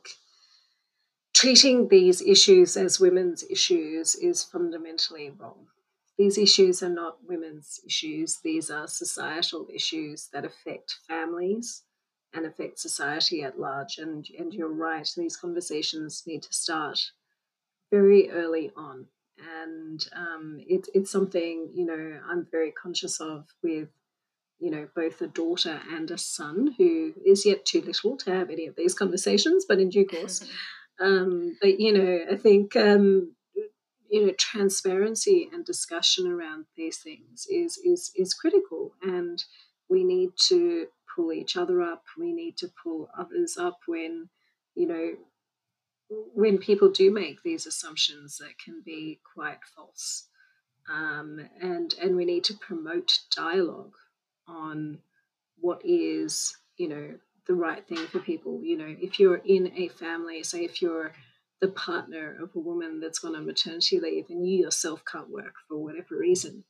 treating 1.33 1.87
these 1.87 2.21
issues 2.21 2.77
as 2.77 2.99
women's 2.99 3.43
issues 3.49 4.15
is 4.15 4.43
fundamentally 4.43 5.29
wrong. 5.29 5.67
These 6.17 6.37
issues 6.37 6.81
are 6.81 6.89
not 6.89 7.23
women's 7.27 7.79
issues, 7.85 8.39
these 8.43 8.71
are 8.71 8.87
societal 8.87 9.67
issues 9.73 10.29
that 10.33 10.45
affect 10.45 10.97
families 11.07 11.83
and 12.33 12.45
affect 12.45 12.79
society 12.79 13.43
at 13.43 13.59
large. 13.59 13.99
And, 13.99 14.27
and 14.37 14.53
you're 14.53 14.73
right, 14.73 15.07
these 15.15 15.37
conversations 15.37 16.23
need 16.25 16.43
to 16.43 16.53
start 16.53 16.99
very 17.91 18.29
early 18.29 18.71
on. 18.75 19.07
And 19.63 20.03
um, 20.15 20.59
it, 20.67 20.87
it's 20.93 21.11
something, 21.11 21.69
you 21.73 21.85
know, 21.85 22.19
I'm 22.27 22.47
very 22.51 22.71
conscious 22.71 23.19
of 23.21 23.45
with 23.61 23.89
you 24.59 24.71
know, 24.71 24.87
both 24.95 25.21
a 25.21 25.27
daughter 25.27 25.81
and 25.91 26.09
a 26.09 26.17
son 26.17 26.73
who 26.77 27.13
is 27.25 27.45
yet 27.45 27.65
too 27.65 27.81
little 27.81 28.17
to 28.17 28.31
have 28.31 28.49
any 28.49 28.65
of 28.65 28.75
these 28.75 28.93
conversations, 28.93 29.65
but 29.67 29.79
in 29.79 29.89
due 29.89 30.05
course. 30.05 30.43
Um, 30.99 31.55
but, 31.61 31.79
you 31.79 31.93
know, 31.93 32.25
I 32.31 32.35
think, 32.37 32.75
um, 32.75 33.35
you 34.09 34.25
know, 34.25 34.33
transparency 34.35 35.47
and 35.53 35.63
discussion 35.63 36.25
around 36.25 36.65
these 36.75 36.97
things 36.97 37.45
is, 37.51 37.77
is, 37.77 38.11
is 38.15 38.33
critical. 38.33 38.95
And 39.03 39.45
we 39.89 40.03
need 40.03 40.31
to 40.47 40.87
pull 41.15 41.31
each 41.31 41.55
other 41.55 41.83
up. 41.83 42.05
We 42.17 42.33
need 42.33 42.57
to 42.57 42.71
pull 42.83 43.11
others 43.15 43.57
up 43.59 43.81
when, 43.85 44.29
you 44.73 44.87
know, 44.87 45.11
when 46.09 46.57
people 46.57 46.89
do 46.89 47.11
make 47.11 47.43
these 47.43 47.65
assumptions 47.65 48.37
that 48.37 48.57
can 48.63 48.81
be 48.85 49.19
quite 49.33 49.59
false. 49.75 50.27
Um, 50.89 51.41
and 51.61 51.93
and 52.01 52.15
we 52.15 52.25
need 52.25 52.45
to 52.45 52.53
promote 52.53 53.19
dialogue 53.35 53.95
on 54.47 54.99
what 55.59 55.81
is 55.83 56.55
you 56.77 56.87
know 56.87 57.15
the 57.47 57.53
right 57.53 57.85
thing 57.87 58.07
for 58.07 58.19
people. 58.19 58.61
You 58.63 58.77
know, 58.77 58.95
if 58.99 59.19
you're 59.19 59.41
in 59.45 59.71
a 59.75 59.89
family, 59.89 60.43
say 60.43 60.63
if 60.63 60.81
you're 60.81 61.13
the 61.59 61.67
partner 61.67 62.37
of 62.41 62.51
a 62.55 62.59
woman 62.59 62.99
that's 62.99 63.19
gone 63.19 63.35
on 63.35 63.45
maternity 63.45 63.99
leave 63.99 64.29
and 64.29 64.47
you 64.47 64.59
yourself 64.59 65.01
can't 65.11 65.29
work 65.29 65.55
for 65.67 65.77
whatever 65.77 66.15
reason, 66.17 66.63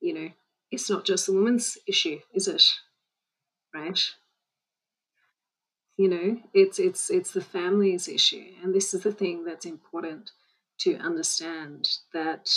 you 0.00 0.14
know, 0.14 0.28
it's 0.70 0.88
not 0.88 1.04
just 1.04 1.26
the 1.26 1.32
woman's 1.32 1.76
issue, 1.86 2.18
is 2.34 2.48
it? 2.48 2.64
Right? 3.74 4.00
You 5.96 6.08
know, 6.08 6.40
it's 6.52 6.78
it's 6.78 7.10
it's 7.10 7.32
the 7.32 7.40
family's 7.40 8.06
issue. 8.06 8.52
And 8.62 8.74
this 8.74 8.92
is 8.92 9.02
the 9.02 9.12
thing 9.12 9.44
that's 9.44 9.64
important 9.64 10.30
to 10.80 10.96
understand 10.96 11.88
that 12.12 12.50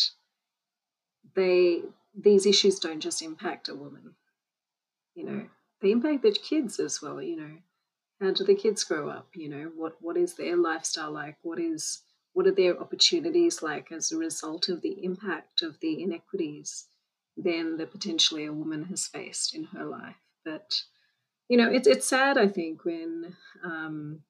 they 1.36 1.84
these 2.14 2.46
issues 2.46 2.80
don't 2.80 3.00
just 3.00 3.22
impact 3.22 3.70
a 3.70 3.76
woman. 3.76 4.16
You 5.16 5.26
know, 5.26 5.46
they 5.82 5.92
impact 5.92 6.24
the 6.24 6.32
kids 6.32 6.80
as 6.80 7.02
well, 7.02 7.22
you 7.22 7.38
know. 7.38 7.58
How 8.22 8.32
do 8.32 8.44
the 8.44 8.56
kids 8.56 8.84
grow 8.84 9.10
up? 9.10 9.30
You 9.34 9.50
know, 9.50 9.72
what 9.76 9.96
what 10.02 10.18
is 10.18 10.34
their 10.34 10.58
lifestyle 10.58 11.12
like? 11.12 11.38
What 11.42 11.60
is 11.60 12.02
what 12.34 12.46
are 12.46 12.52
their 12.52 12.80
opportunities 12.80 13.64
like 13.64 13.92
as 13.92 14.12
a 14.12 14.18
result 14.18 14.70
of 14.70 14.82
the 14.82 15.04
impact 15.04 15.62
of 15.62 15.80
the 15.80 16.04
inequities 16.04 16.86
then 17.38 17.78
that 17.78 17.92
potentially 17.92 18.46
a 18.46 18.54
woman 18.54 18.84
has 18.86 19.08
faced 19.08 19.56
in 19.56 19.64
her 19.66 19.86
life? 19.86 20.18
But 20.44 20.84
you 21.50 21.58
know, 21.58 21.70
it's 21.72 21.88
it's 21.88 22.08
sad 22.08 22.38
I 22.38 22.47
think 22.47 22.86
when 22.86 23.36
um, 23.64 24.22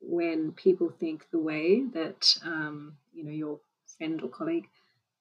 when 0.00 0.52
people 0.52 0.90
think 0.90 1.26
the 1.30 1.38
way 1.38 1.84
that 1.94 2.36
um, 2.44 2.96
you 3.14 3.24
know 3.24 3.30
your 3.30 3.60
friend 3.96 4.20
or 4.22 4.28
colleague 4.28 4.68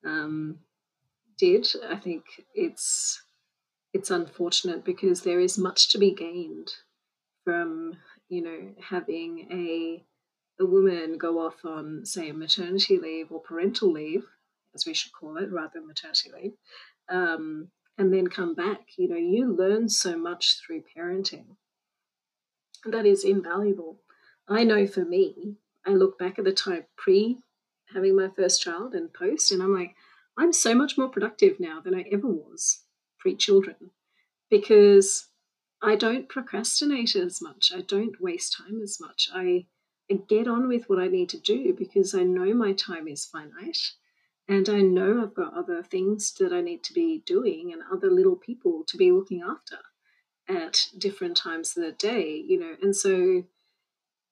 um, 0.05 0.59
did. 1.37 1.67
I 1.89 1.95
think 1.97 2.23
it's 2.53 3.23
it's 3.93 4.11
unfortunate 4.11 4.85
because 4.85 5.21
there 5.21 5.39
is 5.39 5.57
much 5.57 5.89
to 5.91 5.97
be 5.97 6.11
gained 6.11 6.71
from 7.43 7.97
you 8.29 8.41
know 8.41 8.75
having 8.89 9.47
a 9.51 10.03
a 10.61 10.65
woman 10.65 11.17
go 11.17 11.45
off 11.45 11.65
on 11.65 12.05
say 12.05 12.29
a 12.29 12.33
maternity 12.33 12.97
leave 12.97 13.31
or 13.31 13.41
parental 13.41 13.91
leave 13.91 14.25
as 14.75 14.85
we 14.85 14.93
should 14.93 15.11
call 15.11 15.37
it 15.37 15.51
rather 15.51 15.71
than 15.75 15.87
maternity 15.87 16.31
leave 16.33 16.53
um, 17.09 17.69
and 18.01 18.11
then 18.11 18.27
come 18.27 18.55
back 18.55 18.81
you 18.97 19.07
know 19.07 19.15
you 19.15 19.55
learn 19.55 19.87
so 19.87 20.17
much 20.17 20.57
through 20.59 20.83
parenting 20.97 21.45
that 22.85 23.05
is 23.05 23.23
invaluable 23.23 24.01
i 24.49 24.63
know 24.63 24.87
for 24.87 25.05
me 25.05 25.55
i 25.85 25.91
look 25.91 26.17
back 26.17 26.39
at 26.39 26.45
the 26.45 26.51
time 26.51 26.83
pre 26.97 27.37
having 27.93 28.15
my 28.15 28.27
first 28.35 28.61
child 28.61 28.95
and 28.95 29.13
post 29.13 29.51
and 29.51 29.61
i'm 29.61 29.73
like 29.73 29.93
i'm 30.37 30.51
so 30.51 30.73
much 30.73 30.97
more 30.97 31.09
productive 31.09 31.59
now 31.59 31.79
than 31.79 31.93
i 31.93 32.03
ever 32.11 32.27
was 32.27 32.81
pre 33.19 33.35
children 33.35 33.91
because 34.49 35.27
I 35.83 35.95
don't 35.95 36.29
procrastinate 36.29 37.15
as 37.15 37.41
much. 37.41 37.71
I 37.75 37.81
don't 37.81 38.21
waste 38.21 38.55
time 38.55 38.81
as 38.83 38.99
much. 38.99 39.29
I, 39.33 39.65
I 40.11 40.19
get 40.27 40.47
on 40.47 40.67
with 40.67 40.87
what 40.87 40.99
I 40.99 41.07
need 41.07 41.29
to 41.29 41.39
do 41.39 41.73
because 41.73 42.13
I 42.13 42.21
know 42.21 42.53
my 42.53 42.73
time 42.73 43.07
is 43.07 43.25
finite 43.25 43.93
and 44.51 44.67
I 44.67 44.81
know 44.81 45.23
I've 45.23 45.33
got 45.33 45.53
other 45.53 45.81
things 45.81 46.33
that 46.33 46.51
I 46.51 46.59
need 46.59 46.83
to 46.83 46.93
be 46.93 47.23
doing 47.25 47.71
and 47.71 47.81
other 47.89 48.11
little 48.11 48.35
people 48.35 48.83
to 48.87 48.97
be 48.97 49.09
looking 49.09 49.41
after 49.41 49.77
at 50.49 50.87
different 50.97 51.37
times 51.37 51.77
of 51.77 51.83
the 51.83 51.93
day, 51.93 52.35
you 52.35 52.59
know. 52.59 52.75
And 52.81 52.93
so 52.93 53.45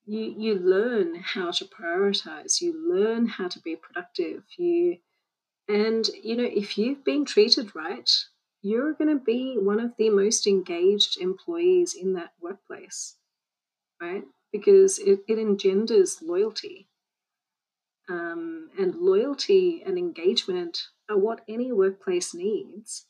you 0.05 0.35
you 0.37 0.55
learn 0.55 1.15
how 1.15 1.51
to 1.51 1.63
prioritize, 1.63 2.59
you 2.59 2.73
learn 2.93 3.27
how 3.27 3.47
to 3.47 3.61
be 3.61 3.77
productive, 3.77 4.43
you 4.57 4.97
and 5.69 6.09
you 6.21 6.35
know, 6.35 6.49
if 6.51 6.77
you've 6.77 7.05
been 7.05 7.23
treated 7.23 7.73
right, 7.73 8.11
you're 8.61 8.93
going 8.93 9.17
to 9.17 9.23
be 9.23 9.57
one 9.57 9.79
of 9.79 9.93
the 9.97 10.09
most 10.09 10.47
engaged 10.47 11.17
employees 11.21 11.93
in 11.93 12.11
that 12.15 12.33
workplace, 12.41 13.15
right? 14.01 14.25
Because 14.51 14.99
it, 14.99 15.21
it 15.29 15.39
engenders 15.39 16.21
loyalty. 16.21 16.88
Um, 18.09 18.69
and 18.77 18.95
loyalty 18.95 19.83
and 19.85 19.97
engagement 19.97 20.87
are 21.09 21.17
what 21.17 21.41
any 21.47 21.71
workplace 21.71 22.33
needs 22.33 23.05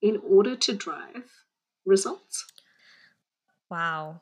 in 0.00 0.20
order 0.24 0.54
to 0.54 0.74
drive 0.74 1.24
results. 1.84 2.46
Wow. 3.70 4.20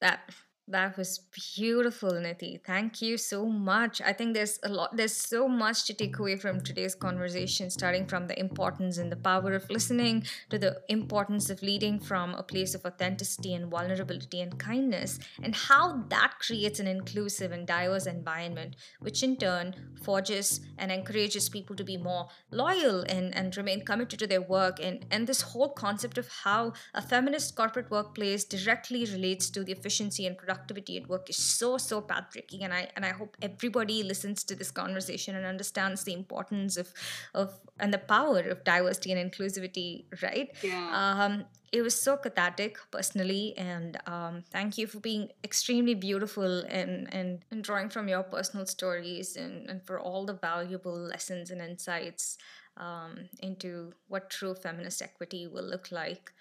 That 0.00 0.30
that 0.68 0.96
was 0.98 1.20
beautiful, 1.54 2.10
Niti. 2.20 2.60
Thank 2.66 3.00
you 3.00 3.16
so 3.18 3.46
much. 3.46 4.02
I 4.02 4.12
think 4.12 4.34
there's 4.34 4.58
a 4.64 4.68
lot, 4.68 4.96
there's 4.96 5.14
so 5.14 5.46
much 5.46 5.84
to 5.84 5.94
take 5.94 6.18
away 6.18 6.34
from 6.36 6.60
today's 6.60 6.96
conversation, 6.96 7.70
starting 7.70 8.04
from 8.04 8.26
the 8.26 8.36
importance 8.36 8.98
and 8.98 9.12
the 9.12 9.16
power 9.16 9.52
of 9.52 9.70
listening 9.70 10.24
to 10.50 10.58
the 10.58 10.80
importance 10.88 11.50
of 11.50 11.62
leading 11.62 12.00
from 12.00 12.34
a 12.34 12.42
place 12.42 12.74
of 12.74 12.84
authenticity 12.84 13.54
and 13.54 13.70
vulnerability 13.70 14.40
and 14.40 14.58
kindness, 14.58 15.20
and 15.40 15.54
how 15.54 16.02
that 16.08 16.32
creates 16.40 16.80
an 16.80 16.88
inclusive 16.88 17.52
and 17.52 17.64
diverse 17.68 18.06
environment, 18.06 18.74
which 18.98 19.22
in 19.22 19.36
turn 19.36 19.72
forges 20.02 20.62
and 20.78 20.90
encourages 20.90 21.48
people 21.48 21.76
to 21.76 21.84
be 21.84 21.96
more 21.96 22.26
loyal 22.50 23.02
and, 23.02 23.32
and 23.36 23.56
remain 23.56 23.84
committed 23.84 24.18
to 24.18 24.26
their 24.26 24.42
work. 24.42 24.80
And, 24.82 25.06
and 25.12 25.28
this 25.28 25.42
whole 25.42 25.68
concept 25.68 26.18
of 26.18 26.28
how 26.42 26.72
a 26.92 27.00
feminist 27.00 27.54
corporate 27.54 27.88
workplace 27.88 28.42
directly 28.44 29.04
relates 29.04 29.48
to 29.50 29.62
the 29.62 29.70
efficiency 29.70 30.26
and 30.26 30.36
production 30.36 30.55
productivity 30.56 30.96
at 30.96 31.08
work 31.08 31.28
is 31.30 31.36
so 31.36 31.78
so 31.78 32.00
patricky 32.00 32.62
and 32.62 32.72
i 32.72 32.88
and 32.96 33.04
i 33.04 33.10
hope 33.10 33.36
everybody 33.42 34.02
listens 34.02 34.44
to 34.44 34.54
this 34.54 34.70
conversation 34.70 35.36
and 35.36 35.46
understands 35.46 36.04
the 36.04 36.12
importance 36.12 36.76
of 36.76 36.92
of 37.34 37.60
and 37.78 37.92
the 37.92 37.98
power 37.98 38.40
of 38.40 38.64
diversity 38.64 39.12
and 39.12 39.32
inclusivity 39.32 40.04
right? 40.22 40.50
Yeah. 40.62 40.88
Um 40.92 41.44
it 41.72 41.82
was 41.82 42.00
so 42.00 42.16
cathartic 42.16 42.78
personally 42.90 43.52
and 43.58 43.98
um, 44.06 44.44
thank 44.50 44.78
you 44.78 44.86
for 44.86 45.00
being 45.00 45.28
extremely 45.42 45.94
beautiful 45.94 46.60
and, 46.60 47.12
and, 47.12 47.44
and 47.50 47.64
drawing 47.64 47.90
from 47.90 48.08
your 48.08 48.22
personal 48.22 48.64
stories 48.64 49.36
and, 49.36 49.68
and 49.68 49.84
for 49.84 49.98
all 50.00 50.24
the 50.24 50.32
valuable 50.32 50.96
lessons 50.96 51.50
and 51.50 51.60
insights 51.60 52.38
um, 52.76 53.28
into 53.40 53.92
what 54.06 54.30
true 54.30 54.54
feminist 54.54 55.02
equity 55.02 55.48
will 55.48 55.64
look 55.64 55.90
like. 55.90 56.32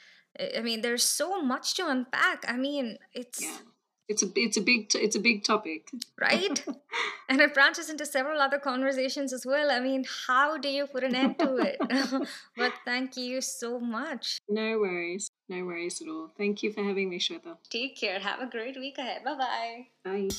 I 0.57 0.61
mean 0.61 0.81
there's 0.81 1.03
so 1.03 1.41
much 1.41 1.73
to 1.75 1.89
unpack. 1.89 2.45
I 2.47 2.55
mean 2.55 2.97
it's 3.13 3.41
yeah 3.41 3.57
it's 4.07 4.23
a 4.23 4.27
it's 4.35 4.57
a 4.57 4.61
big 4.61 4.91
it's 4.95 5.15
a 5.15 5.19
big 5.19 5.43
topic. 5.43 5.89
Right? 6.19 6.63
And 7.27 7.41
it 7.41 7.55
branches 7.55 7.89
into 7.89 8.05
several 8.05 8.39
other 8.39 8.59
conversations 8.59 9.33
as 9.33 9.47
well. 9.47 9.71
I 9.71 9.79
mean 9.79 10.05
how 10.27 10.57
do 10.57 10.69
you 10.69 10.85
put 10.85 11.03
an 11.03 11.15
end 11.15 11.39
to 11.39 11.55
it? 11.57 11.77
But 12.57 12.73
thank 12.85 13.17
you 13.17 13.41
so 13.41 13.79
much. 13.79 14.37
No 14.47 14.77
worries. 14.79 15.29
No 15.49 15.65
worries 15.65 16.01
at 16.01 16.07
all. 16.07 16.31
Thank 16.37 16.61
you 16.63 16.71
for 16.71 16.81
having 16.83 17.09
me 17.09 17.19
shweta. 17.19 17.57
Take 17.69 17.97
care. 17.99 18.19
Have 18.19 18.39
a 18.41 18.47
great 18.47 18.75
week 18.77 18.97
ahead. 18.97 19.23
Bye-bye. 19.23 19.87
Bye. 20.03 20.29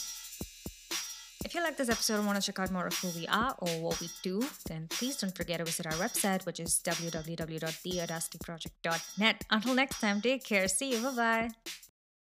If 1.45 1.55
you 1.55 1.63
like 1.63 1.77
this 1.77 1.89
episode 1.89 2.17
and 2.17 2.27
want 2.27 2.41
to 2.41 2.45
check 2.45 2.59
out 2.59 2.73
more 2.73 2.89
of 2.89 2.99
who 2.99 3.09
we 3.17 3.25
are 3.29 3.55
or 3.59 3.69
what 3.81 4.01
we 4.01 4.09
do, 4.23 4.43
then 4.69 4.89
please 4.89 5.17
don't 5.17 5.37
forget 5.37 5.59
to 5.59 5.65
visit 5.65 5.87
our 5.87 5.93
website, 5.93 6.45
which 6.45 6.59
is 6.59 6.81
www.theaudacityproject.net. 6.85 9.45
Until 9.51 9.75
next 9.75 10.01
time, 10.01 10.21
take 10.21 10.43
care. 10.43 10.67
See 10.67 10.91
you. 10.93 11.01
Bye 11.03 11.15
bye. 11.15 11.51